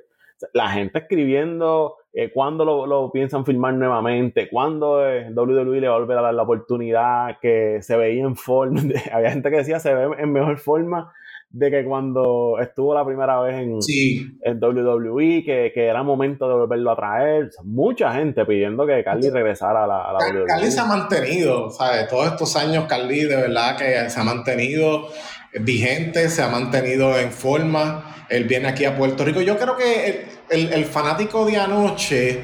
la 0.53 0.69
gente 0.71 0.99
escribiendo 0.99 1.97
eh, 2.13 2.31
cuándo 2.33 2.65
lo, 2.65 3.11
piensan 3.11 3.45
filmar 3.45 3.75
nuevamente, 3.75 4.49
cuándo 4.49 5.07
eh, 5.07 5.31
WWE 5.35 5.81
le 5.81 5.89
va 5.89 5.97
a 5.97 5.99
volver 5.99 6.19
a 6.19 6.23
dar 6.23 6.35
la 6.35 6.43
oportunidad, 6.43 7.39
que 7.41 7.79
se 7.83 7.97
veía 7.97 8.23
en 8.23 8.37
forma, 8.37 8.81
había 9.13 9.31
gente 9.31 9.51
que 9.51 9.57
decía 9.57 9.81
se 9.81 9.95
ve 9.95 10.09
en 10.19 10.33
mejor 10.33 10.59
forma 10.59 11.13
de 11.51 11.71
que 11.71 11.85
cuando 11.85 12.59
estuvo 12.61 12.95
la 12.95 13.05
primera 13.05 13.41
vez 13.41 13.55
en, 13.55 13.79
en 14.43 14.61
WWE, 14.61 15.45
que, 15.45 15.71
que, 15.73 15.87
era 15.87 16.03
momento 16.03 16.49
de 16.49 16.55
volverlo 16.55 16.91
a 16.91 16.97
traer. 16.97 17.51
Mucha 17.63 18.13
gente 18.13 18.45
pidiendo 18.45 18.85
que 18.85 19.05
Carly 19.05 19.31
regresara 19.31 19.85
a 19.85 19.87
la, 19.87 20.03
a 20.03 20.15
WWE. 20.15 20.47
Carly 20.47 20.71
se 20.73 20.81
ha 20.81 20.85
mantenido, 20.85 21.71
¿sabes? 21.71 22.09
Todos 22.09 22.27
estos 22.27 22.57
años 22.57 22.87
Carly 22.89 23.23
de 23.23 23.37
verdad 23.37 23.77
que 23.77 24.11
se 24.11 24.19
ha 24.19 24.25
mantenido 24.25 25.07
vigente, 25.61 26.29
se 26.29 26.43
ha 26.43 26.49
mantenido 26.49 27.17
en 27.17 27.31
forma 27.31 28.04
él 28.29 28.45
viene 28.45 28.69
aquí 28.69 28.85
a 28.85 28.97
Puerto 28.97 29.25
Rico. 29.25 29.41
Yo 29.41 29.59
creo 29.59 29.77
que 29.77 30.27
el, 30.51 30.85
fanático 30.85 31.45
de 31.47 31.59
anoche 31.59 32.43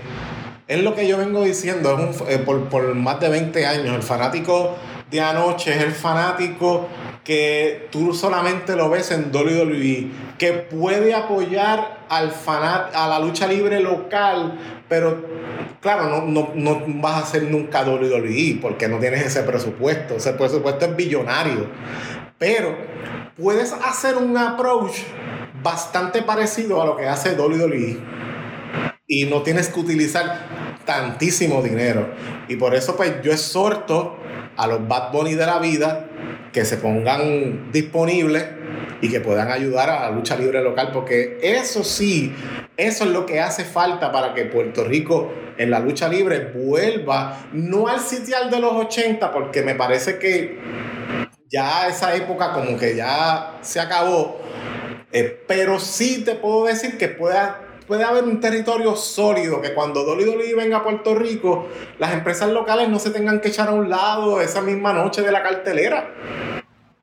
es 0.68 0.82
lo 0.82 0.94
que 0.94 1.06
yo 1.06 1.18
vengo 1.18 1.42
diciendo 1.42 2.10
eh, 2.28 2.38
por, 2.38 2.94
más 2.94 3.20
de 3.20 3.28
20 3.28 3.66
años. 3.66 3.94
El 3.94 4.02
fanático 4.02 4.76
de 5.10 5.20
anoche 5.20 5.74
es 5.74 5.82
el 5.82 5.92
fanático 5.92 6.88
que 7.24 7.88
tú 7.90 8.14
solamente 8.14 8.76
lo 8.76 8.88
ves 8.88 9.10
en 9.10 9.30
WWE, 9.34 10.10
que 10.38 10.52
puede 10.52 11.14
apoyar 11.14 12.06
al 12.08 12.30
fanat 12.30 12.94
a 12.94 13.06
la 13.08 13.18
lucha 13.18 13.46
libre 13.46 13.80
local, 13.80 14.58
pero 14.88 15.24
claro, 15.80 16.08
no, 16.08 16.22
no, 16.26 16.52
no 16.54 16.82
vas 17.00 17.22
a 17.22 17.26
ser 17.26 17.44
nunca 17.44 17.82
WWE 17.82 18.58
porque 18.60 18.88
no 18.88 18.98
tienes 18.98 19.26
ese 19.26 19.42
presupuesto. 19.42 20.16
Ese 20.16 20.32
presupuesto 20.32 20.86
es 20.86 20.96
billonario. 20.96 21.68
Pero 22.38 22.74
puedes 23.36 23.72
hacer 23.72 24.16
un 24.16 24.36
approach 24.36 25.02
bastante 25.62 26.22
parecido 26.22 26.82
a 26.82 26.86
lo 26.86 26.96
que 26.96 27.06
hace 27.06 27.34
WWE. 27.34 27.98
Y 29.06 29.26
no 29.26 29.42
tienes 29.42 29.68
que 29.68 29.80
utilizar 29.80 30.46
tantísimo 30.84 31.62
dinero. 31.62 32.10
Y 32.48 32.56
por 32.56 32.74
eso 32.74 32.96
pues 32.96 33.22
yo 33.22 33.32
exhorto 33.32 34.16
a 34.56 34.66
los 34.66 34.86
Bad 34.86 35.12
Bunny 35.12 35.34
de 35.34 35.46
la 35.46 35.58
vida 35.58 36.06
que 36.52 36.64
se 36.64 36.76
pongan 36.76 37.70
disponibles 37.72 38.44
y 39.00 39.08
que 39.08 39.20
puedan 39.20 39.50
ayudar 39.50 39.88
a 39.88 40.00
la 40.00 40.10
lucha 40.10 40.36
libre 40.36 40.62
local, 40.62 40.90
porque 40.92 41.38
eso 41.42 41.84
sí, 41.84 42.34
eso 42.76 43.04
es 43.04 43.10
lo 43.10 43.24
que 43.24 43.40
hace 43.40 43.64
falta 43.64 44.12
para 44.12 44.34
que 44.34 44.44
Puerto 44.44 44.84
Rico 44.84 45.32
en 45.56 45.70
la 45.70 45.80
lucha 45.80 46.08
libre 46.08 46.52
vuelva, 46.54 47.46
no 47.52 47.88
al 47.88 48.00
sitial 48.00 48.50
de 48.50 48.60
los 48.60 48.72
80, 48.72 49.32
porque 49.32 49.62
me 49.62 49.74
parece 49.74 50.18
que 50.18 50.58
ya 51.50 51.88
esa 51.88 52.14
época 52.14 52.52
como 52.52 52.76
que 52.76 52.94
ya 52.94 53.58
se 53.62 53.80
acabó, 53.80 54.40
eh, 55.12 55.42
pero 55.46 55.80
sí 55.80 56.24
te 56.24 56.34
puedo 56.34 56.64
decir 56.64 56.98
que 56.98 57.08
pueda 57.08 57.66
puede 57.90 58.04
haber 58.04 58.22
un 58.22 58.38
territorio 58.38 58.94
sólido 58.94 59.60
que 59.60 59.74
cuando 59.74 60.04
Dolly 60.04 60.22
Dolly 60.22 60.52
venga 60.54 60.76
a 60.76 60.84
Puerto 60.84 61.12
Rico, 61.12 61.66
las 61.98 62.12
empresas 62.12 62.48
locales 62.50 62.88
no 62.88 63.00
se 63.00 63.10
tengan 63.10 63.40
que 63.40 63.48
echar 63.48 63.68
a 63.68 63.72
un 63.72 63.90
lado 63.90 64.40
esa 64.40 64.62
misma 64.62 64.92
noche 64.92 65.22
de 65.22 65.32
la 65.32 65.42
cartelera. 65.42 66.14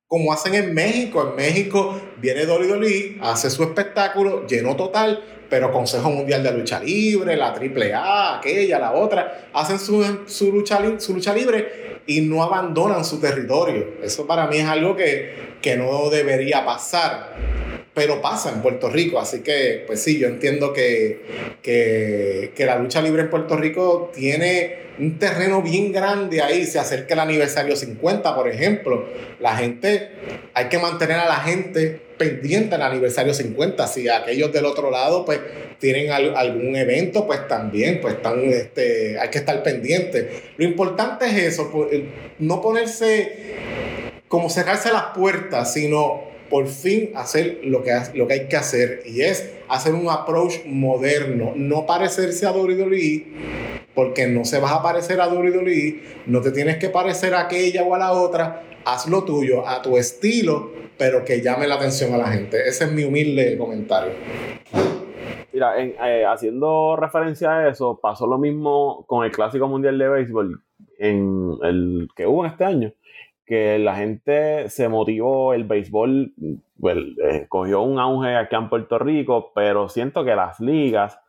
Como 0.07 0.31
hacen 0.31 0.55
en 0.55 0.73
México. 0.73 1.21
En 1.27 1.35
México 1.35 1.99
viene 2.21 2.45
Dolly 2.45 2.67
Dolly, 2.69 3.17
hace 3.21 3.49
su 3.49 3.63
espectáculo, 3.63 4.47
lleno 4.47 4.77
total, 4.77 5.21
pero 5.49 5.73
Consejo 5.73 6.09
Mundial 6.09 6.41
de 6.41 6.53
Lucha 6.53 6.79
Libre, 6.79 7.35
la 7.35 7.47
AAA, 7.47 8.37
aquella, 8.37 8.79
la 8.79 8.93
otra, 8.93 9.49
hacen 9.53 9.79
su, 9.79 10.01
lucha, 10.49 10.79
su 10.99 11.13
lucha 11.13 11.33
libre 11.33 11.99
y 12.07 12.21
no 12.21 12.41
abandonan 12.41 13.03
su 13.03 13.19
territorio. 13.19 13.95
Eso 14.01 14.25
para 14.25 14.47
mí 14.47 14.55
es 14.55 14.69
algo 14.69 14.95
que, 14.95 15.57
que 15.61 15.75
no 15.75 16.09
debería 16.09 16.63
pasar 16.63 17.35
pero 17.97 18.21
pasa 18.21 18.51
en 18.51 18.61
Puerto 18.61 18.91
Rico. 18.91 19.19
Así 19.19 19.39
que, 19.39 19.83
pues 19.87 20.03
sí, 20.03 20.19
yo 20.19 20.27
entiendo 20.27 20.71
que, 20.71 21.19
que, 21.63 22.63
la 22.63 22.77
lucha 22.77 23.01
libre 23.01 23.23
en 23.23 23.31
Puerto 23.31 23.57
Rico 23.57 24.11
tiene 24.13 24.85
un 24.99 25.17
terreno 25.17 25.63
bien 25.63 25.91
grande 25.91 26.43
ahí. 26.43 26.67
Se 26.67 26.77
acerca 26.77 27.15
el 27.15 27.21
aniversario 27.21 27.75
50, 27.75 28.35
por 28.35 28.47
ejemplo. 28.49 29.07
La 29.39 29.57
gente, 29.57 30.11
hay 30.53 30.65
que 30.65 30.77
mantener 30.77 31.17
a 31.17 31.27
la 31.27 31.37
gente 31.37 31.99
pendiente 32.19 32.75
al 32.75 32.83
aniversario 32.83 33.33
50. 33.33 33.87
Si 33.87 34.07
aquellos 34.07 34.53
del 34.53 34.65
otro 34.65 34.91
lado, 34.91 35.25
pues 35.25 35.39
tienen 35.79 36.11
algún 36.11 36.75
evento, 36.75 37.25
pues 37.25 37.47
también, 37.47 37.99
pues 37.99 38.17
este, 38.51 39.17
hay 39.17 39.29
que 39.29 39.39
estar 39.39 39.63
pendiente. 39.63 40.43
Lo 40.57 40.65
importante 40.65 41.25
es 41.25 41.53
eso, 41.53 41.71
no 42.37 42.61
ponerse 42.61 43.55
como 44.27 44.51
cerrarse 44.51 44.91
las 44.91 45.15
puertas, 45.15 45.73
sino 45.73 46.36
por 46.49 46.67
fin 46.67 47.11
hacer 47.15 47.59
lo 47.63 47.83
que, 47.83 47.91
lo 48.13 48.27
que 48.27 48.33
hay 48.33 48.47
que 48.47 48.57
hacer 48.57 49.01
y 49.05 49.21
es 49.21 49.57
hacer 49.69 49.93
un 49.93 50.09
approach 50.09 50.65
moderno, 50.65 51.53
no 51.55 51.85
parecerse 51.85 52.45
a 52.45 52.51
WWE, 52.51 53.25
porque 53.93 54.27
no 54.27 54.45
se 54.45 54.59
vas 54.59 54.71
a 54.71 54.81
parecer 54.81 55.19
a 55.21 55.27
WWE, 55.27 56.01
no 56.27 56.41
te 56.41 56.51
tienes 56.51 56.77
que 56.77 56.89
parecer 56.89 57.33
a 57.33 57.41
aquella 57.41 57.83
o 57.83 57.95
a 57.95 57.97
la 57.97 58.11
otra, 58.13 58.63
haz 58.85 59.07
lo 59.07 59.23
tuyo, 59.23 59.67
a 59.67 59.81
tu 59.81 59.97
estilo, 59.97 60.71
pero 60.97 61.23
que 61.25 61.41
llame 61.41 61.67
la 61.67 61.75
atención 61.75 62.13
a 62.13 62.17
la 62.17 62.27
gente. 62.27 62.67
Ese 62.67 62.85
es 62.85 62.91
mi 62.91 63.03
humilde 63.03 63.57
comentario. 63.57 64.13
Mira, 65.53 65.73
eh, 65.79 66.25
haciendo 66.25 66.95
referencia 66.95 67.51
a 67.51 67.69
eso, 67.69 67.99
pasó 68.01 68.27
lo 68.27 68.37
mismo 68.37 69.05
con 69.07 69.25
el 69.25 69.31
Clásico 69.31 69.67
Mundial 69.67 69.97
de 69.97 70.09
Béisbol 70.09 70.61
en 70.99 71.57
el 71.63 72.07
que 72.15 72.25
hubo 72.25 72.45
en 72.45 72.51
este 72.51 72.65
año 72.65 72.93
que 73.47 73.79
la 73.79 73.95
gente 73.95 74.69
se 74.69 74.89
motivó, 74.89 75.53
el 75.53 75.63
béisbol 75.63 76.33
pues, 76.79 76.97
eh, 77.23 77.45
cogió 77.47 77.81
un 77.81 77.97
auge 77.97 78.35
aquí 78.35 78.55
en 78.55 78.69
Puerto 78.69 78.99
Rico, 78.99 79.51
pero 79.55 79.87
siento 79.87 80.25
que 80.25 80.35
las 80.35 80.59
ligas 80.59 81.19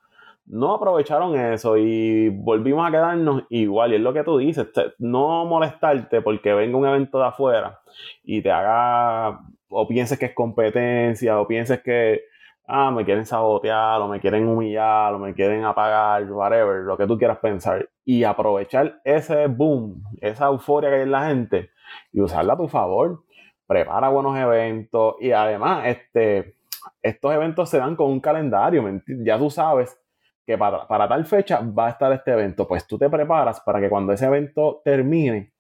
no 0.47 0.75
aprovecharon 0.75 1.39
eso 1.39 1.77
y 1.77 2.31
volvimos 2.31 2.87
a 2.87 2.91
quedarnos 2.91 3.45
igual. 3.51 3.93
Y 3.93 3.97
es 3.97 4.01
lo 4.01 4.13
que 4.13 4.25
tú 4.25 4.39
dices, 4.39 4.67
no 4.99 5.45
molestarte 5.45 6.21
porque 6.21 6.53
venga 6.55 6.77
un 6.77 6.87
evento 6.87 7.19
de 7.19 7.27
afuera 7.27 7.81
y 8.25 8.43
te 8.43 8.51
haga, 8.51 9.41
o 9.69 9.87
pienses 9.87 10.19
que 10.19 10.27
es 10.27 10.35
competencia, 10.35 11.39
o 11.39 11.47
pienses 11.47 11.83
que, 11.83 12.23
ah, 12.67 12.91
me 12.91 13.05
quieren 13.05 13.27
sabotear, 13.27 14.01
o 14.01 14.09
me 14.09 14.21
quieren 14.21 14.49
humillar, 14.49 15.15
o 15.15 15.19
me 15.19 15.35
quieren 15.35 15.65
apagar, 15.65 16.25
whatever, 16.33 16.83
lo 16.83 16.97
que 16.97 17.07
tú 17.07 17.17
quieras 17.17 17.39
pensar. 17.39 17.89
Y 18.05 18.25
aprovechar 18.25 19.01
ese 19.05 19.47
boom, 19.47 20.03
esa 20.21 20.47
euforia 20.47 20.91
que 20.91 20.97
hay 20.97 21.03
en 21.03 21.13
la 21.13 21.29
gente 21.29 21.71
y 22.12 22.21
usarla 22.21 22.55
a 22.55 22.57
tu 22.57 22.68
favor. 22.68 23.25
Prepara 23.66 24.09
buenos 24.09 24.37
eventos 24.38 25.16
y 25.21 25.33
además 25.33 25.87
este, 25.87 26.57
estos 27.03 27.35
eventos 27.35 27.68
se 27.68 27.79
dan 27.79 27.97
con 27.97 28.11
un 28.11 28.21
calendario. 28.21 28.83
Ya 29.07 29.38
tú 29.38 29.51
sabes 29.51 30.01
que 30.47 30.57
para, 30.57 30.87
tal 31.09 31.27
fecha 31.27 31.61
va 31.61 31.88
a 31.88 31.90
estar 31.90 32.11
este 32.12 32.33
evento. 32.33 32.66
Pues 32.66 32.87
tú 32.87 32.97
te 32.97 33.11
preparas 33.11 33.61
para 33.61 33.81
que 33.81 33.90
cuando 33.90 34.12
ese 34.12 34.27
evento 34.27 34.81
termine, 34.85 35.53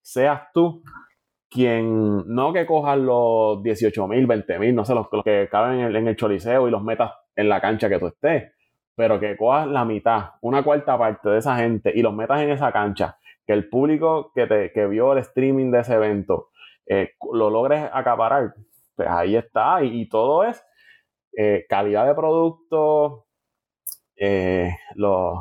seas 0.00 0.42
tú 0.52 0.82
quien 1.50 2.22
no 2.32 2.52
que 2.52 2.66
cojas 2.66 2.98
los 2.98 3.62
18 3.62 4.08
mil, 4.08 4.26
20 4.26 4.58
mil, 4.58 4.74
no 4.74 4.84
sé, 4.84 4.94
los, 4.94 5.08
que 5.24 5.48
caben 5.50 5.80
en 5.80 5.86
el, 5.86 5.96
en 5.96 6.08
el 6.08 6.16
choliseo 6.16 6.68
y 6.68 6.70
los 6.70 6.82
metas 6.82 7.12
en 7.34 7.48
la 7.48 7.60
cancha 7.60 7.88
que 7.88 7.98
tú 7.98 8.08
estés, 8.08 8.52
pero 8.94 9.18
que 9.18 9.36
cojas 9.36 9.66
la 9.66 9.84
mitad, 9.84 10.30
una 10.40 10.62
cuarta 10.62 10.98
parte 10.98 11.28
de 11.28 11.38
esa 11.38 11.56
gente 11.56 11.92
y 11.94 12.02
los 12.02 12.14
metas 12.14 12.40
en 12.40 12.50
esa 12.50 12.70
cancha 12.72 13.16
que 13.46 13.52
el 13.52 13.68
público 13.68 14.32
que, 14.34 14.46
te, 14.46 14.72
que 14.72 14.86
vio 14.86 15.12
el 15.12 15.18
streaming 15.18 15.70
de 15.70 15.80
ese 15.80 15.94
evento 15.94 16.50
eh, 16.86 17.12
lo 17.32 17.50
logres 17.50 17.88
acaparar, 17.92 18.54
pues 18.94 19.08
ahí 19.08 19.36
está. 19.36 19.82
Y, 19.82 20.08
todo 20.08 20.44
es 20.44 20.62
eh, 21.36 21.66
calidad 21.68 22.06
de 22.06 22.14
producto, 22.14 23.26
eh, 24.16 24.70
los, 24.94 25.38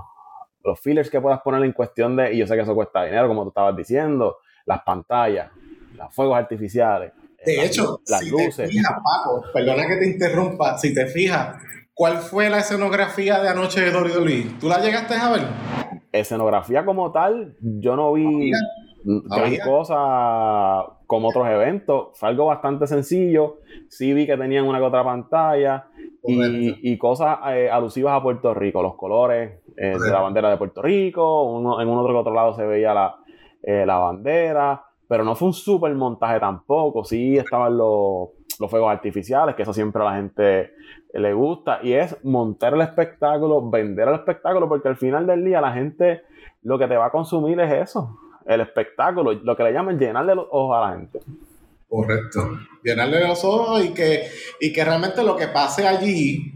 los 0.64 0.80
fillers 0.80 1.10
que 1.10 1.22
puedas 1.22 1.42
poner 1.42 1.64
en 1.64 1.72
cuestión 1.72 2.16
de, 2.16 2.34
y 2.34 2.40
yo 2.40 2.48
sé 2.48 2.56
que 2.56 2.62
eso 2.62 2.76
cuesta 2.76 3.04
dinero, 3.04 3.28
como 3.28 3.44
tú 3.44 3.50
estabas 3.50 3.76
diciendo, 3.76 4.38
las 4.66 4.82
pantallas, 4.84 5.52
los 5.96 6.14
fuegos 6.14 6.38
artificiales. 6.38 7.14
De 7.46 7.64
hecho, 7.64 8.02
las 8.08 8.22
si 8.22 8.32
luces. 8.32 8.56
Te 8.56 8.68
fijas, 8.68 8.92
Paco, 8.92 9.44
perdona 9.54 9.86
que 9.88 9.98
te 9.98 10.08
interrumpa, 10.08 10.78
si 10.80 10.96
te 10.96 11.06
fijas, 11.06 11.62
¿cuál 11.94 12.18
fue 12.18 12.50
la 12.50 12.58
escenografía 12.58 13.40
de 13.40 13.50
anoche 13.50 13.82
de 13.82 13.92
Dori 13.92 14.12
Dolly? 14.12 14.58
¿Tú 14.60 14.68
la 14.68 14.80
llegaste 14.80 15.14
a 15.14 15.30
ver? 15.30 15.42
Escenografía 16.20 16.86
como 16.86 17.12
tal, 17.12 17.56
yo 17.62 17.96
no 17.96 18.14
vi 18.14 18.52
gran 19.06 19.56
cosa 19.64 20.86
como 21.08 21.30
otros 21.30 21.48
eventos. 21.48 22.18
Fue 22.18 22.30
algo 22.30 22.46
bastante 22.46 22.88
sencillo. 22.88 23.58
Sí 23.90 24.14
vi 24.14 24.26
que 24.26 24.38
tenían 24.38 24.66
una 24.66 24.80
que 24.80 24.86
otra 24.86 25.04
pantalla 25.04 25.88
y, 26.24 26.98
cosas 26.98 27.38
eh, 27.50 27.70
alusivas 27.70 28.14
a 28.20 28.24
Puerto 28.24 28.54
Rico, 28.54 28.82
los 28.82 28.96
colores 28.96 29.60
eh, 29.78 29.98
de 30.00 30.12
la 30.12 30.22
bandera 30.22 30.50
de 30.50 30.58
Puerto 30.58 30.82
Rico. 30.82 31.60
en 31.80 31.88
un 31.88 31.98
otro 32.00 32.14
que 32.14 32.20
otro 32.20 32.34
lado 32.34 32.54
se 32.54 32.66
veía 32.66 32.94
la, 32.94 33.16
eh, 33.62 33.86
la 33.86 33.98
bandera, 33.98 34.84
pero 35.08 35.24
no 35.24 35.36
fue 35.36 35.50
un 35.50 35.54
super 35.54 35.94
montaje 35.94 36.40
tampoco. 36.40 37.04
Sí 37.04 37.38
estaban 37.38 37.78
los, 37.78 38.30
los 38.60 38.70
fuegos 38.70 38.92
artificiales, 38.92 39.56
que 39.56 39.64
eso 39.64 39.74
siempre 39.74 40.02
a 40.02 40.06
la 40.06 40.16
gente 40.16 40.74
le 41.14 41.34
gusta, 41.34 41.80
y 41.84 41.94
es 41.94 42.18
montar 42.24 42.74
el 42.74 42.82
espectáculo, 42.82 43.70
vender 43.70 44.08
el 44.08 44.16
espectáculo, 44.16 44.68
porque 44.68 44.88
al 44.88 44.98
final 44.98 45.26
del 45.26 45.44
día 45.44 45.62
la 45.62 45.74
gente 45.74 46.24
lo 46.64 46.78
que 46.78 46.88
te 46.88 46.98
va 46.98 47.08
a 47.08 47.12
consumir 47.12 47.60
es 47.60 47.72
eso, 47.72 48.18
el 48.46 48.62
espectáculo, 48.62 49.34
lo 49.34 49.56
que 49.56 49.64
le 49.64 49.74
llaman 49.74 50.00
llenarle 50.00 50.36
los 50.36 50.48
ojos 50.50 50.78
a 50.78 50.90
la 50.90 50.98
gente. 50.98 51.20
Correcto, 51.88 52.60
llenarle 52.84 53.28
los 53.28 53.44
ojos 53.46 53.84
y 53.84 53.94
que, 53.94 54.24
y 54.60 54.74
que 54.74 54.84
realmente 54.84 55.24
lo 55.24 55.36
que 55.36 55.48
pase 55.48 55.88
allí 55.88 56.54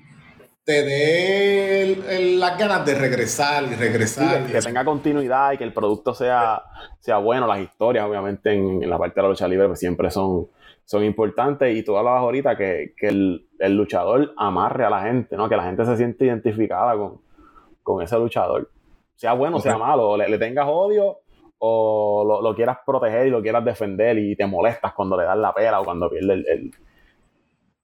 te 0.69 0.83
dé 0.83 2.35
las 2.37 2.55
ganas 2.59 2.85
de 2.85 2.93
regresar 2.93 3.63
y 3.63 3.73
regresar. 3.73 4.45
que, 4.45 4.59
tenga 4.59 4.85
continuidad 4.85 5.53
y 5.53 5.57
que 5.57 5.63
el 5.63 5.73
producto 5.73 6.13
sea, 6.13 6.61
sea 6.99 7.17
bueno, 7.17 7.47
las 7.47 7.59
historias 7.59 8.05
obviamente 8.05 8.53
en, 8.53 8.83
en 8.83 8.89
la 8.89 8.99
parte 8.99 9.15
de 9.15 9.23
la 9.23 9.29
lucha 9.29 9.47
libre 9.47 9.65
pues 9.65 9.79
siempre 9.79 10.11
son 10.11 10.47
son 10.89 11.03
importantes 11.03 11.75
y 11.75 11.83
tú 11.83 11.95
hablabas 11.95 12.21
ahorita 12.21 12.55
que, 12.55 12.95
el, 13.01 13.47
luchador 13.59 14.33
amarre 14.37 14.85
a 14.85 14.89
la 14.89 15.03
gente, 15.03 15.37
¿no? 15.37 15.47
Que 15.47 15.55
la 15.55 15.63
gente 15.63 15.85
se 15.85 15.95
siente 15.97 16.25
identificada 16.25 16.95
con, 17.83 18.01
ese 18.01 18.17
luchador. 18.17 18.71
Sea 19.15 19.33
bueno, 19.33 19.57
o 19.57 19.59
sea 19.59 19.77
malo, 19.77 20.17
le, 20.17 20.37
tengas 20.39 20.67
odio 20.67 21.19
o 21.59 22.41
lo, 22.43 22.55
quieras 22.55 22.77
proteger 22.83 23.27
y 23.27 23.29
lo 23.29 23.39
quieras 23.39 23.65
defender 23.65 24.17
y 24.17 24.35
te 24.35 24.47
molestas 24.47 24.93
cuando 24.93 25.15
le 25.15 25.25
das 25.25 25.37
la 25.37 25.53
pera 25.53 25.79
o 25.79 25.85
cuando 25.85 26.09
pierde 26.09 26.33
el... 26.33 26.71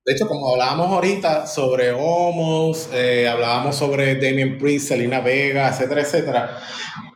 De 0.06 0.14
hecho, 0.14 0.28
como 0.28 0.52
hablábamos 0.52 0.92
ahorita 0.92 1.48
sobre 1.48 1.92
Homos, 1.92 2.90
eh, 2.94 3.28
hablábamos 3.28 3.76
sobre 3.76 4.14
Damien 4.14 4.60
Priest, 4.60 4.90
Selena 4.90 5.20
Vega, 5.20 5.68
etcétera, 5.68 6.02
etcétera, 6.02 6.60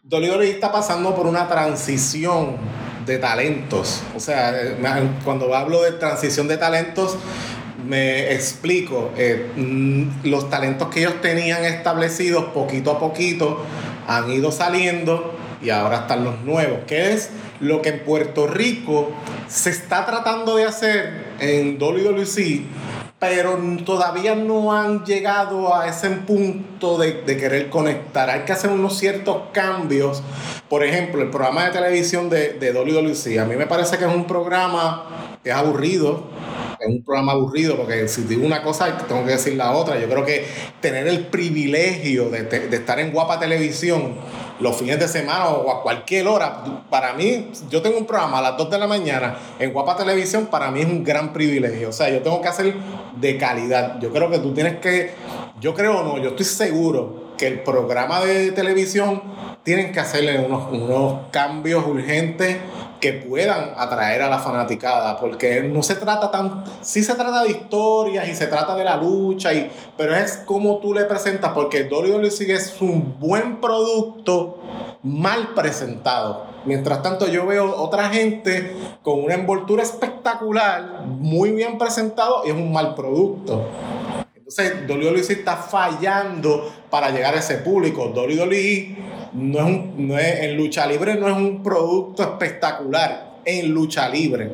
Dolly 0.01 0.49
está 0.49 0.71
pasando 0.71 1.15
por 1.15 1.27
una 1.27 1.47
transición 1.47 2.57
de 3.05 3.19
talentos. 3.19 4.01
O 4.15 4.19
sea, 4.19 4.55
cuando 5.23 5.53
hablo 5.53 5.83
de 5.83 5.91
transición 5.91 6.47
de 6.47 6.57
talentos, 6.57 7.15
me 7.85 8.33
explico, 8.33 9.11
eh, 9.15 9.51
mm, 9.55 10.27
los 10.27 10.49
talentos 10.49 10.87
que 10.87 11.01
ellos 11.01 11.21
tenían 11.21 11.65
establecidos 11.65 12.45
poquito 12.45 12.89
a 12.89 12.99
poquito 12.99 13.63
han 14.07 14.31
ido 14.31 14.51
saliendo 14.51 15.38
y 15.61 15.69
ahora 15.69 15.99
están 15.99 16.23
los 16.23 16.41
nuevos, 16.41 16.79
que 16.87 17.13
es 17.13 17.29
lo 17.59 17.81
que 17.81 17.89
en 17.89 17.99
Puerto 18.03 18.47
Rico 18.47 19.11
se 19.47 19.69
está 19.69 20.05
tratando 20.05 20.55
de 20.55 20.65
hacer 20.65 21.35
en 21.39 21.77
WWC, 21.77 22.61
pero 23.19 23.59
todavía 23.85 24.35
no 24.35 24.73
han 24.73 25.03
llegado 25.03 25.75
a 25.75 25.87
ese 25.87 26.09
punto 26.09 26.97
de, 26.97 27.23
querer 27.25 27.69
conectar. 27.69 28.29
Hay 28.29 28.41
que 28.41 28.53
hacer 28.53 28.69
unos 28.69 28.97
ciertos 28.97 29.49
cambios. 29.51 30.23
Por 30.69 30.85
ejemplo, 30.85 31.21
el 31.21 31.29
programa 31.29 31.65
de 31.65 31.71
televisión 31.71 32.29
de, 32.29 32.53
de 32.53 32.71
WWC, 32.71 33.39
a 33.39 33.45
mí 33.45 33.55
me 33.57 33.67
parece 33.67 33.97
que 33.97 34.05
es 34.05 34.13
un 34.13 34.25
programa 34.25 35.37
que 35.43 35.49
es 35.49 35.55
aburrido, 35.55 36.29
es 36.79 36.87
un 36.87 37.03
programa 37.03 37.33
aburrido 37.33 37.75
porque 37.75 38.07
si 38.07 38.21
digo 38.21 38.45
una 38.45 38.61
cosa 38.61 38.97
tengo 39.05 39.25
que 39.25 39.31
decir 39.31 39.55
la 39.55 39.73
otra. 39.73 39.99
Yo 39.99 40.07
creo 40.07 40.25
que 40.25 40.45
tener 40.79 41.07
el 41.07 41.27
privilegio 41.27 42.29
de, 42.29 42.43
de 42.43 42.75
estar 42.77 42.99
en 43.01 43.11
Guapa 43.11 43.37
Televisión 43.37 44.15
los 44.59 44.75
fines 44.75 44.99
de 44.99 45.07
semana 45.07 45.47
o 45.49 45.71
a 45.71 45.81
cualquier 45.81 46.27
hora. 46.27 46.63
Para 46.89 47.13
mí, 47.13 47.51
yo 47.69 47.81
tengo 47.81 47.97
un 47.97 48.05
programa 48.05 48.39
a 48.39 48.41
las 48.41 48.57
2 48.57 48.69
de 48.69 48.79
la 48.79 48.87
mañana 48.87 49.37
en 49.59 49.71
Guapa 49.71 49.95
Televisión, 49.95 50.47
para 50.47 50.71
mí 50.71 50.81
es 50.81 50.87
un 50.87 51.03
gran 51.03 51.33
privilegio. 51.33 51.89
O 51.89 51.93
sea, 51.93 52.09
yo 52.09 52.21
tengo 52.21 52.41
que 52.41 52.47
hacer 52.47 52.73
de 53.15 53.37
calidad. 53.37 53.99
Yo 53.99 54.11
creo 54.11 54.29
que 54.29 54.39
tú 54.39 54.53
tienes 54.53 54.77
que, 54.79 55.11
yo 55.59 55.73
creo 55.73 55.99
o 55.99 56.03
no, 56.03 56.17
yo 56.21 56.29
estoy 56.29 56.45
seguro 56.45 57.29
que 57.37 57.47
el 57.47 57.61
programa 57.61 58.19
de 58.19 58.51
televisión 58.51 59.23
tienen 59.63 59.91
que 59.91 59.99
hacerle 59.99 60.39
unos, 60.39 60.71
unos 60.71 61.27
cambios 61.31 61.85
urgentes 61.85 62.57
que 62.99 63.13
puedan 63.13 63.73
atraer 63.77 64.21
a 64.21 64.29
la 64.29 64.39
fanaticada, 64.39 65.17
porque 65.19 65.63
no 65.63 65.81
se 65.83 65.95
trata 65.95 66.31
tan, 66.31 66.63
sí 66.81 67.03
se 67.03 67.15
trata 67.15 67.43
de 67.43 67.51
historias 67.51 68.27
y 68.27 68.35
se 68.35 68.47
trata 68.47 68.75
de 68.75 68.83
la 68.83 68.97
lucha, 68.97 69.53
y, 69.53 69.71
pero 69.97 70.15
es 70.15 70.37
como 70.45 70.79
tú 70.79 70.93
le 70.93 71.05
presentas, 71.05 71.51
porque 71.53 71.83
WWE 71.83 72.27
es 72.27 72.81
un 72.81 73.19
buen 73.19 73.61
producto 73.61 74.59
mal 75.03 75.53
presentado. 75.53 76.47
Mientras 76.65 77.01
tanto 77.01 77.27
yo 77.27 77.45
veo 77.45 77.75
otra 77.75 78.09
gente 78.09 78.75
con 79.01 79.23
una 79.23 79.35
envoltura 79.35 79.81
espectacular, 79.81 81.05
muy 81.05 81.51
bien 81.51 81.77
presentado 81.77 82.43
y 82.45 82.49
es 82.49 82.55
un 82.55 82.71
mal 82.71 82.95
producto. 82.95 83.65
Entonces, 84.35 84.89
WWE 84.89 85.19
está 85.19 85.55
fallando 85.57 86.71
para 86.89 87.11
llegar 87.11 87.35
a 87.35 87.37
ese 87.37 87.57
público. 87.57 88.07
WWE 88.07 88.97
no 89.33 89.59
es, 89.59 89.65
un, 89.65 90.07
no 90.07 90.17
es 90.17 90.39
en 90.41 90.57
lucha 90.57 90.85
libre 90.85 91.15
no 91.15 91.27
es 91.27 91.35
un 91.35 91.63
producto 91.63 92.23
espectacular. 92.23 93.29
En 93.45 93.69
lucha 93.71 94.07
libre. 94.09 94.51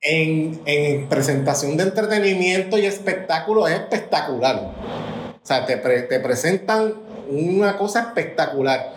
En, 0.00 0.60
en 0.64 1.08
presentación 1.08 1.76
de 1.76 1.84
entretenimiento 1.84 2.78
y 2.78 2.86
espectáculo 2.86 3.68
es 3.68 3.74
espectacular. 3.74 4.72
O 5.42 5.46
sea, 5.46 5.64
te, 5.64 5.76
te 5.76 6.20
presentan 6.20 6.94
una 7.28 7.76
cosa 7.76 8.00
espectacular. 8.00 8.94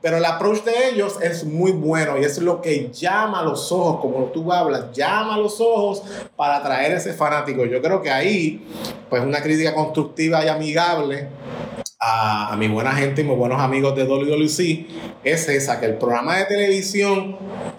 Pero 0.00 0.16
el 0.16 0.24
approach 0.24 0.64
de 0.64 0.88
ellos 0.88 1.18
es 1.22 1.44
muy 1.44 1.70
bueno 1.70 2.18
y 2.18 2.24
es 2.24 2.38
lo 2.38 2.60
que 2.60 2.90
llama 2.90 3.40
a 3.40 3.44
los 3.44 3.70
ojos, 3.70 4.00
como 4.00 4.26
tú 4.26 4.52
hablas, 4.52 4.90
llama 4.92 5.36
a 5.36 5.38
los 5.38 5.60
ojos 5.60 6.02
para 6.34 6.56
atraer 6.56 6.92
ese 6.92 7.12
fanático. 7.12 7.64
Yo 7.66 7.80
creo 7.80 8.02
que 8.02 8.10
ahí, 8.10 8.66
pues 9.08 9.22
una 9.22 9.40
crítica 9.40 9.74
constructiva 9.74 10.44
y 10.44 10.48
amigable 10.48 11.28
a, 12.04 12.56
mi 12.56 12.66
buena 12.66 12.92
gente 12.92 13.20
y 13.20 13.24
mis 13.24 13.36
buenos 13.36 13.60
amigos 13.60 13.94
de 13.94 14.04
WWC 14.04 15.20
es 15.22 15.48
esa, 15.48 15.78
que 15.78 15.86
el 15.86 15.98
programa 15.98 16.36
de 16.36 16.46
televisión 16.46 17.36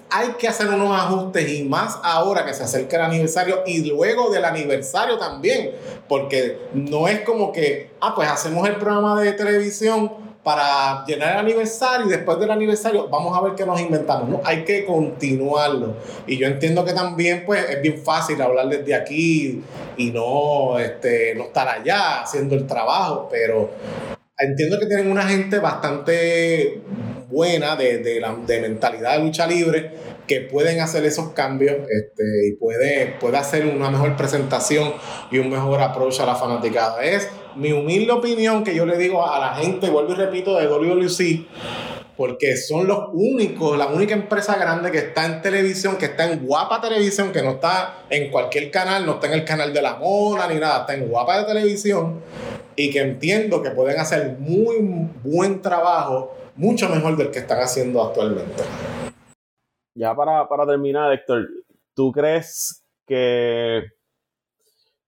hay 0.10 0.30
que 0.40 0.48
hacer 0.48 0.70
unos 0.70 0.98
ajustes 0.98 1.52
y 1.52 1.64
más 1.64 2.00
ahora 2.04 2.46
que 2.46 2.54
se 2.54 2.64
acerca 2.64 2.96
el 2.96 3.02
aniversario 3.04 3.64
y 3.68 3.84
luego 3.84 4.30
del 4.30 4.46
aniversario 4.46 5.18
también, 5.18 5.72
porque 6.08 6.58
no 6.74 7.10
es 7.10 7.22
como 7.22 7.52
que, 7.52 7.92
ah, 8.00 8.16
pues 8.16 8.30
hacemos 8.30 8.66
el 8.68 8.78
programa 8.78 9.20
de 9.22 9.34
televisión 9.34 10.14
para 10.44 11.06
llenar 11.06 11.34
el 11.34 11.40
aniversario 11.40 12.06
y 12.06 12.10
después 12.10 12.38
del 12.38 12.52
aniversario 12.52 13.08
vamos 13.08 13.36
a 13.38 13.42
ver 13.42 13.56
qué 13.56 13.66
nos 13.66 13.80
inventamos. 13.80 14.28
No, 14.28 14.42
hay 14.44 14.66
que 14.66 14.86
continuarlo. 14.86 15.96
Y 16.28 16.38
yo 16.38 16.48
entiendo 16.48 16.84
que 16.84 16.94
también 16.94 17.44
pues 17.46 17.70
es 17.70 17.82
bien 17.82 17.98
fácil 17.98 18.42
hablar 18.42 18.68
desde 18.68 18.94
aquí 18.94 19.64
y 19.96 20.12
no, 20.12 20.78
este, 20.80 21.34
no 21.36 21.46
estar 21.46 21.68
allá 21.68 22.22
haciendo 22.22 22.56
el 22.56 22.68
trabajo, 22.68 23.30
pero 23.32 23.72
entiendo 24.38 24.78
que 24.80 24.86
tienen 24.88 25.10
una 25.10 25.24
gente 25.24 25.60
bastante 25.60 26.82
buena 27.30 27.76
de, 27.76 28.00
de, 28.00 28.20
la, 28.20 28.36
de 28.36 28.62
mentalidad 28.62 29.18
de 29.18 29.24
lucha 29.24 29.48
libre 29.48 29.92
que 30.28 30.42
pueden 30.42 30.80
hacer 30.80 31.04
esos 31.06 31.30
cambios 31.30 31.76
este, 31.90 32.48
y 32.48 32.56
puede, 32.56 33.16
puede 33.20 33.38
hacer 33.38 33.66
una 33.66 33.90
mejor 33.90 34.16
presentación 34.16 34.94
y 35.32 35.40
un 35.40 35.50
mejor 35.50 35.82
approach 35.82 36.20
a 36.20 36.26
la 36.26 36.36
fanaticada. 36.36 37.04
Es 37.04 37.30
mi 37.56 37.72
humilde 37.72 38.12
opinión 38.12 38.64
que 38.64 38.76
yo 38.76 38.86
le 38.86 38.98
digo 38.98 39.26
a 39.26 39.40
la 39.40 39.56
gente, 39.56 39.90
vuelvo 39.90 40.14
y 40.14 40.16
repito, 40.16 40.58
de 40.58 40.68
WWC, 40.68 41.46
porque 42.16 42.58
son 42.58 42.88
los 42.88 43.10
únicos, 43.14 43.78
la 43.78 43.88
única 43.88 44.14
empresa 44.14 44.56
grande 44.58 44.92
que 44.92 45.00
está 45.00 45.26
en 45.26 45.42
televisión, 45.42 45.98
que 45.98 46.06
está 46.06 46.32
en 46.32 46.46
Guapa 46.46 46.80
Televisión, 46.82 47.32
que 47.32 47.42
no 47.42 47.52
está 47.52 48.04
en 48.10 48.32
cualquier 48.32 48.70
canal, 48.72 49.06
no 49.06 49.14
está 49.14 49.28
en 49.28 49.34
el 49.34 49.46
canal 49.46 49.74
de 49.74 49.82
la 49.82 49.96
Mona 49.96 50.48
ni 50.48 50.60
nada, 50.60 50.82
está 50.82 50.94
en 50.94 51.08
Guapa 51.08 51.40
de 51.40 51.46
Televisión 51.46 52.22
y 52.76 52.92
que 52.92 53.02
entiendo 53.02 53.62
que 53.62 53.72
pueden 53.72 54.00
hacer 54.00 54.38
muy 54.40 54.78
buen 55.24 55.62
trabajo, 55.62 56.36
mucho 56.56 56.90
mejor 56.90 57.18
del 57.18 57.32
que 57.32 57.40
están 57.40 57.60
haciendo 57.60 58.02
actualmente. 58.02 58.64
Ya 59.96 60.16
para, 60.16 60.48
para 60.48 60.66
terminar, 60.66 61.14
Héctor, 61.14 61.48
¿tú 61.96 62.12
crees 62.12 62.84
que 63.08 63.84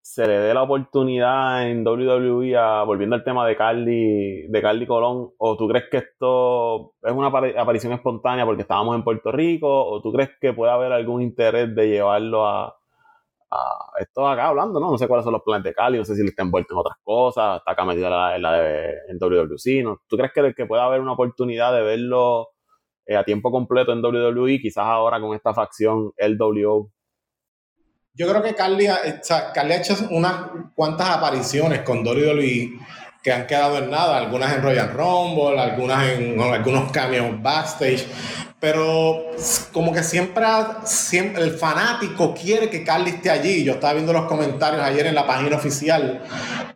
se 0.06 0.28
le 0.28 0.38
dé 0.38 0.54
la 0.54 0.62
oportunidad 0.62 1.68
en 1.68 1.84
WWE 1.86 2.56
a, 2.56 2.84
volviendo 2.84 3.16
al 3.16 3.24
tema 3.24 3.46
de 3.48 3.56
Carly, 3.58 4.48
de 4.48 4.62
Carly 4.62 4.86
Colón, 4.86 5.32
o 5.40 5.58
tú 5.58 5.68
crees 5.68 5.86
que 5.90 5.98
esto 5.98 6.94
es 7.02 7.12
una 7.12 7.30
aparición 7.30 7.92
espontánea 7.92 8.46
porque 8.46 8.62
estábamos 8.62 8.96
en 8.96 9.04
Puerto 9.04 9.32
Rico, 9.32 9.68
o 9.68 10.04
tú 10.04 10.14
crees 10.14 10.30
que 10.40 10.54
puede 10.54 10.72
haber 10.72 10.92
algún 10.92 11.24
interés 11.24 11.74
de 11.74 11.88
llevarlo 11.88 12.46
a, 12.46 12.68
a 13.50 13.90
esto 14.00 14.28
acá 14.28 14.50
hablando, 14.50 14.80
¿no? 14.80 14.92
No 14.92 14.98
sé 15.00 15.08
cuáles 15.08 15.24
son 15.24 15.34
los 15.34 15.42
planes 15.42 15.64
de 15.64 15.74
Carly, 15.74 15.98
no 15.98 16.06
sé 16.06 16.16
si 16.16 16.22
le 16.22 16.30
está 16.30 16.44
envuelto 16.44 16.76
en 16.76 16.80
otras 16.82 16.98
cosas, 17.04 17.58
está 17.58 17.72
acá 17.72 17.84
metido 17.84 18.06
en 18.06 18.42
la, 18.44 18.62
de, 18.62 18.94
WWC, 19.20 19.84
¿no? 19.84 20.02
¿Tú 20.08 20.18
crees 20.18 20.32
que, 20.34 20.54
que 20.54 20.68
puede 20.68 20.84
haber 20.84 21.02
una 21.02 21.14
oportunidad 21.14 21.74
de 21.74 21.82
verlo 21.82 22.50
eh, 23.08 23.16
a 23.18 23.24
tiempo 23.24 23.50
completo 23.50 23.92
en 23.92 24.06
WWE, 24.06 24.60
quizás 24.60 24.86
ahora 24.86 25.20
con 25.20 25.34
esta 25.34 25.52
facción 25.56 26.12
LWO? 26.20 26.92
Yo 28.18 28.30
creo 28.30 28.42
que 28.42 28.56
Carly, 28.56 28.88
ha 28.88 29.02
hecho 29.04 29.94
unas 30.10 30.34
cuantas 30.74 31.10
apariciones 31.10 31.82
con 31.82 32.06
WWE 32.08 32.80
que 33.22 33.34
han 33.34 33.46
quedado 33.46 33.80
en 33.80 33.90
nada, 33.90 34.18
algunas 34.18 34.56
en 34.56 34.62
Royal 34.62 34.90
Rumble, 34.94 35.60
algunas 35.60 36.12
en 36.12 36.40
algunos 36.40 36.92
cambios 36.94 37.42
backstage, 37.42 38.06
pero 38.58 39.32
como 39.74 39.92
que 39.92 40.02
siempre, 40.02 40.46
siempre 40.86 41.44
el 41.44 41.52
fanático 41.52 42.34
quiere 42.34 42.70
que 42.70 42.86
Carly 42.86 43.10
esté 43.10 43.32
allí. 43.32 43.66
Yo 43.66 43.74
estaba 43.74 43.94
viendo 43.94 44.14
los 44.14 44.26
comentarios 44.28 44.82
ayer 44.82 45.08
en 45.08 45.16
la 45.16 45.28
página 45.28 45.58
oficial 45.58 46.24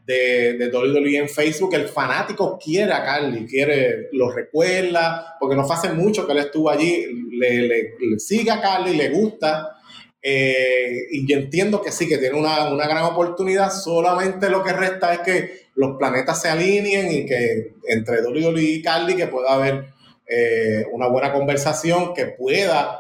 de, 0.05 0.57
de 0.57 0.69
WWE 0.69 1.19
en 1.19 1.29
Facebook, 1.29 1.73
el 1.73 1.87
fanático 1.87 2.59
quiere 2.61 2.91
a 2.91 3.01
Carly, 3.01 3.45
quiere, 3.45 4.09
lo 4.11 4.29
recuerda, 4.29 5.37
porque 5.39 5.55
no 5.55 5.61
hace 5.61 5.93
mucho 5.93 6.27
que 6.27 6.33
él 6.33 6.39
estuvo 6.39 6.69
allí, 6.69 7.05
le, 7.31 7.61
le 7.61 8.19
sigue 8.19 8.51
a 8.51 8.59
Carly, 8.59 8.97
le 8.97 9.09
gusta 9.09 9.78
eh, 10.21 11.07
y 11.11 11.27
yo 11.27 11.37
entiendo 11.37 11.81
que 11.81 11.91
sí, 11.91 12.07
que 12.07 12.17
tiene 12.17 12.37
una, 12.37 12.71
una, 12.71 12.87
gran 12.87 13.05
oportunidad. 13.05 13.71
Solamente 13.71 14.49
lo 14.49 14.63
que 14.63 14.73
resta 14.73 15.13
es 15.13 15.19
que 15.19 15.69
los 15.75 15.97
planetas 15.97 16.41
se 16.41 16.49
alineen 16.49 17.11
y 17.11 17.25
que 17.25 17.75
entre 17.87 18.21
WWE 18.21 18.61
y 18.61 18.81
Carly 18.81 19.15
que 19.15 19.27
pueda 19.27 19.53
haber 19.53 19.93
eh, 20.27 20.85
una 20.91 21.07
buena 21.07 21.31
conversación 21.31 22.13
que 22.13 22.25
pueda 22.25 22.99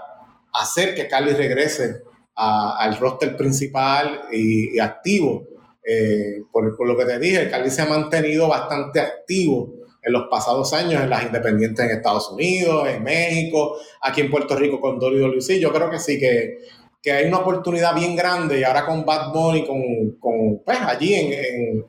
hacer 0.53 0.95
que 0.95 1.07
Carly 1.07 1.33
regrese 1.33 2.01
al 2.35 2.97
roster 2.97 3.35
principal 3.35 4.21
y, 4.31 4.79
activo. 4.79 5.45
Eh, 5.83 6.43
por, 6.51 6.77
por, 6.77 6.87
lo 6.87 6.95
que 6.95 7.05
te 7.05 7.19
dije, 7.19 7.49
Carly 7.49 7.69
se 7.69 7.81
ha 7.81 7.85
mantenido 7.85 8.47
bastante 8.47 9.01
activo 9.01 9.73
en 10.01 10.13
los 10.13 10.27
pasados 10.29 10.71
años 10.73 11.01
en 11.03 11.09
las 11.09 11.23
independientes 11.23 11.85
en 11.85 11.91
Estados 11.97 12.31
Unidos, 12.31 12.87
en 12.87 13.03
México, 13.03 13.77
aquí 14.01 14.21
en 14.21 14.31
Puerto 14.31 14.55
Rico 14.55 14.79
con 14.79 14.97
WWE. 14.97 15.59
Yo 15.59 15.73
creo 15.73 15.89
que 15.89 15.99
sí, 15.99 16.17
que 16.17 16.59
que 17.01 17.11
hay 17.11 17.27
una 17.27 17.39
oportunidad 17.39 17.95
bien 17.95 18.15
grande 18.15 18.59
y 18.59 18.63
ahora 18.63 18.85
con 18.85 19.05
Bad 19.05 19.31
Bunny, 19.31 19.65
con, 19.65 20.11
con 20.19 20.59
pues 20.63 20.77
allí 20.81 21.13
en, 21.13 21.85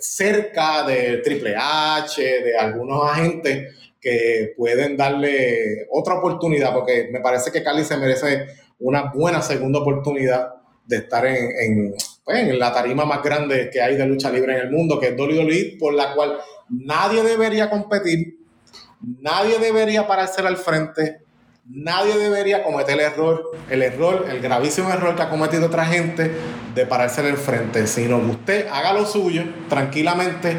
cerca 0.00 0.84
de 0.86 1.18
Triple 1.18 1.54
H, 1.58 2.22
de 2.22 2.56
algunos 2.56 3.10
agentes 3.10 3.74
que 4.00 4.54
pueden 4.56 4.96
darle 4.96 5.86
otra 5.90 6.14
oportunidad, 6.14 6.72
porque 6.72 7.08
me 7.10 7.20
parece 7.20 7.50
que 7.50 7.62
Cali 7.62 7.84
se 7.84 7.96
merece 7.96 8.46
una 8.78 9.10
buena 9.12 9.42
segunda 9.42 9.80
oportunidad 9.80 10.54
de 10.84 10.98
estar 10.98 11.26
en, 11.26 11.94
pues, 12.24 12.38
en 12.38 12.58
la 12.58 12.72
tarima 12.72 13.04
más 13.04 13.22
grande 13.22 13.68
que 13.72 13.80
hay 13.80 13.96
de 13.96 14.06
lucha 14.06 14.30
libre 14.30 14.54
en 14.54 14.60
el 14.60 14.70
mundo, 14.70 15.00
que 15.00 15.08
es 15.08 15.18
WWE, 15.18 15.76
por 15.80 15.94
la 15.94 16.14
cual 16.14 16.38
nadie 16.68 17.22
debería 17.22 17.68
competir, 17.68 18.38
nadie 19.00 19.58
debería 19.58 20.02
aparecer 20.02 20.46
al 20.46 20.56
frente, 20.56 21.22
nadie 21.68 22.16
debería 22.16 22.62
cometer 22.62 22.94
el 22.94 23.00
error, 23.00 23.50
el 23.68 23.82
error, 23.82 24.26
el 24.30 24.40
gravísimo 24.40 24.90
error 24.90 25.16
que 25.16 25.22
ha 25.22 25.28
cometido 25.28 25.66
otra 25.66 25.84
gente 25.84 26.32
de 26.74 26.86
pararse 26.86 27.20
en 27.22 27.28
el 27.28 27.36
frente, 27.36 27.86
sino 27.86 28.20
que 28.20 28.26
usted 28.26 28.68
haga 28.68 28.92
lo 28.92 29.04
suyo 29.04 29.42
tranquilamente 29.68 30.56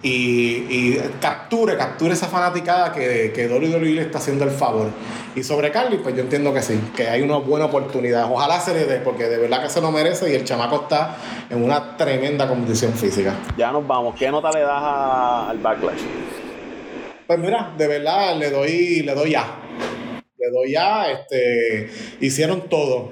y, 0.00 0.96
capture, 1.20 1.76
capture 1.76 2.12
esa 2.12 2.28
fanaticada 2.28 2.92
que, 2.92 3.32
que 3.34 3.48
WWE 3.48 3.80
le 3.80 4.02
está 4.02 4.18
haciendo 4.18 4.44
el 4.44 4.50
favor. 4.50 4.90
Y 5.34 5.42
sobre 5.42 5.72
Carly, 5.72 5.98
pues 5.98 6.14
yo 6.14 6.22
entiendo 6.22 6.54
que 6.54 6.62
sí, 6.62 6.80
que 6.96 7.08
hay 7.08 7.22
una 7.22 7.38
buena 7.38 7.66
oportunidad. 7.66 8.30
Ojalá 8.30 8.60
se 8.60 8.74
le 8.74 8.84
dé, 8.86 8.98
porque 8.98 9.24
de 9.24 9.38
verdad 9.38 9.62
que 9.62 9.68
se 9.68 9.80
lo 9.80 9.90
merece 9.90 10.30
y 10.30 10.34
el 10.34 10.44
chamaco 10.44 10.82
está 10.82 11.16
en 11.50 11.62
una 11.62 11.96
tremenda 11.96 12.48
condición 12.48 12.92
física. 12.92 13.34
Ya 13.56 13.72
nos 13.72 13.86
vamos. 13.86 14.14
¿Qué 14.16 14.30
nota 14.30 14.50
le 14.52 14.60
das 14.60 14.82
al 14.82 15.58
Backlash? 15.58 16.00
Pues 17.26 17.38
mira, 17.40 17.72
de 17.76 17.88
verdad 17.88 18.36
le 18.36 18.50
doy, 18.50 19.02
le 19.02 19.14
doy 19.14 19.32
ya. 19.32 19.44
Le 20.48 20.54
doy 20.54 20.72
ya, 20.72 21.10
este, 21.10 21.88
hicieron 22.20 22.70
todo. 22.70 23.10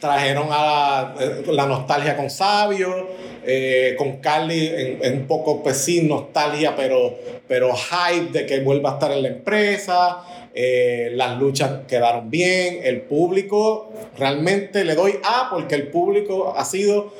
Trajeron 0.00 0.46
a 0.52 1.12
la, 1.48 1.66
nostalgia 1.66 2.16
con 2.16 2.30
Sabio, 2.30 3.08
eh, 3.44 3.96
con 3.98 4.18
Carly 4.18 4.70
en, 5.02 5.22
un 5.22 5.26
poco 5.26 5.60
pues 5.60 5.78
sí, 5.78 6.02
nostalgia, 6.02 6.76
pero, 6.76 7.16
pero 7.48 7.74
hype 7.74 8.30
de 8.30 8.46
que 8.46 8.60
vuelva 8.60 8.90
a 8.90 8.92
estar 8.94 9.10
en 9.10 9.22
la 9.22 9.28
empresa. 9.28 10.18
Eh, 10.54 11.10
las 11.14 11.36
luchas 11.38 11.80
quedaron 11.88 12.30
bien, 12.30 12.80
el 12.84 13.02
público 13.02 13.92
realmente 14.16 14.84
le 14.84 14.94
doy 14.94 15.14
A 15.24 15.48
porque 15.50 15.74
el 15.74 15.88
público 15.88 16.54
ha 16.56 16.64
sido 16.64 17.12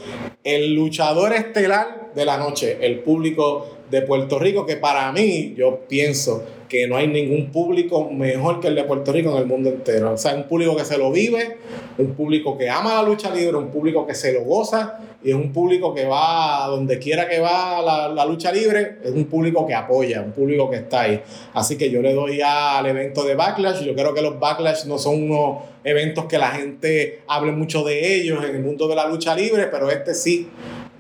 el 0.45 0.75
luchador 0.75 1.33
estelar 1.33 2.13
de 2.15 2.25
la 2.25 2.37
noche, 2.37 2.79
el 2.81 3.01
público 3.01 3.79
de 3.91 4.03
Puerto 4.03 4.39
Rico, 4.39 4.67
que 4.67 4.77
para 4.77 5.11
mí 5.13 5.55
yo 5.57 5.81
pienso 5.89 6.45
que 6.69 6.87
no 6.87 6.97
hay 6.97 7.09
ningún 7.09 7.51
público 7.51 8.11
mejor 8.11 8.61
que 8.61 8.69
el 8.69 8.75
de 8.75 8.85
Puerto 8.85 9.13
Rico 9.13 9.31
en 9.33 9.39
el 9.39 9.47
mundo 9.47 9.71
entero. 9.71 10.13
O 10.13 10.17
sea, 10.17 10.35
un 10.35 10.45
público 10.45 10.77
que 10.77 10.85
se 10.85 10.99
lo 10.99 11.11
vive, 11.11 11.59
un 11.97 12.15
público 12.15 12.57
que 12.57 12.69
ama 12.69 12.95
la 12.95 13.03
lucha 13.03 13.35
libre, 13.35 13.57
un 13.57 13.71
público 13.71 14.07
que 14.07 14.15
se 14.15 14.33
lo 14.33 14.43
goza 14.43 14.99
y 15.23 15.31
es 15.31 15.35
un 15.35 15.53
público 15.53 15.95
que 15.95 16.05
va 16.05 16.67
donde 16.69 16.99
quiera 16.99 17.29
que 17.29 17.41
va 17.41 17.83
la, 17.83 18.09
la 18.09 18.25
lucha 18.25 18.53
libre, 18.53 18.99
es 19.03 19.11
un 19.11 19.25
público 19.25 19.67
que 19.67 19.75
apoya, 19.75 20.23
un 20.23 20.33
público 20.33 20.71
que 20.71 20.77
está 20.77 21.03
ahí. 21.03 21.21
Así 21.55 21.77
que 21.77 21.91
yo 21.91 22.03
le 22.03 22.15
doy 22.15 22.41
al 22.41 22.87
evento 22.87 23.25
de 23.25 23.35
Backlash. 23.35 23.83
Yo 23.83 23.95
creo 23.95 24.15
que 24.15 24.23
los 24.23 24.39
Backlash 24.39 24.85
no 24.85 24.99
son 24.99 25.31
unos 25.31 25.59
eventos 25.85 26.27
que 26.27 26.39
la 26.39 26.51
gente 26.51 27.23
hable 27.27 27.53
mucho 27.53 27.83
de 27.83 28.17
ellos 28.17 28.45
en 28.45 28.57
el 28.57 28.63
mundo 28.63 28.89
de 28.89 28.95
la 28.95 29.09
lucha 29.09 29.35
libre, 29.35 29.67
pero 29.67 29.91
este 29.91 30.15
sí 30.15 30.49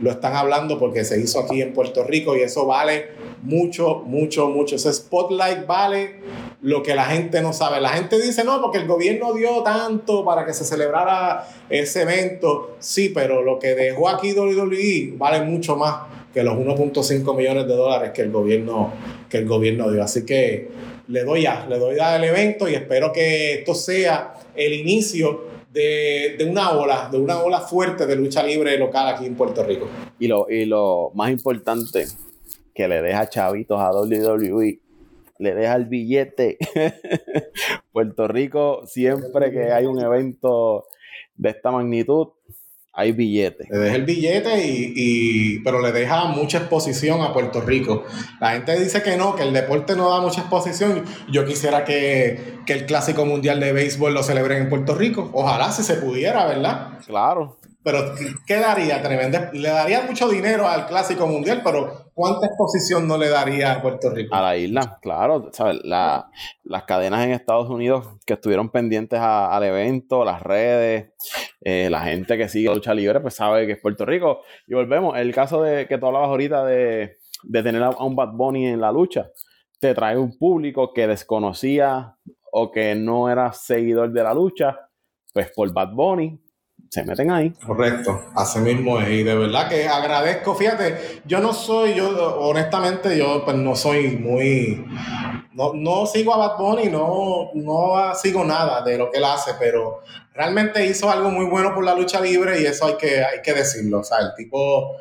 lo 0.01 0.11
están 0.11 0.34
hablando 0.36 0.78
porque 0.78 1.05
se 1.05 1.20
hizo 1.20 1.40
aquí 1.40 1.61
en 1.61 1.72
Puerto 1.72 2.05
Rico 2.05 2.36
y 2.36 2.40
eso 2.40 2.66
vale 2.66 3.09
mucho, 3.42 4.03
mucho, 4.07 4.49
mucho. 4.49 4.76
Ese 4.76 4.92
spotlight 4.92 5.66
vale 5.66 6.20
lo 6.62 6.82
que 6.82 6.94
la 6.94 7.07
gente 7.07 7.40
no 7.42 7.53
sabe. 7.53 7.80
La 7.80 7.90
gente 7.90 8.20
dice, 8.20 8.44
no, 8.44 8.61
porque 8.61 8.78
el 8.78 8.86
gobierno 8.86 9.34
dio 9.34 9.62
tanto 9.62 10.24
para 10.24 10.46
que 10.46 10.55
se 10.55 10.64
celebrara 10.64 11.49
ese 11.68 12.03
evento. 12.03 12.76
Sí, 12.78 13.11
pero 13.14 13.42
lo 13.42 13.59
que 13.59 13.74
dejó 13.74 14.09
aquí 14.09 14.32
WWE 14.32 15.14
vale 15.16 15.42
mucho 15.42 15.76
más 15.76 16.03
que 16.32 16.42
los 16.42 16.55
1.5 16.55 17.36
millones 17.36 17.66
de 17.66 17.74
dólares 17.74 18.11
que 18.12 18.22
el 18.22 18.30
gobierno, 18.30 18.92
que 19.28 19.38
el 19.38 19.46
gobierno 19.46 19.90
dio. 19.90 20.03
Así 20.03 20.24
que 20.24 20.68
le 21.09 21.24
doy 21.24 21.42
ya, 21.42 21.66
le 21.68 21.78
doy 21.78 21.96
ya 21.96 22.14
al 22.14 22.24
evento 22.24 22.68
y 22.68 22.74
espero 22.74 23.12
que 23.12 23.55
esto 23.55 23.74
sea 23.74 24.34
el 24.55 24.74
inicio 24.74 25.47
de, 25.72 26.36
de, 26.38 26.44
una 26.44 26.70
ola, 26.70 27.08
de 27.10 27.18
una 27.18 27.42
ola 27.42 27.60
fuerte 27.60 28.06
de 28.06 28.16
lucha 28.16 28.42
libre 28.42 28.78
local 28.78 29.14
aquí 29.14 29.26
en 29.26 29.36
Puerto 29.36 29.62
Rico. 29.64 29.88
Y 30.18 30.28
lo, 30.28 30.48
y 30.48 30.64
lo 30.64 31.10
más 31.14 31.30
importante, 31.30 32.06
que 32.74 32.88
le 32.88 33.02
deja 33.02 33.28
chavitos 33.28 33.80
a 33.80 33.90
WWE, 33.92 34.80
le 35.38 35.54
deja 35.54 35.74
el 35.74 35.86
billete. 35.86 36.58
Puerto 37.92 38.28
Rico, 38.28 38.86
siempre 38.86 39.50
que 39.50 39.72
hay 39.72 39.86
un 39.86 40.00
evento 40.00 40.86
de 41.36 41.50
esta 41.50 41.70
magnitud, 41.70 42.28
hay 42.99 43.12
billetes. 43.12 43.68
Le 43.70 43.78
deja 43.78 43.94
el 43.94 44.05
billete 44.05 44.61
y, 44.66 45.61
pero 45.61 45.80
le 45.80 45.92
deja 45.92 46.24
mucha 46.24 46.59
exposición 46.59 47.22
a 47.22 47.32
Puerto 47.32 47.61
Rico. 47.61 48.03
La 48.40 48.51
gente 48.51 48.76
dice 48.76 49.03
que 49.03 49.16
no, 49.16 49.36
que 49.36 49.44
el 49.44 49.53
deporte 49.53 49.94
no 49.94 50.11
da 50.11 50.20
mucha 50.20 50.40
exposición. 50.40 51.05
Yo 51.30 51.44
quisiera 51.44 51.84
que, 51.84 52.59
que 52.66 52.72
el 52.72 52.86
Clásico 52.86 53.24
Mundial 53.24 53.61
de 53.61 53.72
Béisbol 53.72 54.14
lo 54.14 54.24
celebren 54.24 54.62
en 54.62 54.68
Puerto 54.68 54.96
Rico. 54.96 55.30
Ojalá 55.32 55.70
si 55.70 55.84
se 55.84 55.94
pudiera, 55.94 56.44
¿verdad? 56.46 56.99
Claro. 57.07 57.57
Pero 57.84 58.12
¿qué 58.46 58.56
daría? 58.56 59.02
Tremenda, 59.02 59.50
le 59.52 59.68
daría 59.68 60.02
mucho 60.02 60.28
dinero 60.28 60.66
al 60.66 60.86
Clásico 60.86 61.26
Mundial, 61.26 61.60
pero 61.62 62.10
¿cuánta 62.12 62.46
exposición 62.46 63.06
no 63.06 63.16
le 63.16 63.28
daría 63.28 63.72
a 63.72 63.82
Puerto 63.82 64.10
Rico? 64.10 64.34
A 64.34 64.42
la 64.42 64.56
isla, 64.56 64.98
claro. 65.00 65.50
¿sabes? 65.52 65.80
las 65.84 66.82
cadenas 66.86 67.24
en 67.24 67.30
Estados 67.30 67.70
Unidos 67.70 68.06
que 68.26 68.34
estuvieron 68.34 68.70
pendientes 68.70 69.20
al 69.20 69.62
evento, 69.62 70.24
las 70.24 70.42
redes, 70.42 71.12
eh, 71.60 71.88
la 71.88 72.00
gente 72.00 72.36
que 72.36 72.48
sigue 72.48 72.68
lucha 72.74 72.92
libre, 72.94 73.20
pues 73.20 73.34
sabe 73.34 73.66
que 73.66 73.74
es 73.74 73.80
Puerto 73.80 74.04
Rico. 74.04 74.40
Y 74.66 74.74
volvemos, 74.74 75.16
el 75.16 75.32
caso 75.32 75.62
de 75.62 75.86
que 75.86 75.98
tú 75.98 76.06
hablabas 76.06 76.30
ahorita 76.30 76.64
de, 76.64 77.18
de 77.44 77.62
tener 77.62 77.82
a 77.82 77.90
un 77.90 78.16
Bad 78.16 78.32
Bunny 78.32 78.66
en 78.66 78.80
la 78.80 78.90
lucha, 78.90 79.30
te 79.78 79.94
trae 79.94 80.18
un 80.18 80.36
público 80.36 80.92
que 80.92 81.06
desconocía 81.06 82.16
o 82.50 82.72
que 82.72 82.96
no 82.96 83.30
era 83.30 83.52
seguidor 83.52 84.12
de 84.12 84.22
la 84.24 84.34
lucha, 84.34 84.76
pues 85.32 85.52
por 85.54 85.72
Bad 85.72 85.92
Bunny 85.92 86.40
se 86.89 87.05
meten 87.05 87.30
ahí. 87.30 87.51
Correcto, 87.64 88.30
así 88.34 88.59
mismo 88.61 88.99
es. 89.01 89.11
Y 89.11 89.22
de 89.22 89.34
verdad 89.34 89.68
que 89.68 89.86
agradezco, 89.86 90.55
fíjate, 90.55 91.20
yo 91.24 91.41
no 91.41 91.53
soy, 91.53 91.95
yo 91.95 92.39
honestamente, 92.41 93.16
yo 93.18 93.45
pues 93.45 93.57
no 93.57 93.76
soy 93.76 94.16
muy, 94.16 94.84
no, 95.53 95.74
no 95.74 96.07
sigo 96.07 96.34
a 96.34 96.39
Bad 96.39 96.59
Bunny, 96.59 96.89
no, 96.89 97.51
no 97.55 98.14
sigo 98.14 98.45
nada 98.45 98.82
de 98.82 98.97
lo 98.97 99.11
que 99.11 99.18
él 99.18 99.24
hace, 99.24 99.53
pero 99.59 100.01
realmente 100.32 100.86
hizo 100.86 101.11
algo 101.11 101.30
muy 101.30 101.47
bueno 101.47 101.74
por 101.74 101.84
la 101.84 101.95
lucha 101.95 102.20
libre 102.20 102.61
y 102.61 102.66
eso 102.66 102.86
hay 102.86 102.97
que, 102.97 103.22
hay 103.22 103.43
que 103.43 103.53
decirlo. 103.53 104.01
O 104.01 104.05
sea, 104.05 104.18
el 104.18 104.34
tipo 104.34 104.97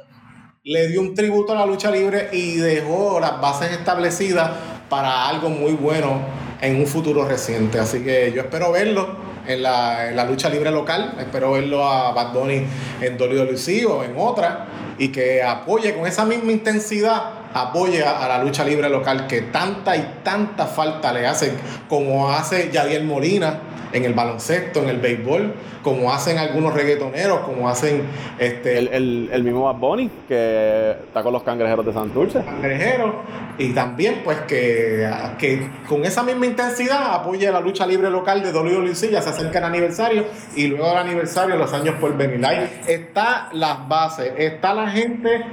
le 0.64 0.88
dio 0.90 1.00
un 1.00 1.14
tributo 1.14 1.54
a 1.54 1.56
la 1.56 1.66
lucha 1.66 1.90
libre 1.90 2.30
y 2.34 2.58
dejó 2.58 3.20
las 3.22 3.40
bases 3.40 3.72
establecidas 3.72 4.52
para 4.90 5.28
algo 5.30 5.50
muy 5.50 5.72
bueno 5.74 6.20
en 6.60 6.76
un 6.78 6.88
futuro 6.88 7.26
reciente. 7.26 7.80
Así 7.80 8.04
que 8.04 8.34
yo 8.34 8.42
espero 8.42 8.74
verlo 8.74 9.26
en 9.48 9.64
la, 9.64 10.26
lucha 10.26 10.50
libre 10.50 10.72
local. 10.72 11.16
Espero 11.20 11.54
verlo 11.54 11.88
a 11.88 12.12
Bad 12.12 12.34
Bunny 12.34 12.64
en 13.02 13.20
WWE 13.20 13.86
o 13.86 14.04
en 14.04 14.14
otra 14.18 14.68
y 14.98 15.10
que 15.10 15.43
apoye 15.43 15.95
con 15.95 16.08
esa 16.08 16.26
misma 16.26 16.52
intensidad, 16.52 17.22
apoye 17.54 18.04
a, 18.04 18.28
la 18.28 18.43
lucha 18.43 18.64
libre 18.64 18.89
local 18.89 19.28
que 19.28 19.41
tanta 19.41 19.95
y 19.95 20.20
tanta 20.24 20.66
falta 20.66 21.14
le 21.14 21.28
hace, 21.28 21.54
como 21.88 22.32
hace 22.32 22.72
Yadiel 22.72 23.06
Molina 23.06 23.60
en 23.92 24.06
el 24.06 24.14
baloncesto, 24.14 24.82
en 24.82 24.90
el 24.90 24.98
béisbol, 25.00 25.54
como 25.84 26.12
hacen 26.12 26.38
algunos 26.38 26.74
reggaetoneros, 26.74 27.40
como 27.42 27.70
hacen 27.70 28.04
este 28.40 28.78
el, 28.78 29.44
mismo 29.44 29.64
Bad 29.64 29.76
Bunny, 29.76 30.10
que 30.28 30.92
está 30.92 31.24
con 31.24 31.34
los 31.34 31.44
cangrejeros 31.44 31.86
de 31.86 31.94
Santurce. 31.94 32.44
Cangrejeros, 32.44 33.16
y 33.58 33.74
también 33.74 34.22
pues 34.24 34.40
que, 34.42 35.10
que 35.38 35.70
con 35.88 36.06
esa 36.06 36.24
misma 36.24 36.46
intensidad 36.46 37.14
apoye 37.14 37.52
la 37.52 37.60
lucha 37.60 37.86
libre 37.86 38.10
local 38.10 38.44
de 38.44 38.52
WWE, 38.52 38.94
ya 39.12 39.22
se 39.22 39.30
acerca 39.30 39.60
el 39.60 39.66
aniversario, 39.66 40.26
y 40.56 40.68
luego 40.68 40.88
del 40.90 40.98
aniversario, 40.98 41.56
los 41.56 41.74
años 41.74 41.96
por 42.00 42.16
venir. 42.16 42.46
Ahí 42.46 42.82
está 42.88 43.50
las 43.54 43.88
bases, 43.88 44.34
está 44.38 44.74
la 44.74 44.90
gente 44.90 45.44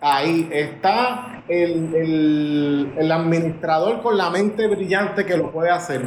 ahí, 0.00 0.48
está 0.52 1.33
el, 1.48 2.92
el, 2.96 3.12
administrador 3.12 4.02
con 4.02 4.16
la 4.16 4.30
mente 4.30 4.66
brillante 4.66 5.26
que 5.26 5.36
lo 5.36 5.50
puede 5.52 5.70
hacer. 5.70 6.02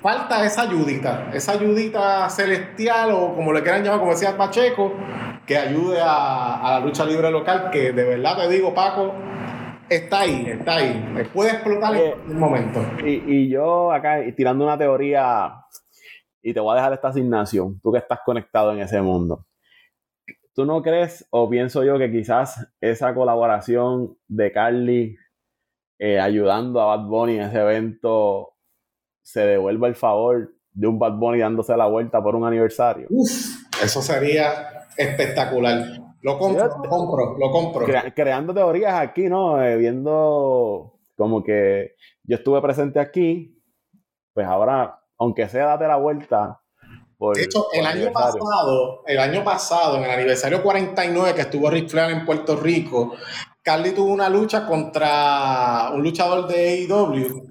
Falta 0.00 0.44
esa 0.44 0.62
ayudita, 0.62 1.30
esa 1.32 1.52
ayudita 1.52 2.28
celestial 2.30 3.10
o 3.12 3.34
como 3.34 3.52
le 3.52 3.62
quieran 3.62 3.82
llamar, 3.82 4.00
como 4.00 4.12
decía 4.12 4.36
Pacheco, 4.36 4.92
que 5.44 5.56
ayude 5.56 5.98
a, 6.00 6.60
la 6.62 6.80
lucha 6.80 7.04
libre 7.04 7.30
local, 7.30 7.70
que 7.70 7.92
de 7.92 8.04
verdad 8.04 8.36
te 8.36 8.48
digo, 8.48 8.72
Paco, 8.74 9.14
está 9.88 10.20
ahí, 10.20 10.46
está 10.48 10.76
ahí. 10.76 11.28
Puede 11.32 11.50
explotar 11.50 11.96
en 11.96 12.30
un 12.30 12.38
momento. 12.38 12.80
Y, 13.04 13.22
y 13.26 13.48
yo 13.48 13.92
acá 13.92 14.20
tirando 14.36 14.64
una 14.64 14.78
teoría, 14.78 15.52
y 16.42 16.54
te 16.54 16.60
voy 16.60 16.72
a 16.72 16.76
dejar 16.76 16.92
esta 16.92 17.08
asignación, 17.08 17.80
tú 17.80 17.92
que 17.92 17.98
estás 17.98 18.20
conectado 18.24 18.72
en 18.72 18.80
ese 18.80 19.00
mundo. 19.02 19.44
¿Tú 20.56 20.64
no 20.64 20.80
crees 20.80 21.26
o 21.28 21.50
pienso 21.50 21.84
yo 21.84 21.98
que 21.98 22.10
quizás 22.10 22.66
esa 22.80 23.14
colaboración 23.14 24.16
de 24.26 24.50
Carly 24.52 25.14
eh, 25.98 26.18
ayudando 26.18 26.80
a 26.80 26.96
Bad 26.96 27.08
Bunny 27.08 27.34
en 27.34 27.42
ese 27.42 27.60
evento 27.60 28.54
se 29.22 29.40
devuelva 29.40 29.86
el 29.86 29.96
favor 29.96 30.54
de 30.72 30.86
un 30.86 30.98
Bad 30.98 31.18
Bunny 31.18 31.40
dándose 31.40 31.76
la 31.76 31.86
vuelta 31.88 32.22
por 32.22 32.34
un 32.34 32.46
aniversario? 32.46 33.06
Uf, 33.10 33.30
eso 33.82 34.00
sería 34.00 34.86
espectacular. 34.96 35.88
Lo 36.22 36.38
compro, 36.38 36.64
lo 36.64 36.88
compro, 36.88 37.36
lo 37.38 37.50
compro. 37.50 37.86
creando 38.14 38.54
teorías 38.54 38.98
aquí, 38.98 39.28
¿no? 39.28 39.62
Eh, 39.62 39.76
viendo 39.76 40.98
como 41.16 41.44
que 41.44 41.96
yo 42.24 42.36
estuve 42.36 42.62
presente 42.62 42.98
aquí, 42.98 43.62
pues 44.32 44.46
ahora, 44.46 45.02
aunque 45.18 45.50
sea 45.50 45.66
date 45.66 45.86
la 45.86 45.96
vuelta, 45.96 46.62
de 47.18 47.42
hecho, 47.42 47.68
el 47.72 47.86
año 47.86 48.12
pasado, 48.12 49.02
el 49.06 49.18
año 49.18 49.42
pasado, 49.42 49.96
en 49.96 50.04
el 50.04 50.10
aniversario 50.10 50.62
49 50.62 51.34
que 51.34 51.40
estuvo 51.42 51.70
Rick 51.70 51.88
Flair 51.88 52.10
en 52.12 52.26
Puerto 52.26 52.56
Rico, 52.56 53.14
Carly 53.62 53.92
tuvo 53.92 54.12
una 54.12 54.28
lucha 54.28 54.66
contra 54.66 55.90
un 55.94 56.02
luchador 56.02 56.46
de 56.46 56.86
AEW. 56.88 57.48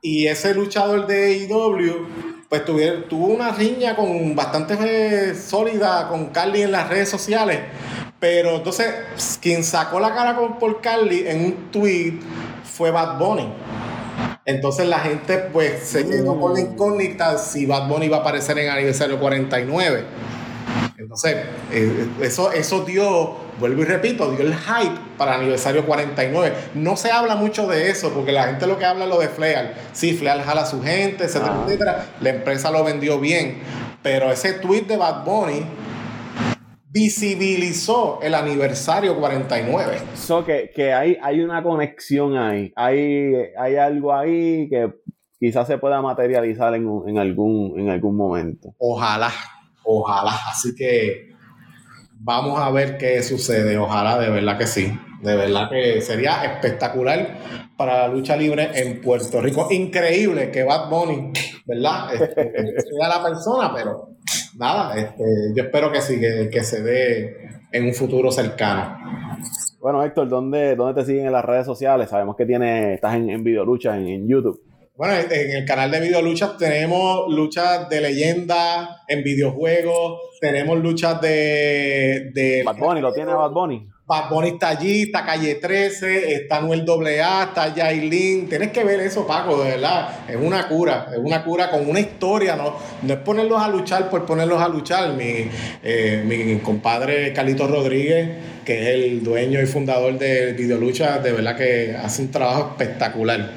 Y 0.00 0.26
ese 0.26 0.54
luchador 0.54 1.06
de 1.06 1.46
AEW 1.48 2.06
pues 2.48 2.64
tuvo 2.64 3.26
una 3.26 3.50
riña 3.50 3.96
con 3.96 4.34
bastante 4.34 5.34
sólida 5.34 6.08
con 6.08 6.26
Carly 6.26 6.62
en 6.62 6.72
las 6.72 6.88
redes 6.88 7.08
sociales. 7.08 7.60
Pero 8.18 8.56
entonces, 8.56 9.38
quien 9.40 9.64
sacó 9.64 10.00
la 10.00 10.14
cara 10.14 10.36
por 10.58 10.80
Carly 10.80 11.26
en 11.26 11.44
un 11.44 11.70
tweet 11.70 12.20
fue 12.62 12.90
Bad 12.90 13.18
Bunny. 13.18 13.52
Entonces 14.46 14.86
la 14.86 14.98
gente 14.98 15.38
pues 15.52 15.82
se 15.82 16.06
quedó 16.06 16.38
con 16.38 16.54
la 16.54 16.60
mm. 16.60 16.72
incógnita 16.72 17.38
si 17.38 17.64
Bad 17.66 17.88
Bunny 17.88 18.06
iba 18.06 18.18
a 18.18 18.20
aparecer 18.20 18.58
en 18.58 18.70
aniversario 18.70 19.18
49. 19.18 20.04
Entonces, 20.98 21.36
eh, 21.70 22.08
eso, 22.22 22.52
eso 22.52 22.84
dio, 22.84 23.36
vuelvo 23.58 23.82
y 23.82 23.84
repito, 23.84 24.30
dio 24.30 24.40
el 24.40 24.54
hype 24.54 24.98
para 25.18 25.34
el 25.34 25.42
aniversario 25.42 25.84
49. 25.86 26.54
No 26.74 26.96
se 26.96 27.10
habla 27.10 27.36
mucho 27.36 27.66
de 27.66 27.90
eso, 27.90 28.10
porque 28.10 28.32
la 28.32 28.44
gente 28.44 28.66
lo 28.66 28.78
que 28.78 28.84
habla 28.84 29.04
es 29.04 29.10
lo 29.10 29.18
de 29.18 29.28
Fleal. 29.28 29.74
Sí, 29.92 30.14
Fleal 30.14 30.42
jala 30.42 30.62
a 30.62 30.66
su 30.66 30.82
gente, 30.82 31.24
etcétera, 31.24 31.54
ah. 31.56 31.64
etcétera. 31.66 32.06
La 32.20 32.30
empresa 32.30 32.70
lo 32.70 32.84
vendió 32.84 33.18
bien. 33.18 33.58
Pero 34.02 34.30
ese 34.30 34.54
tweet 34.54 34.82
de 34.82 34.96
Bad 34.96 35.24
Bunny 35.24 35.66
visibilizó 36.94 38.20
el 38.22 38.34
aniversario 38.34 39.18
49. 39.18 39.98
So 40.14 40.44
que, 40.44 40.70
que 40.72 40.92
hay, 40.92 41.18
hay 41.20 41.40
una 41.40 41.60
conexión 41.60 42.36
ahí. 42.36 42.72
Hay, 42.76 43.34
hay 43.58 43.74
algo 43.74 44.14
ahí 44.14 44.68
que 44.68 44.92
quizás 45.40 45.66
se 45.66 45.78
pueda 45.78 46.00
materializar 46.00 46.72
en, 46.76 46.88
en, 47.08 47.18
algún, 47.18 47.80
en 47.80 47.90
algún 47.90 48.16
momento. 48.16 48.76
Ojalá, 48.78 49.32
ojalá. 49.82 50.38
Así 50.48 50.72
que 50.76 51.30
vamos 52.12 52.60
a 52.60 52.70
ver 52.70 52.96
qué 52.96 53.24
sucede. 53.24 53.76
Ojalá, 53.76 54.16
de 54.20 54.30
verdad 54.30 54.56
que 54.56 54.68
sí. 54.68 54.96
De 55.20 55.34
verdad 55.34 55.68
que 55.70 56.00
sería 56.00 56.44
espectacular 56.44 57.38
para 57.76 58.06
la 58.06 58.08
lucha 58.08 58.36
libre 58.36 58.70
en 58.72 59.00
Puerto 59.00 59.40
Rico. 59.40 59.66
Increíble 59.72 60.52
que 60.52 60.62
Bad 60.62 60.88
Bunny, 60.88 61.32
¿verdad? 61.66 62.14
Este, 62.14 62.52
sea 62.98 63.08
la 63.08 63.20
persona, 63.20 63.72
pero 63.74 64.13
nada, 64.56 64.96
este, 64.96 65.24
yo 65.54 65.64
espero 65.64 65.92
que 65.92 66.00
sí, 66.00 66.20
que, 66.20 66.62
se 66.62 66.82
dé 66.82 67.36
en 67.72 67.86
un 67.86 67.94
futuro 67.94 68.30
cercano. 68.30 68.98
Bueno, 69.80 70.02
Héctor, 70.02 70.28
¿dónde, 70.28 70.76
¿dónde 70.76 71.00
te 71.00 71.06
siguen 71.06 71.26
en 71.26 71.32
las 71.32 71.44
redes 71.44 71.66
sociales? 71.66 72.08
Sabemos 72.08 72.36
que 72.36 72.46
tiene, 72.46 72.94
estás 72.94 73.14
en, 73.16 73.30
en 73.30 73.44
Videolucha, 73.44 73.96
en, 73.96 74.26
YouTube. 74.28 74.62
Bueno, 74.96 75.14
en 75.14 75.50
el 75.56 75.64
canal 75.64 75.90
de 75.90 76.00
Videolucha 76.00 76.56
tenemos 76.56 77.26
luchas 77.28 77.88
de 77.88 78.00
leyenda 78.00 79.02
en 79.08 79.22
videojuegos, 79.24 80.20
tenemos 80.40 80.78
luchas 80.78 81.20
de... 81.20 82.30
de 82.32 82.62
Bad 82.64 82.76
Bunny, 82.76 83.00
¿lo 83.00 83.12
tiene 83.12 83.34
Bad 83.34 83.50
Bunny? 83.50 83.88
Bad 84.06 84.28
Bunny 84.28 84.48
está 84.48 84.68
allí, 84.68 85.04
está 85.04 85.24
Calle 85.24 85.54
13, 85.54 86.34
está 86.34 86.60
Noel 86.60 86.84
AA, 86.86 87.44
está 87.44 87.74
Yailin. 87.74 88.50
Tienes 88.50 88.70
que 88.70 88.84
ver 88.84 89.00
eso, 89.00 89.26
Paco, 89.26 89.62
de 89.62 89.70
verdad. 89.70 90.28
Es 90.28 90.36
una 90.36 90.68
cura, 90.68 91.08
es 91.10 91.18
una 91.18 91.42
cura 91.42 91.70
con 91.70 91.88
una 91.88 92.00
historia, 92.00 92.54
¿no? 92.54 92.76
No 93.00 93.14
es 93.14 93.20
ponerlos 93.20 93.62
a 93.62 93.68
luchar 93.68 94.10
por 94.10 94.26
ponerlos 94.26 94.60
a 94.60 94.68
luchar. 94.68 95.14
Mi, 95.14 95.48
eh, 95.82 96.22
mi 96.26 96.58
compadre 96.58 97.32
Carlito 97.32 97.66
Rodríguez, 97.66 98.28
que 98.62 98.82
es 98.82 98.88
el 98.88 99.24
dueño 99.24 99.62
y 99.62 99.64
fundador 99.64 100.18
de 100.18 100.52
Videolucha, 100.52 101.18
de 101.20 101.32
verdad 101.32 101.56
que 101.56 101.96
hace 101.96 102.20
un 102.20 102.30
trabajo 102.30 102.72
espectacular. 102.72 103.52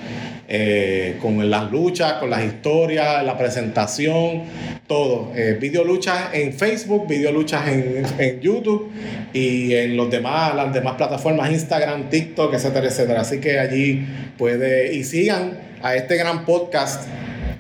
Eh, 0.49 1.17
con 1.21 1.49
las 1.49 1.69
luchas, 1.69 2.13
con 2.13 2.29
las 2.29 2.41
historias, 2.41 3.21
la 3.25 3.37
presentación, 3.37 4.43
todo. 4.87 5.33
Eh, 5.35 5.57
video 5.59 5.83
luchas 5.83 6.33
en 6.33 6.53
Facebook, 6.53 7.07
video 7.07 7.31
luchas 7.31 7.67
en, 7.67 8.05
en, 8.17 8.39
YouTube 8.39 8.89
y 9.33 9.73
en 9.73 9.97
los 9.97 10.09
demás, 10.09 10.55
las 10.55 10.73
demás 10.73 10.95
plataformas, 10.95 11.51
Instagram, 11.51 12.09
TikTok, 12.09 12.53
etcétera, 12.53 12.87
etcétera. 12.87 13.21
Así 13.21 13.39
que 13.39 13.59
allí 13.59 14.05
puede, 14.37 14.93
y 14.93 15.03
sigan 15.03 15.59
a 15.83 15.95
este 15.95 16.15
gran 16.15 16.45
podcast 16.45 17.07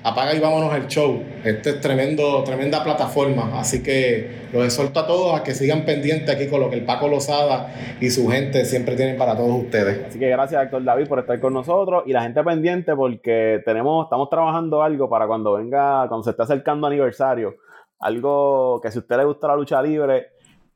apaga 0.03 0.33
y 0.33 0.39
vámonos 0.39 0.73
el 0.75 0.87
show. 0.87 1.21
Este 1.43 1.71
es 1.71 1.81
tremendo, 1.81 2.43
tremenda 2.43 2.83
plataforma. 2.83 3.59
Así 3.59 3.83
que 3.83 4.47
los 4.53 4.63
exhorto 4.63 4.99
a 4.99 5.07
todos 5.07 5.39
a 5.39 5.43
que 5.43 5.53
sigan 5.53 5.85
pendientes 5.85 6.33
aquí 6.33 6.47
con 6.47 6.61
lo 6.61 6.69
que 6.69 6.77
el 6.77 6.85
Paco 6.85 7.07
Lozada 7.07 7.73
y 7.99 8.09
su 8.09 8.27
gente 8.29 8.65
siempre 8.65 8.95
tienen 8.95 9.17
para 9.17 9.35
todos 9.35 9.63
ustedes. 9.63 10.07
Así 10.07 10.19
que 10.19 10.29
gracias, 10.29 10.63
Héctor 10.63 10.83
David, 10.83 11.07
por 11.07 11.19
estar 11.19 11.39
con 11.39 11.53
nosotros 11.53 12.03
y 12.05 12.13
la 12.13 12.23
gente 12.23 12.43
pendiente 12.43 12.95
porque 12.95 13.61
tenemos, 13.65 14.05
estamos 14.05 14.29
trabajando 14.29 14.81
algo 14.81 15.09
para 15.09 15.27
cuando 15.27 15.53
venga, 15.53 16.07
cuando 16.07 16.23
se 16.23 16.31
esté 16.31 16.43
acercando 16.43 16.87
aniversario. 16.87 17.55
Algo 17.99 18.79
que 18.81 18.91
si 18.91 18.99
a 18.99 19.01
usted 19.01 19.17
le 19.17 19.25
gusta 19.25 19.47
la 19.47 19.55
lucha 19.55 19.81
libre 19.81 20.27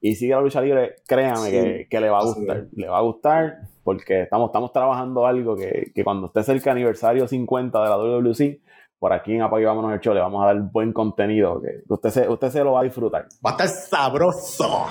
y 0.02 0.16
sigue 0.16 0.34
la 0.34 0.42
lucha 0.42 0.60
libre, 0.62 0.96
créame 1.08 1.88
que, 1.88 2.00
le 2.00 2.10
va 2.10 2.20
a 2.20 2.24
gustar. 2.24 2.66
Le 2.74 2.88
va 2.88 2.98
a 2.98 3.02
gustar 3.02 3.60
porque 3.84 4.24
estamos, 4.24 4.50
estamos 4.50 4.72
trabajando 4.74 5.26
algo 5.28 5.56
que, 5.56 5.92
que 5.94 6.04
cuando 6.04 6.28
esté 6.28 6.44
cerca 6.44 6.72
aniversario 6.72 7.28
50 7.28 7.82
de 7.82 7.90
la 7.90 7.98
WWC 7.98 8.71
por 9.02 9.12
aquí 9.14 9.34
en 9.34 9.42
Apague 9.42 9.66
Vámonos 9.66 9.94
el 9.94 10.00
Show 10.00 10.14
le 10.14 10.20
vamos 10.20 10.44
a 10.44 10.54
dar 10.54 10.62
buen 10.62 10.94
contenido 10.94 11.60
que 11.60 11.82
usted 11.92 12.10
se, 12.12 12.30
usted 12.30 12.52
se 12.52 12.64
lo 12.64 12.74
va 12.74 12.82
a 12.82 12.84
disfrutar. 12.84 13.26
Va 13.44 13.50
a 13.50 13.54
estar 13.54 13.68
sabroso 13.68 14.86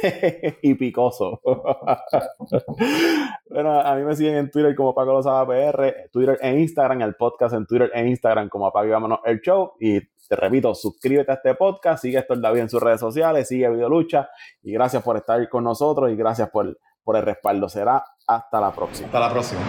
y 0.62 0.72
picoso. 0.72 1.38
bueno, 3.50 3.78
a 3.78 3.94
mí 3.94 4.04
me 4.04 4.16
siguen 4.16 4.36
en 4.36 4.50
Twitter 4.50 4.74
como 4.74 4.94
Paco 4.94 5.12
Lozada 5.12 5.46
PR, 5.46 6.08
Twitter 6.10 6.38
e 6.40 6.60
Instagram, 6.60 7.02
el 7.02 7.14
podcast 7.14 7.54
en 7.54 7.66
Twitter 7.66 7.90
e 7.92 8.08
Instagram 8.08 8.48
como 8.48 8.68
Apague 8.68 8.88
Vámonos 8.88 9.18
el 9.26 9.42
Show. 9.42 9.74
Y 9.78 10.00
te 10.00 10.34
repito, 10.34 10.74
suscríbete 10.74 11.32
a 11.32 11.34
este 11.34 11.54
podcast, 11.54 12.00
sigue 12.00 12.20
esto 12.20 12.34
David 12.34 12.60
en 12.60 12.70
sus 12.70 12.82
redes 12.82 13.00
sociales, 13.00 13.48
sigue 13.48 13.68
Videolucha 13.68 14.30
y 14.62 14.72
gracias 14.72 15.02
por 15.02 15.18
estar 15.18 15.46
con 15.50 15.64
nosotros 15.64 16.10
y 16.10 16.16
gracias 16.16 16.48
por, 16.48 16.78
por 17.04 17.16
el 17.16 17.22
respaldo. 17.22 17.68
Será 17.68 18.02
hasta 18.26 18.60
la 18.62 18.72
próxima. 18.72 19.08
Hasta 19.08 19.20
la 19.20 19.30
próxima. 19.30 19.62